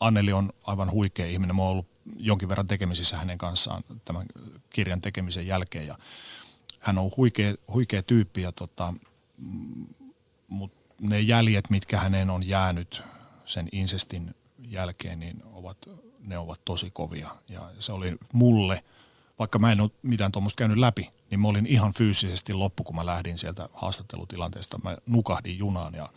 Anneli 0.00 0.32
on 0.32 0.52
aivan 0.64 0.90
huikea 0.90 1.26
ihminen. 1.26 1.56
Mä 1.56 1.62
oon 1.62 1.70
ollut 1.70 1.86
jonkin 2.16 2.48
verran 2.48 2.68
tekemisissä 2.68 3.16
hänen 3.16 3.38
kanssaan 3.38 3.84
tämän 4.04 4.26
kirjan 4.70 5.00
tekemisen 5.00 5.46
jälkeen 5.46 5.86
ja 5.86 5.98
hän 6.80 6.98
on 6.98 7.10
huikea, 7.16 7.54
huikea 7.72 8.02
tyyppi 8.02 8.42
ja 8.42 8.52
tota, 8.52 8.94
mutta 10.48 10.81
ne 11.02 11.20
jäljet, 11.20 11.70
mitkä 11.70 11.98
häneen 11.98 12.30
on 12.30 12.48
jäänyt 12.48 13.02
sen 13.44 13.68
insestin 13.72 14.34
jälkeen, 14.58 15.20
niin 15.20 15.42
ovat, 15.52 15.78
ne 16.20 16.38
ovat 16.38 16.60
tosi 16.64 16.90
kovia. 16.90 17.36
Ja 17.48 17.70
se 17.78 17.92
oli 17.92 18.16
mulle, 18.32 18.84
vaikka 19.38 19.58
mä 19.58 19.72
en 19.72 19.80
ole 19.80 19.90
mitään 20.02 20.32
tuommoista 20.32 20.58
käynyt 20.58 20.78
läpi, 20.78 21.10
niin 21.30 21.40
mä 21.40 21.48
olin 21.48 21.66
ihan 21.66 21.92
fyysisesti 21.92 22.54
loppu, 22.54 22.84
kun 22.84 22.96
mä 22.96 23.06
lähdin 23.06 23.38
sieltä 23.38 23.68
haastattelutilanteesta. 23.72 24.78
Mä 24.84 24.96
nukahdin 25.06 25.58
junaan 25.58 25.94
ja, 25.94 26.08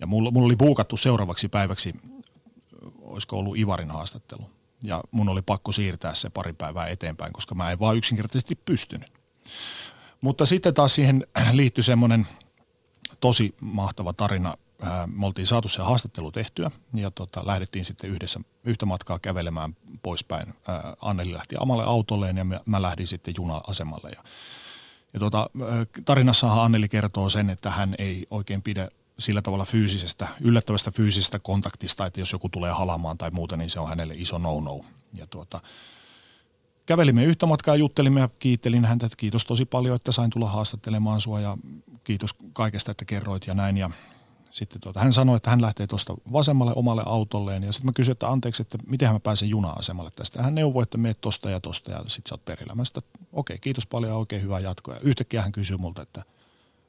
ja 0.00 0.06
mulla, 0.06 0.30
mulla 0.30 0.46
oli 0.46 0.56
puukattu 0.56 0.96
seuraavaksi 0.96 1.48
päiväksi, 1.48 1.94
olisiko 3.00 3.38
ollut 3.38 3.58
Ivarin 3.58 3.90
haastattelu. 3.90 4.50
Ja 4.82 5.02
mun 5.10 5.28
oli 5.28 5.42
pakko 5.42 5.72
siirtää 5.72 6.14
se 6.14 6.30
pari 6.30 6.52
päivää 6.52 6.86
eteenpäin, 6.86 7.32
koska 7.32 7.54
mä 7.54 7.70
en 7.70 7.78
vaan 7.78 7.96
yksinkertaisesti 7.96 8.54
pystynyt. 8.54 9.22
Mutta 10.20 10.46
sitten 10.46 10.74
taas 10.74 10.94
siihen 10.94 11.26
liittyi 11.52 11.84
semmoinen– 11.84 12.26
tosi 13.20 13.54
mahtava 13.60 14.12
tarina. 14.12 14.54
Me 15.06 15.26
oltiin 15.26 15.46
saatu 15.46 15.68
se 15.68 15.82
haastattelu 15.82 16.32
tehtyä 16.32 16.70
ja 16.94 17.10
tota, 17.10 17.46
lähdettiin 17.46 17.84
sitten 17.84 18.10
yhdessä 18.10 18.40
yhtä 18.64 18.86
matkaa 18.86 19.18
kävelemään 19.18 19.76
poispäin. 20.02 20.54
Anneli 21.00 21.32
lähti 21.32 21.56
omalle 21.58 21.84
autolleen 21.84 22.36
ja 22.36 22.44
mä 22.66 22.82
lähdin 22.82 23.06
sitten 23.06 23.34
juna-asemalle. 23.36 24.10
Ja, 24.10 24.24
ja 25.12 25.20
tota, 25.20 25.50
tarinassahan 26.04 26.64
Anneli 26.64 26.88
kertoo 26.88 27.30
sen, 27.30 27.50
että 27.50 27.70
hän 27.70 27.94
ei 27.98 28.26
oikein 28.30 28.62
pidä 28.62 28.88
sillä 29.18 29.42
tavalla 29.42 29.64
fyysisestä, 29.64 30.28
yllättävästä 30.40 30.90
fyysisestä 30.90 31.38
kontaktista, 31.38 32.06
että 32.06 32.20
jos 32.20 32.32
joku 32.32 32.48
tulee 32.48 32.72
halamaan 32.72 33.18
tai 33.18 33.30
muuta, 33.30 33.56
niin 33.56 33.70
se 33.70 33.80
on 33.80 33.88
hänelle 33.88 34.14
iso 34.16 34.38
no-no. 34.38 34.80
Ja 35.14 35.26
tuota, 35.26 35.60
kävelimme 36.90 37.24
yhtä 37.24 37.46
matkaa, 37.46 37.76
juttelimme 37.76 38.20
ja 38.20 38.28
kiittelin 38.38 38.84
häntä, 38.84 39.06
että 39.06 39.16
kiitos 39.16 39.44
tosi 39.44 39.64
paljon, 39.64 39.96
että 39.96 40.12
sain 40.12 40.30
tulla 40.30 40.48
haastattelemaan 40.48 41.20
sua 41.20 41.40
ja 41.40 41.58
kiitos 42.04 42.30
kaikesta, 42.52 42.90
että 42.90 43.04
kerroit 43.04 43.46
ja 43.46 43.54
näin. 43.54 43.76
Ja 43.76 43.90
sitten 44.50 44.80
tuota, 44.80 45.00
hän 45.00 45.12
sanoi, 45.12 45.36
että 45.36 45.50
hän 45.50 45.62
lähtee 45.62 45.86
tuosta 45.86 46.14
vasemmalle 46.32 46.72
omalle 46.76 47.02
autolleen 47.06 47.62
ja 47.62 47.72
sitten 47.72 47.86
mä 47.86 47.92
kysyin, 47.92 48.12
että 48.12 48.28
anteeksi, 48.28 48.62
että 48.62 48.78
miten 48.86 49.12
mä 49.12 49.20
pääsen 49.20 49.48
juna-asemalle 49.48 50.10
tästä. 50.16 50.42
Hän 50.42 50.54
neuvoi, 50.54 50.82
että 50.82 50.98
meet 50.98 51.20
tosta 51.20 51.50
ja 51.50 51.60
tosta 51.60 51.90
ja 51.90 52.04
sitten 52.08 52.28
sä 52.28 52.34
oot 52.34 52.44
perillä. 52.44 52.74
Mä 52.74 52.82
että 52.82 53.18
okei, 53.32 53.58
kiitos 53.58 53.86
paljon 53.86 54.12
ja 54.12 54.16
oikein 54.16 54.42
hyvää 54.42 54.60
jatkoa. 54.60 54.94
Ja 54.94 55.00
yhtäkkiä 55.00 55.42
hän 55.42 55.52
kysyi 55.52 55.76
multa, 55.76 56.02
että 56.02 56.22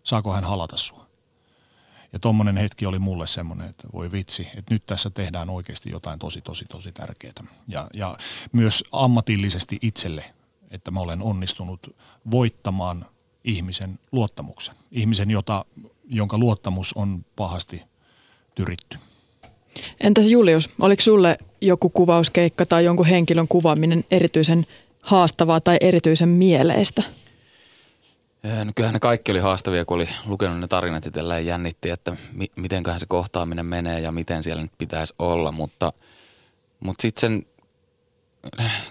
saako 0.04 0.34
hän 0.34 0.44
halata 0.44 0.78
sua. 0.78 1.11
Ja 2.14 2.20
tuommoinen 2.20 2.58
hetki 2.58 2.86
oli 2.86 3.00
mulle 3.00 3.28
semmoinen, 3.28 3.70
että 3.70 3.88
voi 3.94 4.12
vitsi, 4.12 4.48
että 4.58 4.74
nyt 4.74 4.86
tässä 4.86 5.10
tehdään 5.10 5.50
oikeasti 5.50 5.90
jotain 5.90 6.20
tosi, 6.20 6.42
tosi, 6.42 6.66
tosi 6.66 6.92
tärkeää. 6.92 7.34
Ja, 7.68 7.88
ja 7.94 8.18
myös 8.52 8.84
ammatillisesti 8.92 9.78
itselle, 9.82 10.26
että 10.72 10.92
mä 10.92 11.00
olen 11.00 11.22
onnistunut 11.22 11.96
voittamaan 12.32 13.06
ihmisen 13.44 14.00
luottamuksen. 14.12 14.76
Ihmisen, 14.92 15.32
jota, 15.32 15.66
jonka 16.06 16.38
luottamus 16.38 16.94
on 16.94 17.26
pahasti 17.36 17.84
tyritty. 18.56 18.98
Entäs 20.00 20.28
Julius, 20.28 20.70
oliko 20.80 21.02
sulle 21.02 21.38
joku 21.62 21.90
kuvauskeikka 21.90 22.66
tai 22.66 22.86
jonkun 22.86 23.06
henkilön 23.06 23.48
kuvaaminen 23.48 24.04
erityisen 24.12 24.66
haastavaa 25.02 25.62
tai 25.62 25.78
erityisen 25.82 26.30
mieleistä? 26.30 27.04
No 28.44 28.72
kyllähän 28.76 28.94
ne 28.94 29.00
kaikki 29.00 29.32
oli 29.32 29.40
haastavia, 29.40 29.86
kun 29.86 29.96
oli 29.96 30.10
lukenut 30.26 30.60
ne 30.60 30.68
tarinat 30.68 31.06
ja 31.16 31.40
jännitti, 31.40 31.90
että 31.90 32.18
mi- 32.34 32.52
mitenköhän 32.56 33.00
se 33.00 33.06
kohtaaminen 33.06 33.66
menee 33.66 34.00
ja 34.00 34.12
miten 34.12 34.44
siellä 34.44 34.62
nyt 34.62 34.78
pitäisi 34.78 35.14
olla. 35.20 35.52
Mutta, 35.52 35.94
mutta 36.80 37.02
sitten 37.02 37.22
sen, 37.22 37.46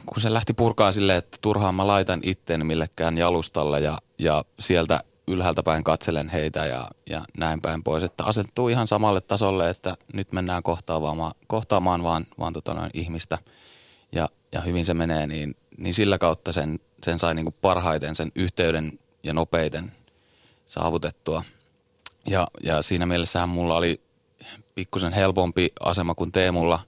kun 0.07 0.23
se 0.23 0.33
lähti 0.33 0.53
purkaa 0.53 0.93
silleen, 0.93 1.19
että 1.19 1.39
turhaan 1.41 1.75
mä 1.75 1.87
laitan 1.87 2.21
itteen 2.23 2.67
millekään 2.67 3.19
jalustalle 3.19 3.81
ja, 3.81 3.99
ja 4.19 4.45
sieltä 4.61 5.05
ylhäältä 5.27 5.63
päin 5.63 5.85
katselen 5.85 6.29
heitä 6.29 6.67
ja, 6.67 6.91
ja 7.11 7.25
näin 7.39 7.61
päin 7.61 7.83
pois. 7.83 8.03
Että 8.03 8.25
asettuu 8.25 8.69
ihan 8.69 8.87
samalle 8.87 9.21
tasolle, 9.21 9.71
että 9.71 9.97
nyt 10.13 10.33
mennään 10.33 10.63
kohtaamaan, 10.63 11.35
kohtaamaan 11.47 12.03
vaan, 12.03 12.27
vaan 12.39 12.53
tota 12.53 12.75
noin 12.75 12.91
ihmistä 12.95 13.39
ja, 14.13 14.29
ja 14.53 14.61
hyvin 14.61 14.85
se 14.85 14.95
menee, 14.95 15.27
niin, 15.27 15.57
niin 15.77 15.95
sillä 15.95 16.19
kautta 16.19 16.53
sen, 16.53 16.79
sen 17.03 17.19
sai 17.19 17.35
niin 17.35 17.45
kuin 17.45 17.57
parhaiten 17.61 18.17
sen 18.17 18.33
yhteyden 18.35 18.93
ja 19.23 19.35
nopeiten 19.35 19.93
saavutettua. 20.67 21.43
Ja, 22.27 22.47
ja 22.63 22.83
siinä 22.83 23.07
mielessähän 23.07 23.49
mulla 23.49 23.77
oli 23.77 24.01
pikkusen 24.75 25.13
helpompi 25.13 25.69
asema 25.81 26.15
kuin 26.15 26.33
Teemulla, 26.33 26.81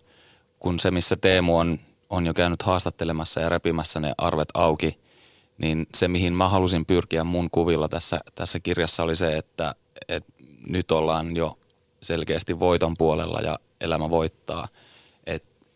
kun 0.58 0.80
se, 0.80 0.90
missä 0.90 1.16
Teemu 1.16 1.58
on, 1.58 1.78
on 2.10 2.26
jo 2.26 2.34
käynyt 2.34 2.62
haastattelemassa 2.62 3.40
ja 3.40 3.48
repimässä 3.48 4.00
ne 4.00 4.14
arvet 4.18 4.48
auki, 4.54 4.98
niin 5.58 5.86
se, 5.94 6.08
mihin 6.08 6.32
mä 6.32 6.48
halusin 6.48 6.86
pyrkiä 6.86 7.24
mun 7.24 7.50
kuvilla 7.50 7.88
tässä, 7.88 8.20
tässä 8.34 8.60
kirjassa 8.60 9.02
oli 9.02 9.16
se, 9.16 9.36
että, 9.36 9.74
että 10.08 10.32
nyt 10.68 10.92
ollaan 10.92 11.36
jo 11.36 11.58
selkeästi 12.02 12.60
voiton 12.60 12.96
puolella 12.96 13.40
ja 13.40 13.58
elämä 13.80 14.10
voittaa. 14.10 14.68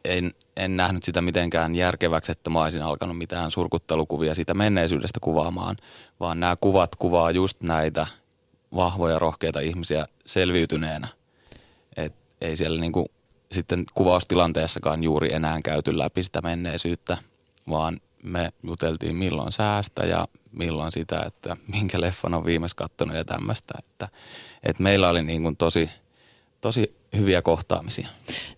En, 0.06 0.30
en 0.56 0.76
nähnyt 0.76 1.02
sitä 1.02 1.22
mitenkään 1.22 1.74
järkeväksi, 1.74 2.32
että 2.32 2.50
mä 2.50 2.62
olisin 2.62 2.82
alkanut 2.82 3.18
mitään 3.18 3.50
surkuttelukuvia 3.50 4.34
siitä 4.34 4.54
menneisyydestä 4.54 5.20
kuvaamaan, 5.20 5.76
vaan 6.20 6.40
nämä 6.40 6.56
kuvat 6.60 6.96
kuvaa 6.96 7.30
just 7.30 7.60
näitä 7.60 8.06
vahvoja, 8.76 9.18
rohkeita 9.18 9.60
ihmisiä 9.60 10.06
selviytyneenä. 10.26 11.08
Et 11.96 12.14
ei 12.40 12.56
siellä 12.56 12.80
niinku 12.80 13.10
sitten 13.52 13.84
kuvaustilanteessakaan 13.94 15.04
juuri 15.04 15.32
enää 15.32 15.60
käyty 15.64 15.98
läpi 15.98 16.22
sitä 16.22 16.40
menneisyyttä, 16.42 17.16
vaan 17.70 18.00
me 18.22 18.52
juteltiin 18.62 19.16
milloin 19.16 19.52
säästä 19.52 20.06
ja 20.06 20.28
milloin 20.52 20.92
sitä, 20.92 21.22
että 21.26 21.56
minkä 21.72 22.00
leffan 22.00 22.34
on 22.34 22.44
viimeis 22.44 22.74
kattonut 22.74 23.16
ja 23.16 23.24
tämmöistä. 23.24 23.74
Että, 23.78 24.08
että 24.62 24.82
meillä 24.82 25.08
oli 25.08 25.22
niin 25.22 25.42
kuin 25.42 25.56
tosi, 25.56 25.90
tosi 26.60 26.95
hyviä 27.16 27.42
kohtaamisia. 27.42 28.08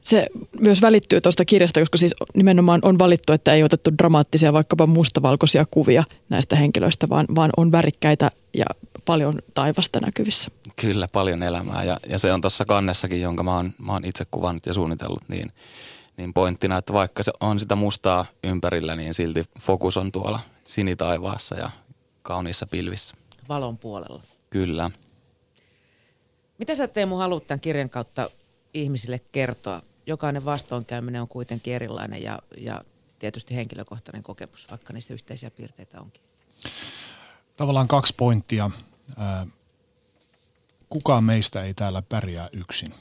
Se 0.00 0.26
myös 0.60 0.82
välittyy 0.82 1.20
tuosta 1.20 1.44
kirjasta, 1.44 1.80
koska 1.80 1.98
siis 1.98 2.14
nimenomaan 2.34 2.80
on 2.82 2.98
valittu, 2.98 3.32
että 3.32 3.54
ei 3.54 3.62
otettu 3.62 3.90
dramaattisia 3.98 4.52
vaikkapa 4.52 4.86
mustavalkoisia 4.86 5.66
kuvia 5.70 6.04
näistä 6.28 6.56
henkilöistä, 6.56 7.08
vaan, 7.08 7.26
vaan 7.34 7.50
on 7.56 7.72
värikkäitä 7.72 8.30
ja 8.54 8.64
paljon 9.04 9.38
taivasta 9.54 10.00
näkyvissä. 10.00 10.48
Kyllä, 10.76 11.08
paljon 11.08 11.42
elämää 11.42 11.84
ja, 11.84 12.00
ja 12.08 12.18
se 12.18 12.32
on 12.32 12.40
tuossa 12.40 12.64
kannessakin, 12.64 13.20
jonka 13.20 13.42
mä 13.42 13.56
oon, 13.56 13.72
mä 13.78 13.92
oon 13.92 14.04
itse 14.04 14.24
kuvannut 14.30 14.66
ja 14.66 14.74
suunnitellut, 14.74 15.28
niin, 15.28 15.52
niin 16.16 16.34
pointtina, 16.34 16.76
että 16.76 16.92
vaikka 16.92 17.22
se 17.22 17.32
on 17.40 17.60
sitä 17.60 17.76
mustaa 17.76 18.26
ympärillä, 18.44 18.96
niin 18.96 19.14
silti 19.14 19.44
fokus 19.60 19.96
on 19.96 20.12
tuolla 20.12 20.40
sinitaivaassa 20.66 21.54
ja 21.54 21.70
kauniissa 22.22 22.66
pilvissä. 22.66 23.14
Valon 23.48 23.78
puolella. 23.78 24.22
Kyllä. 24.50 24.90
Mitä 26.58 26.74
sä 26.74 26.88
Teemu 26.88 27.16
haluat 27.16 27.46
tämän 27.46 27.60
kirjan 27.60 27.90
kautta 27.90 28.30
ihmisille 28.82 29.18
kertoa? 29.32 29.82
Jokainen 30.06 30.44
vastoinkäyminen 30.44 31.22
on 31.22 31.28
kuitenkin 31.28 31.74
erilainen 31.74 32.22
ja, 32.22 32.38
ja 32.56 32.84
tietysti 33.18 33.54
henkilökohtainen 33.54 34.22
kokemus, 34.22 34.70
vaikka 34.70 34.92
niissä 34.92 35.14
yhteisiä 35.14 35.50
piirteitä 35.50 36.00
onkin. 36.00 36.22
Tavallaan 37.56 37.88
kaksi 37.88 38.14
pointtia. 38.16 38.70
Kukaan 40.88 41.24
meistä 41.24 41.64
ei 41.64 41.74
täällä 41.74 42.02
pärjää 42.02 42.48
yksin. 42.52 42.94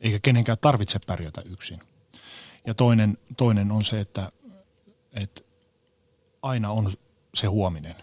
Eikä 0.00 0.18
kenenkään 0.22 0.58
tarvitse 0.60 0.98
pärjätä 1.06 1.40
yksin. 1.40 1.80
Ja 2.66 2.74
toinen, 2.74 3.18
toinen 3.36 3.70
on 3.70 3.84
se, 3.84 4.00
että, 4.00 4.32
että 5.12 5.42
aina 6.42 6.70
on 6.70 6.92
se 7.34 7.46
huominen. 7.46 7.94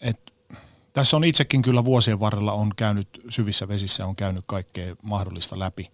Et, 0.00 0.32
tässä 0.92 1.16
on 1.16 1.24
itsekin 1.24 1.62
kyllä 1.62 1.84
vuosien 1.84 2.20
varrella 2.20 2.52
on 2.52 2.70
käynyt 2.76 3.08
syvissä 3.28 3.68
vesissä, 3.68 4.06
on 4.06 4.16
käynyt 4.16 4.44
kaikkea 4.46 4.96
mahdollista 5.02 5.58
läpi, 5.58 5.90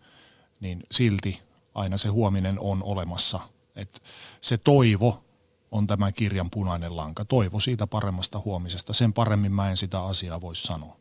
niin 0.60 0.82
silti 0.90 1.40
aina 1.74 1.96
se 1.96 2.08
huominen 2.08 2.60
on 2.60 2.82
olemassa. 2.82 3.40
Et 3.76 4.02
se 4.40 4.58
toivo 4.58 5.24
on 5.70 5.86
tämän 5.86 6.12
kirjan 6.12 6.50
punainen 6.50 6.96
lanka. 6.96 7.24
Toivo 7.24 7.60
siitä 7.60 7.86
paremmasta 7.86 8.42
huomisesta. 8.44 8.92
Sen 8.92 9.12
paremmin 9.12 9.52
mä 9.52 9.70
en 9.70 9.76
sitä 9.76 10.04
asiaa 10.04 10.40
voi 10.40 10.56
sanoa. 10.56 10.96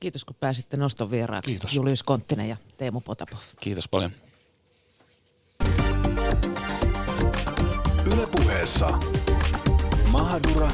Kiitos 0.00 0.24
kun 0.24 0.36
pääsitte 0.40 0.76
noston 0.76 1.10
vieraaksi. 1.10 1.50
Kiitos. 1.50 1.74
Julius 1.74 2.02
Konttinen 2.02 2.48
ja 2.48 2.56
Teemu 2.76 3.00
Potapov. 3.00 3.38
Kiitos 3.60 3.88
paljon. 3.88 4.10
Ylepuheessa 8.06 8.98
Mahadura 10.10 10.70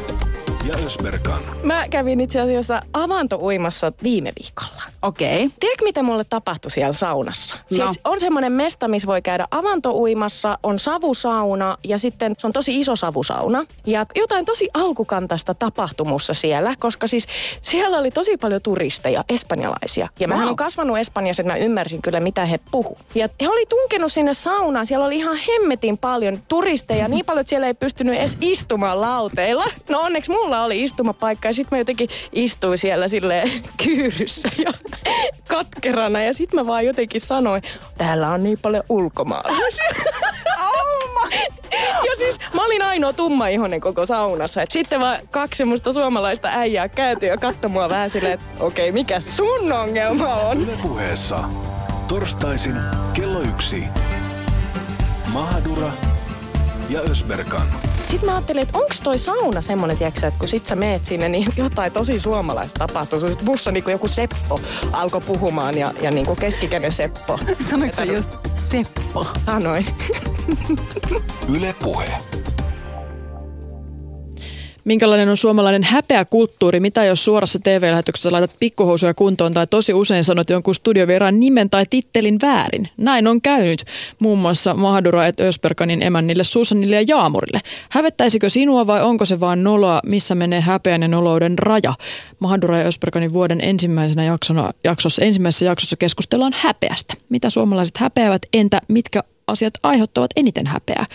ja 0.67 0.75
Ösberkan. 0.87 1.43
Mä 1.63 1.89
kävin 1.89 2.21
itse 2.21 2.41
asiassa 2.41 2.83
avantouimassa 2.93 3.93
viime 4.03 4.33
viikolla. 4.43 4.83
Okei. 5.03 5.51
Tiedätkö, 5.61 5.85
mitä 5.85 6.03
mulle 6.03 6.25
tapahtui 6.31 6.71
siellä 6.71 6.93
saunassa? 6.93 7.57
No. 7.57 7.87
Siis 7.87 8.01
on 8.05 8.21
semmoinen 8.21 8.53
mesta, 8.53 8.89
missä 8.89 9.07
voi 9.07 9.23
käydä 9.23 9.49
avantouimassa, 9.51 10.59
on 10.63 10.79
savusauna 10.79 11.79
ja 11.85 11.99
sitten 11.99 12.35
se 12.39 12.47
on 12.47 12.53
tosi 12.53 12.81
iso 12.81 12.97
savusauna. 12.97 13.65
Ja 13.87 14.07
jotain 14.15 14.45
tosi 14.45 14.69
alkukantaista 14.75 15.55
tapahtumussa 15.55 16.35
siellä, 16.35 16.75
koska 16.79 17.07
siis 17.07 17.27
siellä 17.63 17.99
oli 17.99 18.11
tosi 18.11 18.37
paljon 18.37 18.61
turisteja, 18.63 19.25
espanjalaisia. 19.29 20.09
Ja 20.21 20.29
mähän 20.29 20.43
Wow. 20.45 20.51
on 20.51 20.57
kasvanut 20.57 20.99
Espanjassa, 20.99 21.43
että 21.43 21.53
mä 21.53 21.57
ymmärsin 21.59 22.03
kyllä, 22.03 22.21
mitä 22.21 22.47
he 22.47 22.61
puhu. 22.71 22.99
Ja 23.15 23.29
he 23.41 23.49
oli 23.49 23.67
tunkenut 23.67 24.13
sinne 24.13 24.35
saunaan, 24.35 24.87
siellä 24.87 25.07
oli 25.07 25.17
ihan 25.17 25.37
hemmetin 25.49 25.99
paljon 25.99 26.39
turisteja, 26.49 27.09
niin 27.09 27.25
paljon, 27.27 27.41
että 27.41 27.49
siellä 27.49 27.67
ei 27.67 27.75
pystynyt 27.75 28.15
edes 28.19 28.37
istumaan 28.41 29.01
lauteilla. 29.01 29.65
No 29.89 30.01
onneksi 30.01 30.31
mulla 30.31 30.52
oli 30.61 30.83
istumapaikka 30.83 31.49
ja 31.49 31.53
sitten 31.53 31.77
mä 31.77 31.81
jotenkin 31.81 32.09
istuin 32.33 32.79
siellä 32.79 33.09
sille 33.09 33.51
kyyryssä 33.85 34.49
ja 34.59 34.73
katkerana. 35.49 36.23
Ja 36.23 36.35
sitten 36.35 36.61
mä 36.61 36.67
vaan 36.67 36.87
jotenkin 36.87 37.21
sanoin, 37.21 37.63
täällä 37.99 38.31
on 38.31 38.43
niin 38.43 38.59
paljon 38.63 38.85
ulkomaalaisia. 38.89 39.85
Ja 42.07 42.17
siis 42.19 42.39
mä 42.55 42.65
olin 42.65 42.83
ainoa 42.83 43.13
tumma 43.13 43.49
ihonen 43.49 43.81
koko 43.81 44.07
saunassa. 44.07 44.63
Et 44.63 44.71
sitten 44.71 45.01
vaan 45.01 45.19
kaksi 45.31 45.59
semmoista 45.59 45.93
suomalaista 45.93 46.49
äijää 46.49 46.89
kääntyi 46.89 47.29
ja 47.29 47.37
katsoi 47.37 47.71
mua 47.71 47.89
vähän 47.89 48.11
silleen, 48.11 48.35
että 48.35 48.47
okei, 48.61 48.89
okay, 48.89 49.01
mikä 49.01 49.21
sun 49.21 49.73
ongelma 49.73 50.35
on? 50.35 50.63
Ylepuheessa 50.63 51.45
torstaisin 52.09 52.77
kello 53.15 53.41
yksi. 53.41 53.85
Mahadura 55.33 55.93
ja 56.89 57.01
Ösberkan. 57.01 57.92
Sitten 58.13 58.29
mä 58.29 58.35
ajattelin, 58.37 58.63
että 58.63 58.79
onko 58.79 58.95
toi 59.03 59.19
sauna 59.19 59.61
semmonen, 59.61 59.97
tiiäksä, 59.97 60.27
että 60.27 60.39
kun 60.39 60.49
sit 60.49 60.67
sä 60.67 60.77
meet 60.77 61.05
sinne, 61.05 61.29
niin 61.29 61.53
jotain 61.57 61.93
tosi 61.93 62.19
suomalaista 62.19 62.87
tapahtuu. 62.87 63.21
Sitten 63.21 63.45
musta 63.45 63.73
niinku 63.73 63.91
joku 63.91 64.09
Seppo 64.09 64.61
alkoi 64.93 65.21
puhumaan 65.21 65.79
ja, 65.79 65.93
ja 66.03 66.11
niinku 66.11 66.37
keskikäinen 66.37 66.93
Seppo. 66.93 67.39
Sanoitko 67.71 67.97
sä 67.97 68.05
just 68.05 68.31
Seppo? 68.55 69.27
Sanoi. 69.47 69.85
Yle 71.57 71.75
Puhe. 71.83 72.13
Minkälainen 74.85 75.29
on 75.29 75.37
suomalainen 75.37 75.83
häpeäkulttuuri? 75.83 76.81
Mitä 76.81 77.05
jos 77.05 77.25
suorassa 77.25 77.59
TV-lähetyksessä 77.59 78.33
laitat 78.33 78.57
pikkuhousuja 78.61 79.15
kuntoon 79.15 79.55
tai 79.55 79.67
tosi 79.67 79.95
usein 79.95 80.25
sanot 80.25 80.51
jonkun 80.51 80.75
studiovieraan 80.75 81.41
nimen 81.41 81.71
tai 81.71 81.85
tittelin 81.91 82.39
väärin? 82.43 82.89
Näin 82.97 83.27
on 83.27 83.43
käynyt 83.43 83.85
muun 84.19 84.39
muassa 84.39 84.75
Mahdura 84.75 85.27
et 85.27 85.41
Ösperkanin 85.41 86.03
emännille 86.03 86.45
Susannille 86.45 86.97
ja 86.97 87.05
Jaamurille. 87.09 87.61
Hävettäisikö 87.91 88.49
sinua 88.49 88.87
vai 88.87 89.03
onko 89.03 89.25
se 89.25 89.41
vaan 89.41 89.65
noloa, 89.65 90.01
missä 90.07 90.35
menee 90.35 90.61
häpeän 90.61 91.03
ja 91.03 91.09
nolouden 91.09 91.59
raja? 91.59 91.95
Mahdura 92.39 92.79
ja 92.79 92.87
Ösperkanin 92.87 93.33
vuoden 93.33 93.61
ensimmäisenä 93.61 94.25
jaksona, 94.25 94.71
jaksossa, 94.85 95.23
ensimmäisessä 95.23 95.67
jaksossa 95.67 95.97
keskustellaan 95.97 96.55
häpeästä. 96.57 97.15
Mitä 97.29 97.51
suomalaiset 97.51 97.99
häpeävät, 97.99 98.43
entä 98.53 98.81
mitkä 98.89 99.23
asiat 99.47 99.75
aiheuttavat 99.83 100.31
eniten 100.37 100.67
häpeää? 100.67 101.07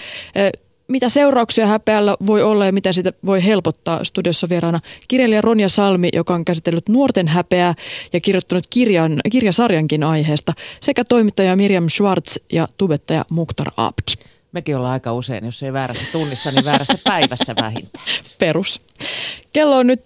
Mitä 0.88 1.10
seurauksia 1.10 1.68
häpeällä 1.68 2.16
voi 2.28 2.44
olla 2.44 2.66
ja 2.66 2.72
mitä 2.72 2.94
sitä 2.94 3.14
voi 3.26 3.46
helpottaa. 3.46 4.04
Studiossa 4.04 4.50
vieraana 4.50 4.80
kirjailija 5.08 5.42
Ronja 5.42 5.70
Salmi, 5.70 6.10
joka 6.14 6.34
on 6.34 6.46
käsitellyt 6.46 6.90
nuorten 6.90 7.28
häpeää 7.28 7.76
ja 8.14 8.20
kirjoittanut 8.20 8.68
kirjan, 8.70 9.20
kirjasarjankin 9.32 10.04
aiheesta, 10.04 10.54
sekä 10.80 11.04
toimittaja 11.04 11.56
Miriam 11.56 11.90
Schwartz 11.90 12.38
ja 12.52 12.68
tubettaja 12.78 13.26
Mukhtar 13.32 13.72
Abdi. 13.78 14.28
Mekin 14.52 14.78
ollaan 14.78 14.94
aika 14.94 15.14
usein, 15.14 15.46
jos 15.46 15.64
ei 15.64 15.74
väärässä 15.74 16.06
tunnissa, 16.12 16.52
niin 16.52 16.66
väärässä 16.66 17.00
päivässä 17.04 17.56
vähintään. 17.62 18.06
Perus. 18.40 18.82
Kello 19.54 19.78
on 19.78 19.88
nyt 19.88 20.02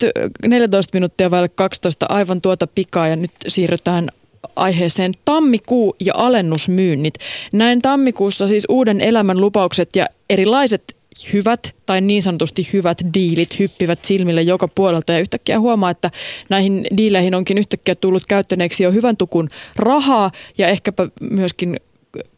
14 0.46 0.90
minuuttia 0.94 1.32
vaille 1.32 1.50
12 1.50 2.06
aivan 2.10 2.42
tuota 2.42 2.68
pikaa 2.68 3.08
ja 3.08 3.16
nyt 3.16 3.32
siirrytään 3.48 4.10
aiheeseen 4.56 5.14
tammikuu 5.26 5.96
ja 6.00 6.14
alennusmyynnit. 6.16 7.14
Näin 7.54 7.82
tammikuussa 7.82 8.48
siis 8.48 8.66
uuden 8.70 9.02
elämän 9.02 9.42
lupaukset 9.42 9.96
ja 9.96 10.06
erilaiset 10.30 10.96
hyvät 11.34 11.76
tai 11.86 12.02
niin 12.02 12.24
sanotusti 12.24 12.70
hyvät 12.74 13.02
diilit 13.14 13.60
hyppivät 13.60 14.06
silmille 14.06 14.42
joka 14.42 14.68
puolelta 14.68 15.14
ja 15.14 15.20
yhtäkkiä 15.20 15.60
huomaa, 15.60 15.90
että 15.90 16.12
näihin 16.50 16.88
diileihin 16.98 17.36
onkin 17.36 17.58
yhtäkkiä 17.58 17.96
tullut 17.96 18.24
käyttäneeksi 18.30 18.84
jo 18.84 18.92
hyvän 18.92 19.18
tukun 19.18 19.48
rahaa 19.76 20.32
ja 20.58 20.68
ehkäpä 20.68 21.08
myöskin 21.22 21.80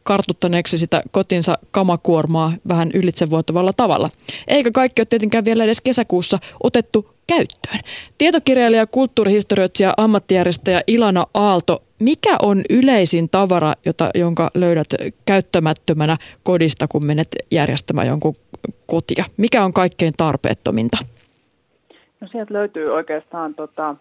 kartuttaneeksi 0.04 0.78
sitä 0.78 1.04
kotinsa 1.12 1.58
kamakuormaa 1.72 2.54
vähän 2.68 2.92
ylitsevuotavalla 2.94 3.74
tavalla. 3.74 4.10
Eikä 4.48 4.72
kaikki 4.72 5.02
ole 5.02 5.08
tietenkään 5.10 5.46
vielä 5.46 5.64
edes 5.64 5.82
kesäkuussa 5.82 6.40
otettu 6.64 7.13
käyttöön. 7.28 7.80
Tietokirjailija, 8.18 8.88
kulttuurihistorioitsija, 8.88 9.94
ammattijärjestäjä 9.98 10.82
Ilana 10.88 11.26
Aalto, 11.34 11.84
mikä 12.00 12.36
on 12.42 12.62
yleisin 12.70 13.30
tavara, 13.30 13.74
jota, 13.86 14.10
jonka 14.16 14.52
löydät 14.54 14.88
käyttämättömänä 15.26 16.18
kodista, 16.44 16.88
kun 16.88 17.06
menet 17.06 17.28
järjestämään 17.52 18.08
jonkun 18.08 18.36
kotia? 18.86 19.26
Mikä 19.38 19.64
on 19.64 19.74
kaikkein 19.74 20.14
tarpeettominta? 20.18 20.98
No 22.22 22.28
sieltä 22.32 22.54
löytyy 22.54 22.94
oikeastaan 22.94 23.56
tota, 23.56 23.96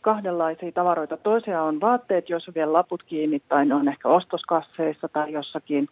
kahdenlaisia 0.00 0.72
tavaroita. 0.72 1.16
Toisia 1.16 1.62
on 1.62 1.80
vaatteet, 1.80 2.28
joissa 2.30 2.50
on 2.50 2.54
vielä 2.54 2.72
laput 2.72 3.02
kiinni, 3.02 3.42
tai 3.48 3.66
ne 3.66 3.74
on 3.74 3.88
ehkä 3.88 4.08
ostoskasseissa 4.08 5.08
tai 5.08 5.32
jossakin 5.32 5.88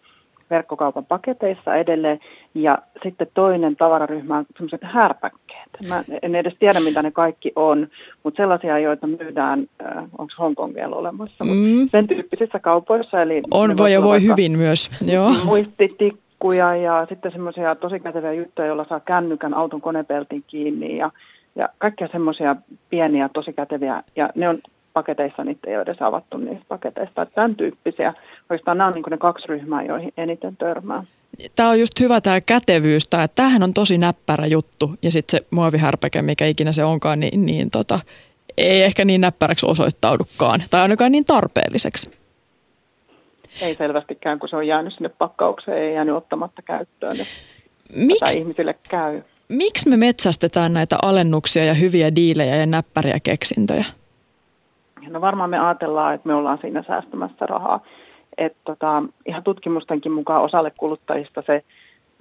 verkkokaupan 0.50 1.06
paketeissa 1.06 1.74
edelleen. 1.74 2.20
Ja 2.54 2.78
sitten 3.02 3.26
toinen 3.34 3.76
tavararyhmä 3.76 4.38
on 4.38 4.46
sellaiset 4.56 4.80
härpäkkeet. 4.82 5.70
Mä 5.88 6.04
en 6.22 6.34
edes 6.34 6.54
tiedä, 6.58 6.80
mitä 6.80 7.02
ne 7.02 7.10
kaikki 7.10 7.52
on, 7.56 7.88
mutta 8.22 8.42
sellaisia, 8.42 8.78
joita 8.78 9.06
myydään, 9.06 9.66
äh, 9.86 10.04
onko 10.18 10.32
Hongkong 10.38 10.74
vielä 10.74 10.96
olemassa, 10.96 11.44
mm. 11.44 11.88
Sen 11.90 12.08
tyyppisissä 12.08 12.58
kaupoissa. 12.58 13.22
Eli 13.22 13.42
On 13.50 13.76
voi 13.78 13.92
ja 13.92 14.02
voi 14.02 14.22
hyvin 14.22 14.58
myös. 14.58 14.90
Joo. 15.06 15.32
muistitikkuja 15.44 16.76
ja 16.76 17.06
sitten 17.08 17.32
semmoisia 17.32 17.74
tosi 17.74 18.00
käteviä 18.00 18.32
juttuja, 18.32 18.68
joilla 18.68 18.86
saa 18.88 19.00
kännykän 19.00 19.54
auton 19.54 19.80
konepeltin 19.80 20.44
kiinni 20.46 20.96
ja, 20.96 21.10
ja 21.56 21.68
kaikkia 21.78 22.08
semmoisia 22.12 22.56
pieniä 22.90 23.28
tosi 23.28 23.52
käteviä 23.52 24.02
ja 24.16 24.30
ne 24.34 24.48
on 24.48 24.58
paketeissa, 25.00 25.44
niitä 25.44 25.70
ei 25.70 25.76
ole 25.76 25.82
edes 25.82 26.02
avattu 26.02 26.36
niistä 26.36 26.64
paketeista. 26.68 27.22
Että 27.22 27.34
tämän 27.34 27.56
tyyppisiä, 27.56 28.14
oikeastaan 28.50 28.78
nämä 28.78 28.88
on 28.88 28.94
niin 28.94 29.04
ne 29.10 29.18
kaksi 29.18 29.48
ryhmää, 29.48 29.82
joihin 29.82 30.12
eniten 30.16 30.56
törmää. 30.56 31.04
Tämä 31.56 31.68
on 31.68 31.80
just 31.80 32.00
hyvä 32.00 32.20
tämä 32.20 32.40
kätevyys, 32.40 33.08
tämä, 33.08 33.22
että 33.22 33.34
tämähän 33.34 33.62
on 33.62 33.74
tosi 33.74 33.98
näppärä 33.98 34.46
juttu 34.46 34.94
ja 35.02 35.12
sitten 35.12 35.38
se 35.40 35.46
muovihärpäke, 35.50 36.22
mikä 36.22 36.46
ikinä 36.46 36.72
se 36.72 36.84
onkaan, 36.84 37.20
niin, 37.20 37.46
niin 37.46 37.70
tota, 37.70 37.98
ei 38.58 38.82
ehkä 38.82 39.04
niin 39.04 39.20
näppäräksi 39.20 39.66
osoittaudukaan 39.66 40.62
tai 40.70 40.80
ainakaan 40.80 41.12
niin 41.12 41.24
tarpeelliseksi. 41.24 42.10
Ei 43.60 43.76
selvästikään, 43.76 44.38
kun 44.38 44.48
se 44.48 44.56
on 44.56 44.66
jäänyt 44.66 44.94
sinne 44.94 45.08
pakkaukseen, 45.08 45.78
ei 45.78 45.94
jäänyt 45.94 46.14
ottamatta 46.14 46.62
käyttöön. 46.62 47.16
Miksi 47.96 48.24
Tätä 48.24 48.38
ihmisille 48.38 48.74
käy. 48.88 49.22
miksi 49.48 49.88
me 49.88 49.96
metsästetään 49.96 50.72
näitä 50.72 50.96
alennuksia 51.02 51.64
ja 51.64 51.74
hyviä 51.74 52.16
diilejä 52.16 52.56
ja 52.56 52.66
näppäriä 52.66 53.20
keksintöjä? 53.22 53.84
No 55.08 55.20
varmaan 55.20 55.50
me 55.50 55.58
ajatellaan, 55.58 56.14
että 56.14 56.28
me 56.28 56.34
ollaan 56.34 56.58
siinä 56.60 56.82
säästämässä 56.82 57.46
rahaa. 57.46 57.80
Et 58.38 58.56
tota, 58.64 59.02
ihan 59.26 59.42
tutkimustenkin 59.42 60.12
mukaan 60.12 60.42
osalle 60.42 60.72
kuluttajista 60.78 61.42
se 61.46 61.64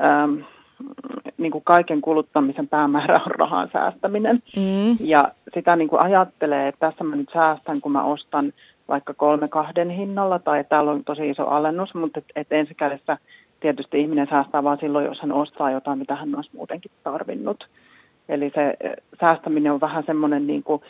äm, 0.03 0.43
niin 1.37 1.51
kuin 1.51 1.63
kaiken 1.63 2.01
kuluttamisen 2.01 2.67
päämäärä 2.67 3.15
on 3.25 3.31
rahan 3.31 3.69
säästäminen. 3.73 4.43
Mm. 4.55 4.97
Ja 4.99 5.31
sitä 5.53 5.75
niin 5.75 5.87
kuin 5.87 6.01
ajattelee, 6.01 6.67
että 6.67 6.89
tässä 6.89 7.03
mä 7.03 7.15
nyt 7.15 7.29
säästän, 7.33 7.81
kun 7.81 7.91
mä 7.91 8.03
ostan 8.03 8.53
vaikka 8.87 9.13
kolme 9.13 9.47
kahden 9.47 9.89
hinnalla, 9.89 10.39
tai 10.39 10.63
täällä 10.63 10.91
on 10.91 11.03
tosi 11.03 11.29
iso 11.29 11.47
alennus, 11.47 11.93
mutta 11.93 12.19
et, 12.19 12.25
et 12.35 12.51
ensikädessä 12.51 13.17
tietysti 13.59 14.01
ihminen 14.01 14.27
säästää 14.29 14.63
vain 14.63 14.79
silloin, 14.79 15.05
jos 15.05 15.21
hän 15.21 15.31
ostaa 15.31 15.71
jotain, 15.71 15.99
mitä 15.99 16.15
hän 16.15 16.35
olisi 16.35 16.49
muutenkin 16.55 16.91
tarvinnut. 17.03 17.67
Eli 18.29 18.51
se 18.55 18.77
säästäminen 19.19 19.71
on 19.71 19.81
vähän 19.81 20.03
semmoinen 20.05 20.47
niin 20.47 20.63
kuin, 20.63 20.81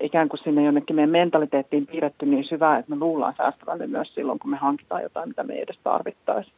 ikään 0.00 0.28
kuin 0.28 0.40
sinne 0.44 0.64
jonnekin 0.64 0.96
meidän 0.96 1.10
mentaliteettiin 1.10 1.86
piirretty 1.86 2.26
niin 2.26 2.44
syvää, 2.44 2.78
että 2.78 2.90
me 2.90 2.96
luullaan 2.96 3.34
säästävälle 3.36 3.86
myös 3.86 4.14
silloin, 4.14 4.38
kun 4.38 4.50
me 4.50 4.56
hankitaan 4.56 5.02
jotain, 5.02 5.28
mitä 5.28 5.42
me 5.42 5.54
ei 5.54 5.62
edes 5.62 5.78
tarvittaisi. 5.84 6.50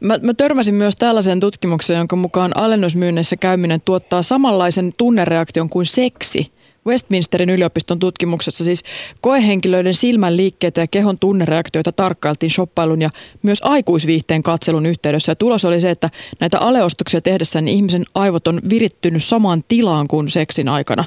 Mä, 0.00 0.18
mä 0.22 0.34
törmäsin 0.34 0.74
myös 0.74 0.96
tällaiseen 0.96 1.40
tutkimukseen, 1.40 1.98
jonka 1.98 2.16
mukaan 2.16 2.56
alennusmyynnissä 2.56 3.36
käyminen 3.36 3.80
tuottaa 3.84 4.22
samanlaisen 4.22 4.92
tunnereaktion 4.98 5.68
kuin 5.68 5.86
seksi. 5.86 6.52
Westminsterin 6.86 7.50
yliopiston 7.50 7.98
tutkimuksessa 7.98 8.64
siis 8.64 8.84
koehenkilöiden 9.20 9.94
silmän 9.94 10.36
liikkeitä 10.36 10.80
ja 10.80 10.86
kehon 10.86 11.18
tunnereaktioita 11.18 11.92
tarkkailtiin 11.92 12.50
shoppailun 12.50 13.02
ja 13.02 13.10
myös 13.42 13.62
aikuisviihteen 13.64 14.42
katselun 14.42 14.86
yhteydessä. 14.86 15.32
Ja 15.32 15.36
tulos 15.36 15.64
oli 15.64 15.80
se, 15.80 15.90
että 15.90 16.10
näitä 16.40 16.58
aleostoksia 16.58 17.20
tehdessä 17.20 17.60
niin 17.60 17.76
ihmisen 17.76 18.04
aivot 18.14 18.46
on 18.46 18.60
virittynyt 18.70 19.24
samaan 19.24 19.62
tilaan 19.68 20.08
kuin 20.08 20.30
seksin 20.30 20.68
aikana. 20.68 21.04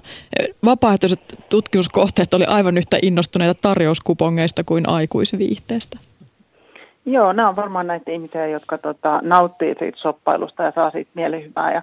Vapaaehtoiset 0.65 1.19
tutkimuskohteet 1.49 2.33
oli 2.33 2.45
aivan 2.45 2.77
yhtä 2.77 2.97
innostuneita 3.01 3.61
tarjouskupongeista 3.61 4.63
kuin 4.63 4.89
aikuisviihteestä. 4.89 5.99
Joo, 7.05 7.33
nämä 7.33 7.49
on 7.49 7.55
varmaan 7.55 7.87
näitä 7.87 8.11
ihmisiä, 8.11 8.47
jotka 8.47 8.77
tota, 8.77 9.19
nauttii 9.23 9.75
siitä 9.79 9.97
shoppailusta 9.97 10.63
ja 10.63 10.71
saa 10.75 10.91
siitä 10.91 11.11
mielihyvää. 11.13 11.73
Ja, 11.73 11.81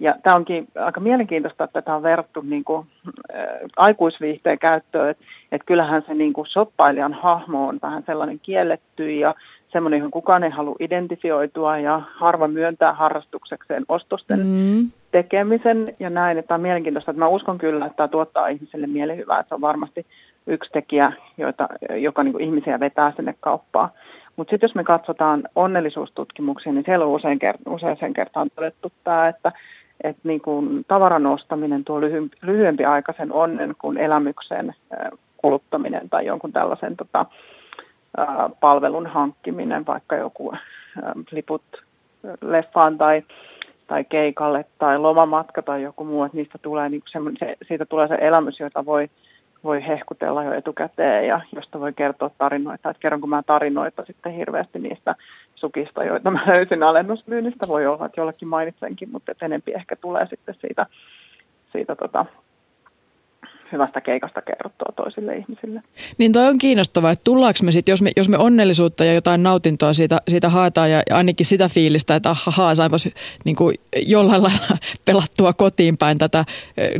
ja 0.00 0.14
tämä 0.22 0.36
onkin 0.36 0.68
aika 0.84 1.00
mielenkiintoista, 1.00 1.64
että 1.64 1.82
tämä 1.82 1.96
on 1.96 2.02
verrattu 2.02 2.40
niin 2.40 2.64
kuin, 2.64 2.86
äh, 3.34 3.46
aikuisviihteen 3.76 4.58
käyttöön. 4.58 5.10
Että 5.10 5.24
et 5.52 5.62
kyllähän 5.66 6.02
se 6.06 6.14
niin 6.14 6.32
kuin 6.32 6.46
shoppailijan 6.46 7.12
hahmo 7.12 7.68
on 7.68 7.78
vähän 7.82 8.02
sellainen 8.06 8.40
kielletty 8.42 9.12
ja 9.12 9.34
semmoinen, 9.72 9.98
johon 9.98 10.10
kukaan 10.10 10.44
ei 10.44 10.50
halua 10.50 10.76
identifioitua 10.80 11.78
ja 11.78 12.02
harva 12.14 12.48
myöntää 12.48 12.92
harrastuksekseen 12.92 13.84
ostosten 13.88 14.40
mm. 14.40 14.90
tekemisen 15.10 15.84
ja 16.00 16.10
näin. 16.10 16.38
Että 16.38 16.48
tämä 16.48 16.56
on 16.56 16.62
mielenkiintoista, 16.62 17.10
että 17.10 17.18
mä 17.18 17.28
uskon 17.28 17.58
kyllä, 17.58 17.86
että 17.86 17.96
tämä 17.96 18.08
tuottaa 18.08 18.48
ihmiselle 18.48 18.86
mielihyvää. 18.86 19.40
Että 19.40 19.48
se 19.48 19.54
on 19.54 19.60
varmasti 19.60 20.06
yksi 20.46 20.70
tekijä, 20.72 21.12
joita, 21.38 21.68
joka 21.96 22.22
niin 22.22 22.32
kuin 22.32 22.44
ihmisiä 22.44 22.80
vetää 22.80 23.12
sinne 23.16 23.34
kauppaan. 23.40 23.88
Mutta 24.36 24.50
sitten 24.50 24.68
jos 24.68 24.74
me 24.74 24.84
katsotaan 24.84 25.42
onnellisuustutkimuksia, 25.54 26.72
niin 26.72 26.84
siellä 26.84 27.04
on 27.04 27.12
usein, 27.12 27.38
kert- 27.38 27.72
usein 27.92 28.14
kertaan 28.14 28.50
todettu 28.54 28.92
tämä, 29.04 29.28
että 29.28 29.52
että 30.02 30.20
niin 30.24 30.40
kuin 30.40 30.84
tavaran 30.88 31.26
ostaminen 31.26 31.84
tuo 31.84 32.00
lyhy- 32.00 32.30
lyhyempi 32.42 32.84
aikaisen 32.84 33.32
onnen 33.32 33.74
kuin 33.80 33.98
elämyksen 33.98 34.74
kuluttaminen 35.36 36.08
tai 36.10 36.26
jonkun 36.26 36.52
tällaisen 36.52 36.96
tota, 36.96 37.26
palvelun 38.60 39.06
hankkiminen, 39.06 39.86
vaikka 39.86 40.16
joku 40.16 40.54
liput 41.30 41.62
leffaan 42.40 42.98
tai, 42.98 43.22
tai 43.86 44.04
keikalle 44.04 44.64
tai 44.78 44.98
lomamatka 44.98 45.62
tai 45.62 45.82
joku 45.82 46.04
muu, 46.04 46.24
että 46.24 46.36
niistä 46.36 46.58
tulee, 46.62 46.88
niin 46.88 47.02
se, 47.38 47.56
siitä 47.68 47.86
tulee 47.86 48.08
se 48.08 48.14
elämys, 48.14 48.60
jota 48.60 48.84
voi 48.86 49.08
voi 49.64 49.86
hehkutella 49.86 50.44
jo 50.44 50.52
etukäteen 50.52 51.26
ja 51.26 51.40
josta 51.56 51.80
voi 51.80 51.92
kertoa 51.92 52.30
tarinoita. 52.38 52.90
Että 52.90 53.00
kerronko 53.00 53.26
mä 53.26 53.42
tarinoita 53.42 54.04
sitten 54.04 54.32
hirveästi 54.32 54.78
niistä 54.78 55.14
sukista, 55.64 56.04
joita 56.04 56.30
mä 56.30 56.46
löysin 56.46 56.82
alennusmyynnistä. 56.82 57.68
Voi 57.68 57.86
olla, 57.86 58.06
että 58.06 58.20
jollekin 58.20 58.48
mainitsenkin, 58.48 59.08
mutta 59.12 59.32
enempi 59.42 59.72
ehkä 59.72 59.96
tulee 59.96 60.26
sitten 60.26 60.54
siitä, 60.60 60.86
siitä 61.72 61.96
tota, 61.96 62.26
hyvästä 63.72 64.00
keikasta 64.00 64.42
kerrottua 64.42 64.92
toisille 64.96 65.36
ihmisille. 65.36 65.82
Niin 66.18 66.32
toi 66.32 66.46
on 66.46 66.58
kiinnostavaa, 66.58 67.10
että 67.10 67.24
tullaanko 67.24 67.58
me 67.62 67.72
sitten, 67.72 67.92
jos 67.92 68.02
me, 68.02 68.10
jos 68.16 68.28
me 68.28 68.38
onnellisuutta 68.38 69.04
ja 69.04 69.14
jotain 69.14 69.42
nautintoa 69.42 69.92
siitä, 69.92 70.18
siitä 70.28 70.48
haetaan 70.48 70.90
ja 70.90 71.02
ainakin 71.10 71.46
sitä 71.46 71.68
fiilistä, 71.68 72.16
että 72.16 72.30
ahaa, 72.30 72.74
saipas 72.74 73.08
niin 73.44 73.56
kuin 73.56 73.74
jollain 74.06 74.42
lailla 74.42 74.78
pelattua 75.06 75.52
kotiin 75.52 75.96
päin 75.96 76.18
tätä 76.18 76.44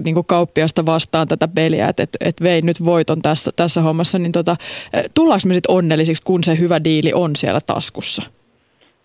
niin 0.04 0.14
kuin 0.14 0.26
kauppiasta 0.26 0.86
vastaan 0.86 1.28
tätä 1.28 1.48
peliä, 1.48 1.88
että 1.88 2.02
et, 2.02 2.16
et 2.20 2.42
vei 2.42 2.62
nyt 2.62 2.84
voiton 2.84 3.22
tässä, 3.22 3.50
tässä 3.56 3.80
hommassa, 3.80 4.18
niin 4.18 4.32
tota, 4.32 4.56
tullaanko 5.14 5.48
me 5.48 5.54
sitten 5.54 5.74
onnellisiksi, 5.74 6.22
kun 6.22 6.44
se 6.44 6.58
hyvä 6.58 6.84
diili 6.84 7.12
on 7.14 7.36
siellä 7.36 7.60
taskussa? 7.66 8.22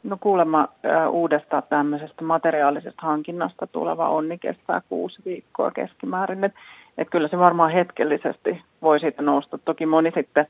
No 0.04 0.18
kuulemma 0.20 0.68
äh, 0.86 1.10
uudesta 1.10 1.62
tämmöisestä 1.62 2.24
materiaalisesta 2.24 3.02
hankinnasta 3.02 3.68
tuleva 3.68 4.10
onni 4.10 4.38
kestää 4.38 4.82
kuusi 4.90 5.22
viikkoa 5.26 5.72
keskimäärin. 5.72 6.44
Et 6.44 6.54
että 7.00 7.12
kyllä 7.12 7.28
se 7.28 7.40
varmaan 7.40 7.72
hetkellisesti 7.72 8.62
voi 8.82 9.00
siitä 9.00 9.24
nousta. 9.24 9.58
Toki 9.58 9.86
moni 9.86 10.12
sitten 10.16 10.48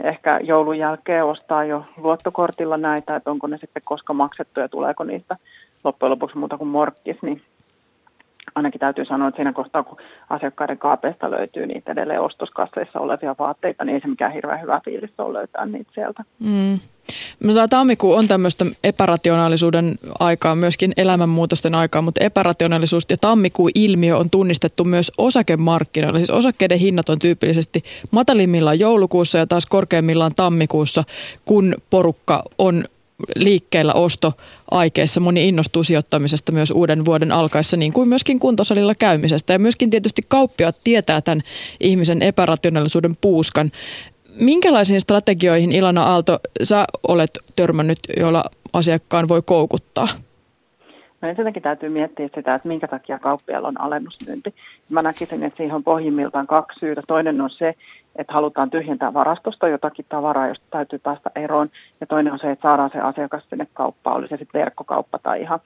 ehkä 0.00 0.40
joulun 0.42 0.78
jälkeen 0.78 1.24
ostaa 1.24 1.64
jo 1.64 1.84
luottokortilla 1.96 2.76
näitä, 2.76 3.16
että 3.16 3.30
onko 3.30 3.46
ne 3.46 3.58
sitten 3.58 3.82
koska 3.84 4.12
maksettu 4.12 4.60
ja 4.60 4.68
tuleeko 4.68 5.04
niistä 5.04 5.36
loppujen 5.84 6.10
lopuksi 6.10 6.38
muuta 6.38 6.58
kuin 6.58 6.68
morkkis, 6.68 7.22
niin 7.22 7.42
ainakin 8.56 8.80
täytyy 8.80 9.04
sanoa, 9.04 9.28
että 9.28 9.36
siinä 9.36 9.52
kohtaa, 9.52 9.82
kun 9.82 9.98
asiakkaiden 10.30 10.78
kaapeista 10.78 11.30
löytyy 11.30 11.66
niitä 11.66 11.92
edelleen 11.92 12.20
ostoskasseissa 12.20 13.00
olevia 13.00 13.34
vaatteita, 13.38 13.84
niin 13.84 13.94
ei 13.94 14.00
se 14.00 14.08
mikään 14.08 14.32
hirveän 14.32 14.62
hyvä 14.62 14.80
fiilis 14.84 15.10
ole 15.18 15.38
löytää 15.38 15.66
niitä 15.66 15.90
sieltä. 15.94 16.22
Mm. 16.38 16.78
No, 17.44 17.54
tämä 17.54 17.68
tammikuu 17.68 18.12
on 18.12 18.28
tämmöistä 18.28 18.66
epärationaalisuuden 18.84 19.94
aikaa, 20.18 20.54
myöskin 20.54 20.92
elämänmuutosten 20.96 21.74
aikaa, 21.74 22.02
mutta 22.02 22.24
epärationaalisuus 22.24 23.06
ja 23.10 23.16
tammikuun 23.20 23.70
ilmiö 23.74 24.16
on 24.16 24.30
tunnistettu 24.30 24.84
myös 24.84 25.12
osakemarkkinoilla. 25.18 26.18
Siis 26.18 26.30
osakkeiden 26.30 26.78
hinnat 26.78 27.08
on 27.08 27.18
tyypillisesti 27.18 27.84
matalimmillaan 28.10 28.78
joulukuussa 28.78 29.38
ja 29.38 29.46
taas 29.46 29.66
korkeimmillaan 29.66 30.34
tammikuussa, 30.36 31.04
kun 31.44 31.74
porukka 31.90 32.42
on 32.58 32.84
liikkeellä 33.34 33.92
ostoaikeissa. 33.92 35.20
Moni 35.20 35.48
innostuu 35.48 35.84
sijoittamisesta 35.84 36.52
myös 36.52 36.70
uuden 36.70 37.04
vuoden 37.04 37.32
alkaessa, 37.32 37.76
niin 37.76 37.92
kuin 37.92 38.08
myöskin 38.08 38.38
kuntosalilla 38.38 38.94
käymisestä. 38.94 39.52
Ja 39.52 39.58
myöskin 39.58 39.90
tietysti 39.90 40.22
kauppiaat 40.28 40.76
tietää 40.84 41.20
tämän 41.20 41.42
ihmisen 41.80 42.22
epärationaalisuuden 42.22 43.16
puuskan. 43.20 43.70
Minkälaisiin 44.40 45.00
strategioihin 45.00 45.72
Ilana 45.72 46.02
Aalto 46.02 46.38
sä 46.62 46.84
olet 47.08 47.30
törmännyt, 47.56 47.98
joilla 48.20 48.44
asiakkaan 48.72 49.28
voi 49.28 49.42
koukuttaa? 49.42 50.08
No 51.20 51.28
ensinnäkin 51.28 51.62
täytyy 51.62 51.88
miettiä 51.88 52.28
sitä, 52.34 52.54
että 52.54 52.68
minkä 52.68 52.88
takia 52.88 53.18
kauppialla 53.18 53.68
on 53.68 53.80
alennusmyynti. 53.80 54.54
Mä 54.88 55.02
näkisin, 55.02 55.42
että 55.42 55.56
siihen 55.56 55.74
on 55.74 55.84
pohjimmiltaan 55.84 56.46
kaksi 56.46 56.80
syytä. 56.80 57.02
Toinen 57.06 57.40
on 57.40 57.50
se, 57.50 57.74
että 58.18 58.32
halutaan 58.32 58.70
tyhjentää 58.70 59.14
varastosta 59.14 59.68
jotakin 59.68 60.04
tavaraa, 60.08 60.48
josta 60.48 60.66
täytyy 60.70 60.98
päästä 60.98 61.30
eroon. 61.34 61.70
Ja 62.00 62.06
toinen 62.06 62.32
on 62.32 62.38
se, 62.38 62.50
että 62.50 62.68
saadaan 62.68 62.90
se 62.92 63.00
asiakas 63.00 63.42
sinne 63.48 63.66
kauppaan, 63.74 64.16
oli 64.16 64.28
se 64.28 64.36
sitten 64.36 64.60
verkkokauppa 64.60 65.18
tai 65.18 65.40
ihan, 65.40 65.60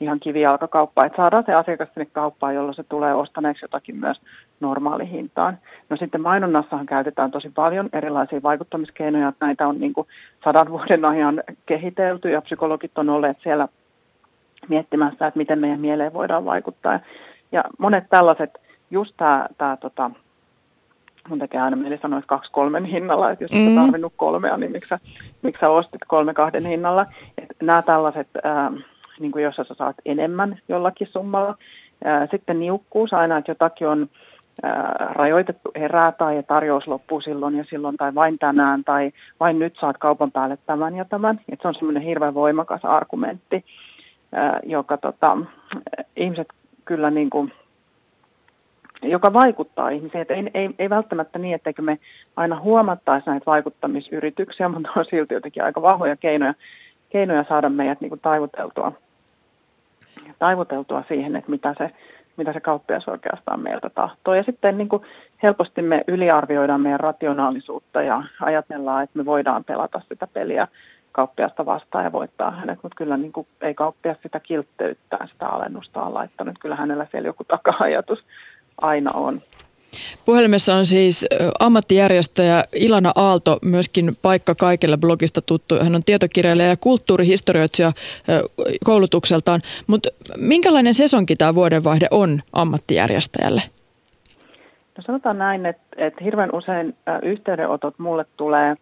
ihan 0.00 0.20
kivijalkakauppa. 0.20 1.04
Että 1.04 1.16
saadaan 1.16 1.44
se 1.46 1.54
asiakas 1.54 1.88
sinne 1.94 2.06
kauppaan, 2.12 2.54
jolloin 2.54 2.74
se 2.74 2.82
tulee 2.82 3.14
ostaneeksi 3.14 3.64
jotakin 3.64 3.96
myös 3.96 4.20
normaalihintaan. 4.60 5.58
No 5.90 5.96
sitten 5.96 6.20
mainonnassahan 6.20 6.86
käytetään 6.86 7.30
tosi 7.30 7.50
paljon 7.54 7.88
erilaisia 7.92 8.38
vaikuttamiskeinoja. 8.42 9.32
Näitä 9.40 9.68
on 9.68 9.80
niin 9.80 9.92
kuin 9.92 10.06
sadan 10.44 10.70
vuoden 10.70 11.04
ajan 11.04 11.42
kehitelty 11.66 12.30
ja 12.30 12.42
psykologit 12.42 12.98
on 12.98 13.10
olleet 13.10 13.36
siellä 13.42 13.68
miettimässä, 14.68 15.26
että 15.26 15.38
miten 15.38 15.58
meidän 15.58 15.80
mieleen 15.80 16.12
voidaan 16.12 16.44
vaikuttaa. 16.44 17.00
Ja 17.52 17.64
monet 17.78 18.04
tällaiset, 18.10 18.58
just 18.90 19.14
tämä, 19.16 19.46
tämä 19.58 19.76
tota, 19.76 20.10
mun 21.28 21.38
tekee 21.38 21.60
aina 21.60 21.76
mieli 21.76 21.98
sanoa, 21.98 22.18
että 22.18 22.28
kaksi 22.28 22.52
kolmen 22.52 22.84
hinnalla, 22.84 23.30
että 23.30 23.44
jos 23.44 23.50
mm. 23.50 23.58
Mm-hmm. 23.58 23.80
tarvinnut 23.80 24.12
kolmea, 24.16 24.56
niin 24.56 24.72
miksi 24.72 24.88
sä, 24.88 24.98
miksi 25.42 25.60
sä 25.60 25.68
ostit 25.68 26.00
kolme 26.06 26.34
kahden 26.34 26.66
hinnalla. 26.66 27.06
Et 27.38 27.56
nämä 27.62 27.82
tällaiset, 27.82 28.28
ää, 28.42 28.72
niin 29.20 29.32
kuin 29.32 29.44
jos 29.44 29.56
sä 29.56 29.64
saat 29.78 29.96
enemmän 30.04 30.58
jollakin 30.68 31.06
summalla. 31.06 31.54
Ää, 32.04 32.26
sitten 32.30 32.60
niukkuus 32.60 33.12
aina, 33.12 33.38
että 33.38 33.50
jotakin 33.50 33.88
on 33.88 34.08
ää, 34.62 35.12
rajoitettu 35.14 35.70
erää 35.74 36.12
tai 36.12 36.42
tarjous 36.42 36.86
loppuu 36.88 37.20
silloin 37.20 37.56
ja 37.56 37.64
silloin 37.70 37.96
tai 37.96 38.14
vain 38.14 38.38
tänään 38.38 38.84
tai 38.84 39.12
vain 39.40 39.58
nyt 39.58 39.76
saat 39.80 39.98
kaupan 39.98 40.32
päälle 40.32 40.58
tämän 40.66 40.96
ja 40.96 41.04
tämän. 41.04 41.40
Et 41.48 41.58
se 41.62 41.68
on 41.68 41.74
semmoinen 41.74 42.02
hirveän 42.02 42.34
voimakas 42.34 42.84
argumentti, 42.84 43.64
ää, 44.32 44.60
joka 44.64 44.96
tota, 44.96 45.38
ihmiset 46.16 46.48
kyllä 46.84 47.10
niin 47.10 47.30
kuin, 47.30 47.52
joka 49.02 49.32
vaikuttaa 49.32 49.88
ihmisiin. 49.88 50.22
Että 50.22 50.34
ei, 50.34 50.50
ei, 50.54 50.70
ei 50.78 50.90
välttämättä 50.90 51.38
niin, 51.38 51.54
etteikö 51.54 51.82
me 51.82 51.98
aina 52.36 52.60
huomattaisi 52.60 53.30
näitä 53.30 53.46
vaikuttamisyrityksiä, 53.46 54.68
mutta 54.68 54.88
on 54.96 55.04
silti 55.10 55.34
jotenkin 55.34 55.64
aika 55.64 55.82
vahvoja 55.82 56.16
keinoja, 56.16 56.54
keinoja 57.10 57.44
saada 57.48 57.68
meidät 57.68 58.00
niin 58.00 58.08
kuin 58.08 58.20
taivuteltua 58.20 58.92
taivuteltua 60.38 61.04
siihen, 61.08 61.36
että 61.36 61.50
mitä 61.50 61.74
se, 61.78 61.90
mitä 62.36 62.52
se 62.52 62.60
kauppias 62.60 63.08
oikeastaan 63.08 63.60
meiltä 63.60 63.90
tahtoo. 63.90 64.34
Ja 64.34 64.42
sitten 64.42 64.78
niin 64.78 64.88
kuin 64.88 65.02
helposti 65.42 65.82
me 65.82 66.04
yliarvioidaan 66.08 66.80
meidän 66.80 67.00
rationaalisuutta 67.00 68.00
ja 68.00 68.22
ajatellaan, 68.40 69.04
että 69.04 69.18
me 69.18 69.24
voidaan 69.24 69.64
pelata 69.64 70.00
sitä 70.08 70.26
peliä 70.26 70.68
kauppiasta 71.12 71.66
vastaan 71.66 72.04
ja 72.04 72.12
voittaa 72.12 72.50
hänet, 72.50 72.78
mutta 72.82 72.96
kyllä 72.96 73.16
niin 73.16 73.32
kuin, 73.32 73.46
ei 73.60 73.74
kauppias 73.74 74.16
sitä 74.22 74.40
kiltteyttää, 74.40 75.28
sitä 75.32 75.48
alennusta 75.48 76.02
on 76.02 76.14
laittanut. 76.14 76.58
Kyllä 76.58 76.76
hänellä 76.76 77.06
siellä 77.10 77.28
joku 77.28 77.44
taka-ajatus 77.44 78.24
aina 78.80 79.10
on. 79.14 79.42
Puhelimessa 80.24 80.74
on 80.74 80.86
siis 80.86 81.26
ammattijärjestäjä 81.60 82.64
Ilana 82.74 83.12
Aalto, 83.14 83.58
myöskin 83.64 84.16
paikka 84.22 84.54
kaikille 84.54 84.96
blogista 84.96 85.42
tuttu. 85.42 85.74
Hän 85.82 85.94
on 85.94 86.02
tietokirjailija 86.06 86.68
ja 86.68 86.76
kulttuurihistorioitsija 86.76 87.92
koulutukseltaan. 88.84 89.60
Mutta 89.86 90.08
minkälainen 90.36 90.94
sesonki 90.94 91.36
tämä 91.36 91.54
vuodenvaihde 91.54 92.06
on 92.10 92.42
ammattijärjestäjälle? 92.52 93.62
No 94.96 95.02
sanotaan 95.06 95.38
näin, 95.38 95.66
että, 95.66 95.82
että 95.96 96.24
hirveän 96.24 96.54
usein 96.54 96.94
yhteydenotot 97.22 97.98
mulle 97.98 98.26
tulee 98.36 98.74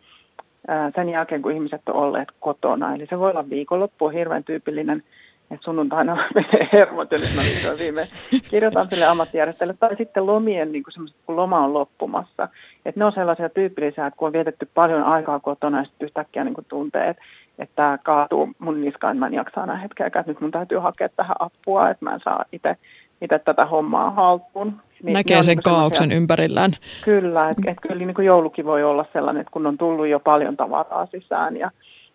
sen 0.95 1.09
jälkeen, 1.09 1.43
kun 1.43 1.53
ihmiset 1.53 1.83
on 1.89 1.95
olleet 1.95 2.29
kotona. 2.41 2.95
Eli 2.95 3.07
se 3.07 3.19
voi 3.19 3.31
olla 3.31 3.51
viikonloppu, 3.51 4.05
on 4.05 4.13
hirveän 4.13 4.45
tyypillinen– 4.45 5.03
että 5.55 5.65
sunnuntaina 5.65 6.17
menee 6.35 6.69
hermot, 6.73 7.13
ja 7.13 7.19
nyt 7.19 7.35
mä 7.37 7.43
vihdoin 7.43 7.79
viime 7.79 8.09
kirjoitan 8.51 8.87
sille 8.91 9.05
ammattijärjestölle, 9.05 9.75
tai 9.81 9.97
sitten 9.97 10.27
lomien, 10.27 10.73
niin 10.73 10.83
kuin 10.83 11.09
kun 11.27 11.37
loma 11.37 11.65
on 11.65 11.75
loppumassa. 11.75 12.49
Että 12.87 13.01
ne 13.01 13.05
on 13.05 13.13
sellaisia 13.13 13.49
tyypillisiä, 13.49 14.07
että 14.07 14.17
kun 14.17 14.27
on 14.27 14.33
vietetty 14.33 14.69
paljon 14.75 15.03
aikaa 15.03 15.41
kotona, 15.41 15.79
ja 15.79 15.85
sitten 15.85 16.07
yhtäkkiä 16.07 16.45
niin 16.45 16.55
kuin 16.55 16.67
tuntee, 16.69 17.09
että 17.09 17.23
että 17.59 17.75
tämä 17.77 17.99
kaatuu 17.99 18.49
mun 18.59 18.81
niskaan, 18.81 19.17
mä 19.17 19.27
en 19.27 19.35
jaksa 19.35 19.63
enää 19.63 19.77
hetkeä, 19.77 20.07
että 20.07 20.25
nyt 20.27 20.41
mun 20.41 20.51
täytyy 20.51 20.79
hakea 20.79 21.09
tähän 21.09 21.37
apua, 21.39 21.91
että 21.91 22.05
mä 22.05 22.15
en 22.15 22.21
saa 22.25 22.45
itse 22.53 22.77
itse 23.21 23.39
tätä 23.39 23.67
hommaa 23.67 24.11
haltuun. 24.11 24.81
Niin 25.03 25.15
Näkee 25.15 25.43
sen 25.43 25.57
niin 25.57 25.63
kaauksen 25.63 26.13
ympärillään. 26.13 26.73
Kyllä, 27.05 27.51
että 27.51 27.71
et 27.71 27.79
kyllä 27.83 27.95
niin 27.95 28.15
kuin 28.15 28.27
joulukin 28.27 28.65
voi 28.65 28.85
olla 28.85 29.05
sellainen, 29.13 29.41
että 29.41 29.51
kun 29.51 29.67
on 29.67 29.79
tullut 29.79 30.07
jo 30.07 30.21
paljon 30.21 30.57
tavaraa 30.57 31.07
sisään 31.07 31.57
ja 31.57 31.71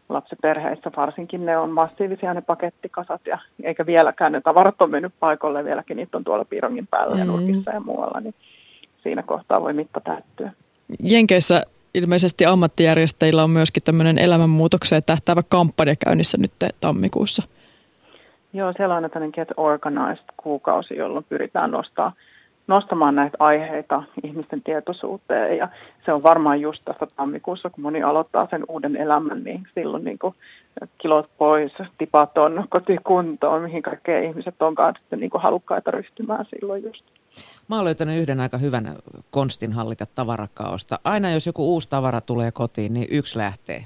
lapsiperheissä 0.10 0.92
varsinkin 0.98 1.46
ne 1.46 1.58
on 1.58 1.70
massiivisia 1.70 2.34
ne 2.34 2.42
pakettikasat 2.42 3.22
ja 3.28 3.38
eikä 3.64 3.86
vieläkään 3.86 4.32
ne 4.32 4.42
tavarat 4.42 4.82
on 4.82 4.92
mennyt 4.92 5.14
paikalle, 5.20 5.66
vieläkin 5.66 5.98
niitä 5.98 6.18
on 6.18 6.24
tuolla 6.24 6.46
piirongin 6.46 6.88
päällä 6.88 7.16
mm. 7.16 7.20
ja 7.20 7.26
nurkissa 7.26 7.72
ja 7.72 7.80
muualla, 7.80 8.20
niin 8.20 8.36
siinä 9.04 9.24
kohtaa 9.24 9.62
voi 9.62 9.74
mitta 9.74 10.00
täyttyä. 10.00 10.52
Jenkeissä 11.04 11.64
ilmeisesti 11.94 12.46
ammattijärjestäjillä 12.46 13.44
on 13.44 13.50
myöskin 13.50 13.84
tämmöinen 13.84 14.18
elämänmuutokseen 14.18 15.04
tähtäävä 15.06 15.42
kampanja 15.50 15.96
käynnissä 16.06 16.38
nyt 16.38 16.52
tammikuussa. 16.82 17.44
Joo, 18.54 18.74
siellä 18.78 18.96
on 18.96 19.10
tämmöinen 19.10 19.32
Get 19.36 19.50
Organized 19.58 20.26
kuukausi, 20.38 20.96
jolloin 20.96 21.26
pyritään 21.30 21.72
nostaa 21.72 22.14
nostamaan 22.70 23.16
näitä 23.16 23.38
aiheita 23.40 24.04
ihmisten 24.24 24.62
tietoisuuteen. 24.62 25.58
Ja 25.58 25.70
se 26.06 26.14
on 26.14 26.24
varmaan 26.24 26.62
just 26.62 26.86
tässä 26.86 27.08
tammikuussa, 27.16 27.70
kun 27.70 27.82
moni 27.82 28.04
aloittaa 28.04 28.48
sen 28.50 28.66
uuden 28.68 28.96
elämän, 28.96 29.44
niin 29.44 29.68
silloin 29.76 30.04
niin 30.04 30.20
kuin 30.20 30.36
kilot 30.98 31.30
pois, 31.38 31.72
tipaton 31.98 32.66
kotikuntoon, 32.70 33.62
mihin 33.62 33.84
kaikkea 33.84 34.20
ihmiset 34.20 34.62
onkaan 34.62 34.94
sitten 35.00 35.20
niin 35.20 35.30
kuin 35.30 35.42
halukkaita 35.42 35.92
ryhtymään 35.92 36.46
silloin 36.46 36.84
just. 36.84 37.04
Mä 37.68 37.76
oon 37.76 37.86
löytänyt 37.86 38.22
yhden 38.22 38.40
aika 38.40 38.58
hyvän 38.58 38.96
konstin 39.32 39.74
hallita 39.74 40.06
tavarakaosta. 40.16 41.00
Aina 41.04 41.32
jos 41.32 41.48
joku 41.48 41.74
uusi 41.74 41.90
tavara 41.90 42.22
tulee 42.22 42.52
kotiin, 42.52 42.94
niin 42.94 43.08
yksi 43.12 43.38
lähtee. 43.38 43.86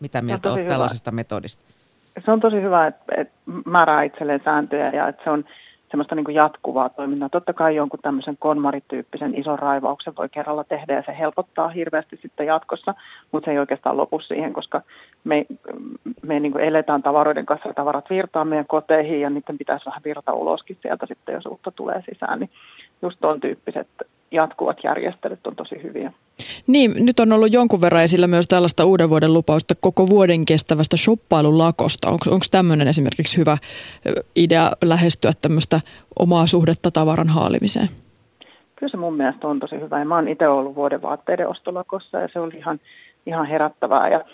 Mitä 0.00 0.22
mieltä 0.22 0.52
olet 0.52 0.68
tällaisesta 0.68 1.10
metodista? 1.10 1.62
Se 2.24 2.30
on 2.30 2.40
tosi 2.40 2.62
hyvä, 2.62 2.86
että, 2.86 3.12
että 3.16 3.34
määrää 3.64 4.02
itselleen 4.02 4.40
sääntöjä 4.44 4.90
ja 4.90 5.08
että 5.08 5.24
se 5.24 5.30
on 5.30 5.44
semmoista 5.92 6.14
niin 6.14 6.24
kuin 6.24 6.34
jatkuvaa 6.34 6.88
toimintaa. 6.88 7.28
Totta 7.28 7.52
kai 7.52 7.76
jonkun 7.76 8.00
tämmöisen 8.02 8.36
konmarityyppisen 8.38 9.38
ison 9.38 9.58
raivauksen 9.58 10.16
voi 10.16 10.28
kerralla 10.28 10.64
tehdä 10.64 10.94
ja 10.94 11.02
se 11.06 11.18
helpottaa 11.18 11.68
hirveästi 11.68 12.18
sitten 12.22 12.46
jatkossa, 12.46 12.94
mutta 13.32 13.44
se 13.44 13.50
ei 13.50 13.58
oikeastaan 13.58 13.96
lopu 13.96 14.20
siihen, 14.20 14.52
koska 14.52 14.82
me, 15.24 15.46
me 16.22 16.40
niin 16.40 16.52
kuin 16.52 16.64
eletään 16.64 17.02
tavaroiden 17.02 17.46
kanssa 17.46 17.68
ja 17.68 17.74
tavarat 17.74 18.10
virtaa 18.10 18.44
meidän 18.44 18.66
koteihin 18.66 19.20
ja 19.20 19.30
niiden 19.30 19.58
pitäisi 19.58 19.86
vähän 19.86 20.02
virta 20.04 20.32
uloskin 20.32 20.78
sieltä 20.82 21.06
sitten, 21.06 21.34
jos 21.34 21.46
uutta 21.46 21.70
tulee 21.70 22.02
sisään. 22.10 22.40
Niin 22.40 22.50
just 23.02 23.18
tuon 23.20 23.40
tyyppiset 23.40 23.88
jatkuvat 24.32 24.76
järjestelyt 24.84 25.46
on 25.46 25.56
tosi 25.56 25.82
hyviä. 25.82 26.12
Niin, 26.66 27.06
nyt 27.06 27.20
on 27.20 27.32
ollut 27.32 27.52
jonkun 27.52 27.80
verran 27.80 28.02
esillä 28.02 28.26
myös 28.26 28.46
tällaista 28.46 28.84
uuden 28.84 29.10
vuoden 29.10 29.32
lupausta 29.32 29.74
koko 29.80 30.08
vuoden 30.08 30.44
kestävästä 30.44 30.96
shoppailulakosta. 30.96 32.08
Onko 32.10 32.46
tämmöinen 32.50 32.88
esimerkiksi 32.88 33.38
hyvä 33.38 33.56
idea 34.36 34.70
lähestyä 34.84 35.32
tämmöistä 35.42 35.80
omaa 36.18 36.46
suhdetta 36.46 36.90
tavaran 36.90 37.28
haalimiseen? 37.28 37.88
Kyllä 38.76 38.90
se 38.90 38.96
mun 38.96 39.16
mielestä 39.16 39.48
on 39.48 39.60
tosi 39.60 39.80
hyvä. 39.80 39.98
Ja 39.98 40.04
mä 40.04 40.14
oon 40.14 40.28
itse 40.28 40.48
ollut 40.48 40.74
vuoden 40.74 41.02
vaatteiden 41.02 41.48
ostolakossa 41.48 42.18
ja 42.18 42.28
se 42.32 42.40
oli 42.40 42.56
ihan, 42.56 42.80
ihan 43.26 43.46
herättävää 43.46 44.08
ja, 44.08 44.24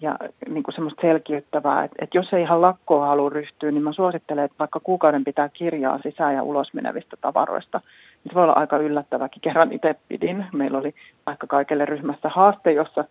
ja 0.00 0.18
niin 0.48 0.62
kuin 0.62 0.74
semmoista 0.74 1.00
selkiyttävää, 1.00 1.84
että, 1.84 1.96
että 1.98 2.18
jos 2.18 2.32
ei 2.32 2.42
ihan 2.42 2.60
lakkoa 2.60 3.06
halua 3.06 3.30
ryhtyä, 3.30 3.70
niin 3.70 3.82
mä 3.82 3.92
suosittelen, 3.92 4.44
että 4.44 4.58
vaikka 4.58 4.80
kuukauden 4.80 5.24
pitää 5.24 5.48
kirjaa 5.48 5.98
sisään 6.02 6.34
ja 6.34 6.42
ulos 6.42 6.74
menevistä 6.74 7.16
tavaroista– 7.20 7.80
se 8.28 8.34
voi 8.34 8.42
olla 8.42 8.52
aika 8.52 8.76
yllättäväkin. 8.78 9.42
Kerran 9.42 9.72
itse 9.72 9.94
pidin. 10.08 10.46
Meillä 10.52 10.78
oli 10.78 10.94
vaikka 11.26 11.46
kaikille 11.46 11.84
ryhmässä 11.84 12.28
haaste, 12.28 12.72
jossa, 12.72 13.04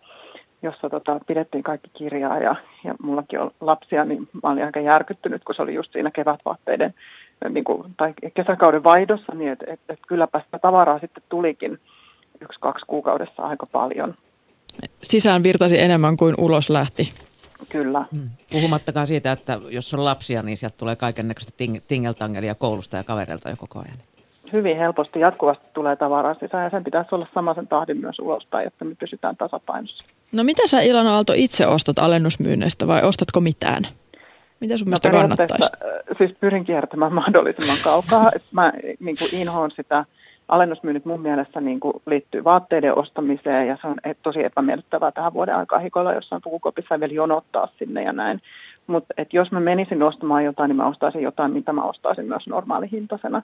jossa 0.62 0.90
tota, 0.90 1.20
pidettiin 1.26 1.64
kaikki 1.64 1.90
kirjaa 1.94 2.38
ja, 2.38 2.56
ja 2.84 2.94
mullakin 3.02 3.40
on 3.40 3.50
lapsia, 3.60 4.04
niin 4.04 4.28
mä 4.42 4.50
olin 4.50 4.64
aika 4.64 4.80
järkyttynyt, 4.80 5.44
kun 5.44 5.54
se 5.54 5.62
oli 5.62 5.74
just 5.74 5.92
siinä 5.92 6.10
kevätvaatteiden 6.10 6.94
niin 7.48 7.64
kuin, 7.64 7.94
tai 7.96 8.14
kesäkauden 8.34 8.84
vaihdossa, 8.84 9.34
niin 9.34 9.52
että 9.52 9.64
et, 9.68 9.80
et 9.88 9.98
kylläpä 10.08 10.40
sitä 10.44 10.58
tavaraa 10.58 10.98
sitten 10.98 11.22
tulikin 11.28 11.78
yksi, 12.40 12.60
kaksi 12.60 12.86
kuukaudessa 12.86 13.42
aika 13.42 13.66
paljon. 13.66 14.14
Sisään 15.02 15.42
virtasi 15.42 15.80
enemmän 15.80 16.16
kuin 16.16 16.34
ulos 16.38 16.70
lähti. 16.70 17.12
Kyllä. 17.72 18.04
Hmm. 18.14 18.30
Puhumattakaan 18.52 19.06
siitä, 19.06 19.32
että 19.32 19.58
jos 19.70 19.94
on 19.94 20.04
lapsia, 20.04 20.42
niin 20.42 20.56
sieltä 20.56 20.76
tulee 20.76 20.96
kaiken 20.96 21.28
näköistä 21.28 21.52
ting- 21.56 21.82
tingeltangelia 21.88 22.54
koulusta 22.54 22.96
ja 22.96 23.04
kavereilta 23.04 23.50
jo 23.50 23.56
koko 23.58 23.78
ajan 23.78 24.13
hyvin 24.52 24.76
helposti 24.76 25.20
jatkuvasti 25.20 25.66
tulee 25.74 25.96
tavaraa 25.96 26.34
sisään 26.34 26.64
ja 26.64 26.70
sen 26.70 26.84
pitäisi 26.84 27.14
olla 27.14 27.26
samaisen 27.34 27.68
tahdin 27.68 28.00
myös 28.00 28.18
ulospäin, 28.18 28.66
että 28.66 28.84
me 28.84 28.94
pysytään 28.94 29.36
tasapainossa. 29.36 30.04
No 30.32 30.44
mitä 30.44 30.62
sä 30.66 30.80
Ilona 30.80 31.14
Aalto 31.14 31.32
itse 31.36 31.66
ostat 31.66 31.98
alennusmyynneistä 31.98 32.86
vai 32.86 33.02
ostatko 33.02 33.40
mitään? 33.40 33.82
Mitä 34.60 34.76
sun 34.76 34.84
no, 34.84 34.88
mielestä 34.88 35.10
kannattaisi? 35.10 35.70
Äh, 35.84 36.18
siis 36.18 36.36
pyrin 36.40 36.64
kiertämään 36.64 37.12
mahdollisimman 37.22 37.78
kaukaa. 37.84 38.30
Mä 38.52 38.72
niin 39.00 39.16
kuin 39.18 39.40
inhoon 39.40 39.70
sitä 39.70 40.04
alennusmyynnit 40.48 41.04
mun 41.04 41.20
mielestä 41.20 41.60
niin 41.60 41.80
kuin 41.80 41.94
liittyy 42.06 42.44
vaatteiden 42.44 42.98
ostamiseen 42.98 43.68
ja 43.68 43.78
se 43.80 43.86
on 43.86 43.96
tosi 44.22 44.44
epämiellyttävää 44.44 45.12
tähän 45.12 45.34
vuoden 45.34 45.56
aikaa 45.56 45.78
hikoilla 45.78 46.12
jossain 46.14 46.42
pukukopissa 46.42 46.94
ja 46.94 47.00
vielä 47.00 47.14
jonottaa 47.14 47.68
sinne 47.78 48.02
ja 48.02 48.12
näin. 48.12 48.40
Mutta 48.86 49.14
jos 49.32 49.52
mä 49.52 49.60
menisin 49.60 50.02
ostamaan 50.02 50.44
jotain, 50.44 50.68
niin 50.68 50.76
mä 50.76 50.88
ostaisin 50.88 51.22
jotain, 51.22 51.52
mitä 51.52 51.72
mä 51.72 51.82
ostaisin 51.82 52.26
myös 52.26 52.46
normaalihintaisena. 52.46 53.42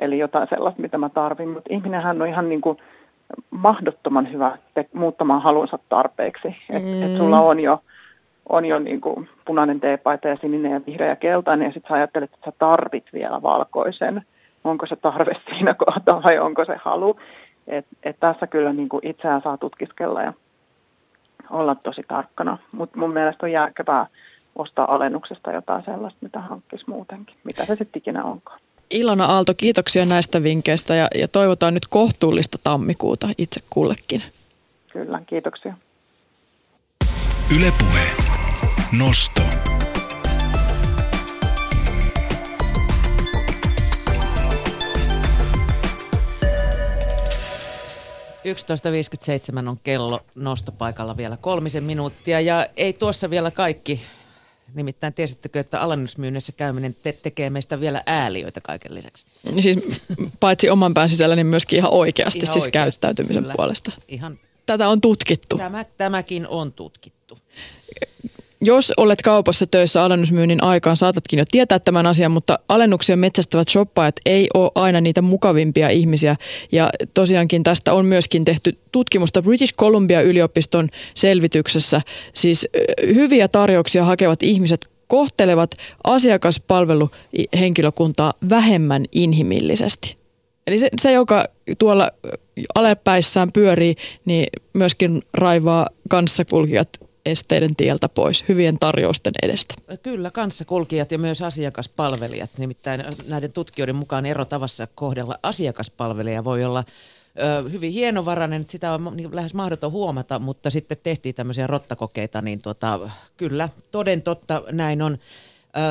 Eli 0.00 0.18
jotain 0.18 0.48
sellaista, 0.50 0.82
mitä 0.82 0.98
mä 0.98 1.08
tarvin. 1.08 1.48
Mutta 1.48 1.74
ihminenhän 1.74 2.22
on 2.22 2.28
ihan 2.28 2.48
niin 2.48 2.60
kuin 2.60 2.78
mahdottoman 3.50 4.32
hyvä 4.32 4.58
te- 4.74 4.88
muuttamaan 4.92 5.42
halunsa 5.42 5.78
tarpeeksi. 5.88 6.48
Että 6.48 6.88
mm. 6.88 7.02
et 7.02 7.16
sulla 7.16 7.40
on 7.40 7.60
jo, 7.60 7.82
on 8.48 8.64
jo 8.64 8.78
niin 8.78 9.00
kuin 9.00 9.28
punainen 9.44 9.80
teepaita 9.80 10.28
ja 10.28 10.36
sininen 10.36 10.72
ja 10.72 10.80
vihreä 10.86 11.08
ja 11.08 11.16
keltainen. 11.16 11.66
Ja 11.66 11.72
sitten 11.72 11.88
sä 11.88 11.94
ajattelet, 11.94 12.34
että 12.34 12.50
sä 12.50 12.56
tarvit 12.58 13.04
vielä 13.12 13.42
valkoisen. 13.42 14.22
Onko 14.64 14.86
se 14.86 14.96
tarve 14.96 15.32
siinä 15.50 15.74
kohtaa 15.74 16.22
vai 16.22 16.38
onko 16.38 16.64
se 16.64 16.76
halu? 16.82 17.16
Et, 17.66 17.86
et 18.02 18.16
tässä 18.20 18.46
kyllä 18.46 18.72
niin 18.72 18.88
kuin 18.88 19.06
itseään 19.06 19.42
saa 19.42 19.58
tutkiskella 19.58 20.22
ja 20.22 20.32
olla 21.50 21.74
tosi 21.74 22.02
tarkkana. 22.08 22.58
Mutta 22.72 22.98
mun 22.98 23.12
mielestä 23.12 23.46
on 23.46 23.52
järkevää 23.52 24.06
ostaa 24.56 24.94
alennuksesta 24.94 25.52
jotain 25.52 25.84
sellaista, 25.84 26.18
mitä 26.22 26.40
hankkisi 26.40 26.84
muutenkin. 26.86 27.36
Mitä 27.44 27.64
se 27.64 27.76
sitten 27.76 28.00
ikinä 28.00 28.24
onkaan. 28.24 28.60
Ilona 28.90 29.24
Aalto, 29.24 29.54
kiitoksia 29.54 30.06
näistä 30.06 30.42
vinkkeistä 30.42 30.94
ja, 30.94 31.08
ja 31.14 31.28
toivotaan 31.28 31.74
nyt 31.74 31.88
kohtuullista 31.88 32.58
tammikuuta 32.64 33.28
itse 33.38 33.60
kullekin. 33.70 34.22
Kyllä, 34.92 35.22
kiitoksia. 35.26 35.74
Ylepuhe. 37.56 38.06
Nosto. 38.92 39.40
on 49.68 49.78
kello 49.84 50.20
nostopaikalla 50.34 51.16
vielä 51.16 51.36
kolmisen 51.36 51.84
minuuttia 51.84 52.40
ja 52.40 52.66
ei 52.76 52.92
tuossa 52.92 53.30
vielä 53.30 53.50
kaikki 53.50 54.00
Nimittäin 54.74 55.14
tiesittekö, 55.14 55.60
että 55.60 55.80
alennusmyynnissä 55.80 56.52
käyminen 56.52 56.96
te- 57.02 57.18
tekee 57.22 57.50
meistä 57.50 57.80
vielä 57.80 58.02
ääliöitä 58.06 58.60
kaiken 58.60 58.94
lisäksi? 58.94 59.24
Niin 59.44 59.62
siis 59.62 59.78
paitsi 60.40 60.70
oman 60.70 60.94
pään 60.94 61.08
sisällä, 61.08 61.36
niin 61.36 61.46
myöskin 61.46 61.76
ihan 61.76 61.92
oikeasti, 61.92 62.38
ihan 62.38 62.52
siis 62.52 62.64
oikeasti 62.64 62.70
käyttäytymisen 62.72 63.42
kyllä. 63.42 63.54
puolesta. 63.56 63.92
Ihan, 64.08 64.38
Tätä 64.66 64.88
on 64.88 65.00
tutkittu. 65.00 65.58
Tämä, 65.58 65.84
tämäkin 65.84 66.48
on 66.48 66.72
tutkittu. 66.72 67.38
Jos 68.60 68.92
olet 68.96 69.22
kaupassa 69.22 69.66
töissä 69.66 70.04
alennusmyynnin 70.04 70.62
aikaan, 70.62 70.96
saatatkin 70.96 71.38
jo 71.38 71.44
tietää 71.50 71.78
tämän 71.78 72.06
asian, 72.06 72.32
mutta 72.32 72.58
alennuksia 72.68 73.16
metsästävät 73.16 73.68
shoppaajat 73.68 74.16
ei 74.26 74.46
ole 74.54 74.70
aina 74.74 75.00
niitä 75.00 75.22
mukavimpia 75.22 75.88
ihmisiä. 75.88 76.36
Ja 76.72 76.90
tosiaankin 77.14 77.62
tästä 77.62 77.92
on 77.92 78.06
myöskin 78.06 78.44
tehty 78.44 78.78
tutkimusta 78.92 79.42
British 79.42 79.74
Columbia 79.74 80.22
yliopiston 80.22 80.88
selvityksessä. 81.14 82.02
Siis 82.34 82.68
hyviä 83.14 83.48
tarjouksia 83.48 84.04
hakevat 84.04 84.42
ihmiset 84.42 84.88
kohtelevat 85.06 85.70
asiakaspalveluhenkilökuntaa 86.04 88.32
vähemmän 88.50 89.04
inhimillisesti. 89.12 90.16
Eli 90.66 90.78
se, 90.78 90.88
se, 91.00 91.12
joka 91.12 91.44
tuolla 91.78 92.10
alepäissään 92.74 93.52
pyörii, 93.52 93.94
niin 94.24 94.46
myöskin 94.72 95.22
raivaa 95.34 95.88
kanssakulkijat 96.08 96.88
esteiden 97.26 97.76
tieltä 97.76 98.08
pois, 98.08 98.44
hyvien 98.48 98.78
tarjousten 98.78 99.32
edestä. 99.42 99.74
Kyllä, 100.02 100.30
kanssakulkijat 100.30 101.12
ja 101.12 101.18
myös 101.18 101.42
asiakaspalvelijat. 101.42 102.50
Nimittäin 102.58 103.04
näiden 103.28 103.52
tutkijoiden 103.52 103.96
mukaan 103.96 104.26
erotavassa 104.26 104.88
kohdella 104.94 105.38
asiakaspalvelija 105.42 106.44
voi 106.44 106.64
olla 106.64 106.84
ö, 107.42 107.70
hyvin 107.70 107.92
hienovarainen, 107.92 108.64
sitä 108.68 108.92
on 108.92 109.12
niin 109.14 109.36
lähes 109.36 109.54
mahdoton 109.54 109.92
huomata, 109.92 110.38
mutta 110.38 110.70
sitten 110.70 110.98
tehtiin 111.02 111.34
tämmöisiä 111.34 111.66
rottakokeita, 111.66 112.42
niin 112.42 112.62
tota, 112.62 113.10
kyllä, 113.36 113.68
toden 113.90 114.22
totta 114.22 114.62
näin 114.72 115.02
on. 115.02 115.18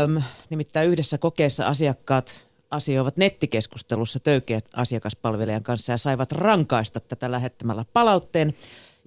Öm, 0.04 0.24
nimittäin 0.50 0.90
yhdessä 0.90 1.18
kokeessa 1.18 1.66
asiakkaat 1.66 2.48
asioivat 2.72 3.18
nettikeskustelussa 3.18 4.20
töykeät 4.20 4.66
asiakaspalvelijan 4.74 5.64
kanssa 5.64 5.92
ja 5.92 5.98
saivat 5.98 6.32
rankaista 6.32 7.00
tätä 7.00 7.32
lähettämällä 7.32 7.86
palautteen. 7.94 8.54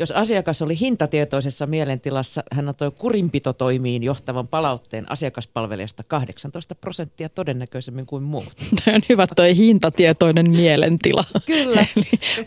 Jos 0.02 0.10
asiakas 0.10 0.62
oli 0.62 0.80
hintatietoisessa 0.80 1.66
mielentilassa, 1.66 2.42
hän 2.52 2.68
antoi 2.68 2.90
kurinpitotoimiin 2.90 4.02
johtavan 4.02 4.48
palautteen 4.48 5.12
asiakaspalvelijasta 5.12 6.02
18 6.06 6.74
prosenttia 6.74 7.28
todennäköisemmin 7.28 8.06
kuin 8.06 8.22
muut. 8.22 8.52
Tämä 8.84 8.94
on 8.94 9.02
hyvä 9.08 9.26
toi 9.36 9.56
hintatietoinen 9.56 10.50
mielentila. 10.50 11.24
Kyllä. 11.46 11.80
Eli 11.96 12.04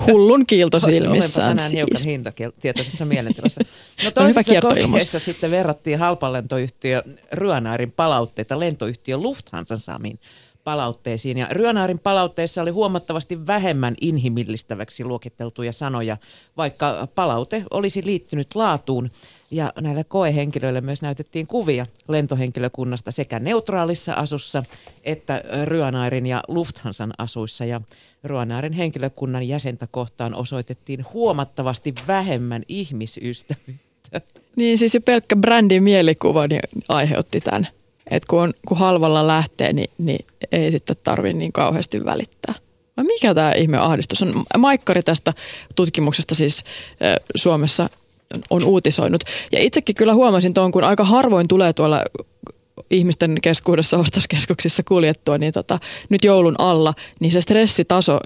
hullun 0.07 0.45
kiilto 0.45 0.79
silmissään 0.79 1.47
tänään 1.57 1.69
siis. 1.69 1.79
hiukan 1.79 2.05
hintatietoisessa 2.05 3.05
mielentilassa. 3.05 3.61
No 4.03 4.11
toisessa 4.11 4.61
kokeessa 4.61 5.19
sitten 5.19 5.51
verrattiin 5.51 5.99
halpalentoyhtiö 5.99 7.03
Ryönairin 7.31 7.91
palautteita 7.91 8.59
lentoyhtiö 8.59 9.17
Lufthansa 9.17 9.77
saamiin 9.77 10.19
palautteisiin. 10.65 11.37
Ja 11.37 11.47
Ryönaarin 11.51 11.99
palautteissa 11.99 12.61
oli 12.61 12.71
huomattavasti 12.71 13.47
vähemmän 13.47 13.95
inhimillistäväksi 14.01 15.03
luokiteltuja 15.03 15.73
sanoja, 15.73 16.17
vaikka 16.57 17.07
palaute 17.15 17.63
olisi 17.71 18.05
liittynyt 18.05 18.55
laatuun. 18.55 19.11
Ja 19.51 19.73
näille 19.81 20.03
koehenkilöille 20.03 20.81
myös 20.81 21.01
näytettiin 21.01 21.47
kuvia 21.47 21.85
lentohenkilökunnasta 22.07 23.11
sekä 23.11 23.39
neutraalissa 23.39 24.13
asussa 24.13 24.63
että 25.03 25.43
Ryönairin 25.63 26.25
ja 26.25 26.41
Lufthansan 26.47 27.13
asuissa. 27.17 27.65
Ja 27.65 27.81
Ryönairin 28.23 28.73
henkilökunnan 28.73 29.47
jäsentä 29.47 29.87
kohtaan 29.91 30.35
osoitettiin 30.35 31.05
huomattavasti 31.13 31.93
vähemmän 32.07 32.63
ihmisystävyyttä. 32.67 34.21
Niin 34.55 34.77
siis 34.77 34.91
se 34.91 34.99
pelkkä 34.99 35.35
brändin 35.35 35.83
mielikuva 35.83 36.47
niin 36.47 36.61
aiheutti 36.89 37.41
tämän. 37.41 37.67
Että 38.11 38.27
kun, 38.29 38.41
on, 38.41 38.53
kun 38.67 38.77
halvalla 38.77 39.27
lähtee, 39.27 39.73
niin, 39.73 39.89
niin 39.97 40.25
ei 40.51 40.71
sitten 40.71 40.95
tarvitse 41.03 41.37
niin 41.37 41.51
kauheasti 41.51 42.05
välittää. 42.05 42.55
Vai 42.97 43.05
mikä 43.05 43.33
tämä 43.33 43.51
ihme 43.51 43.77
ahdistus 43.77 44.21
on? 44.21 44.43
Maikkari 44.57 45.01
tästä 45.01 45.33
tutkimuksesta 45.75 46.35
siis 46.35 46.63
Suomessa 47.35 47.89
on 48.49 48.63
uutisoinut. 48.63 49.23
Ja 49.51 49.59
itsekin 49.59 49.95
kyllä 49.95 50.13
huomasin 50.13 50.53
tuon, 50.53 50.71
kun 50.71 50.83
aika 50.83 51.03
harvoin 51.03 51.47
tulee 51.47 51.73
tuolla 51.73 52.03
ihmisten 52.89 53.37
keskuudessa 53.41 53.97
ostoskeskuksissa 53.97 54.83
kuljettua, 54.83 55.37
niin 55.37 55.53
tota, 55.53 55.79
nyt 56.09 56.23
joulun 56.23 56.55
alla, 56.57 56.93
niin 57.19 57.31
se 57.31 57.41
stressitaso 57.41 58.19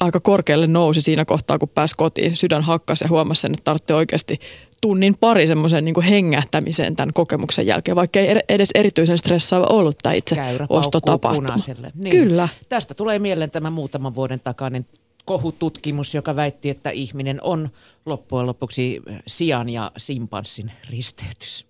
aika 0.00 0.20
korkealle 0.20 0.66
nousi 0.66 1.00
siinä 1.00 1.24
kohtaa, 1.24 1.58
kun 1.58 1.68
pääsi 1.68 1.94
kotiin. 1.96 2.36
Sydän 2.36 2.62
hakkasi 2.62 3.04
ja 3.04 3.08
huomasi 3.08 3.40
sen, 3.40 3.52
että 3.52 3.64
tarvitsee 3.64 3.96
oikeasti 3.96 4.40
tunnin 4.80 5.16
pari 5.20 5.46
semmoisen 5.46 5.84
niin 5.84 6.02
hengähtämiseen 6.02 6.96
tämän 6.96 7.12
kokemuksen 7.12 7.66
jälkeen, 7.66 7.96
vaikka 7.96 8.20
ei 8.20 8.40
edes 8.48 8.68
erityisen 8.74 9.18
stressaava 9.18 9.66
ollut 9.70 9.96
tämä 10.02 10.12
itse 10.12 10.34
Käyrä 10.34 10.66
ostotapahtuma. 10.68 11.56
Niin. 11.94 12.10
Kyllä. 12.10 12.48
Tästä 12.68 12.94
tulee 12.94 13.18
mieleen 13.18 13.50
tämä 13.50 13.70
muutaman 13.70 14.14
vuoden 14.14 14.40
takainen 14.40 14.86
kohututkimus, 15.24 16.14
joka 16.14 16.36
väitti, 16.36 16.70
että 16.70 16.90
ihminen 16.90 17.42
on 17.42 17.68
loppujen 18.06 18.46
lopuksi 18.46 19.02
sian 19.26 19.68
ja 19.68 19.92
simpanssin 19.96 20.72
risteytys. 20.90 21.66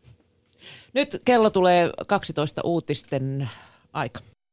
Nyt 0.94 1.22
kello 1.24 1.50
tulee 1.50 1.90
12 2.06 2.62
uutisten 2.64 3.50
aika. 3.92 4.20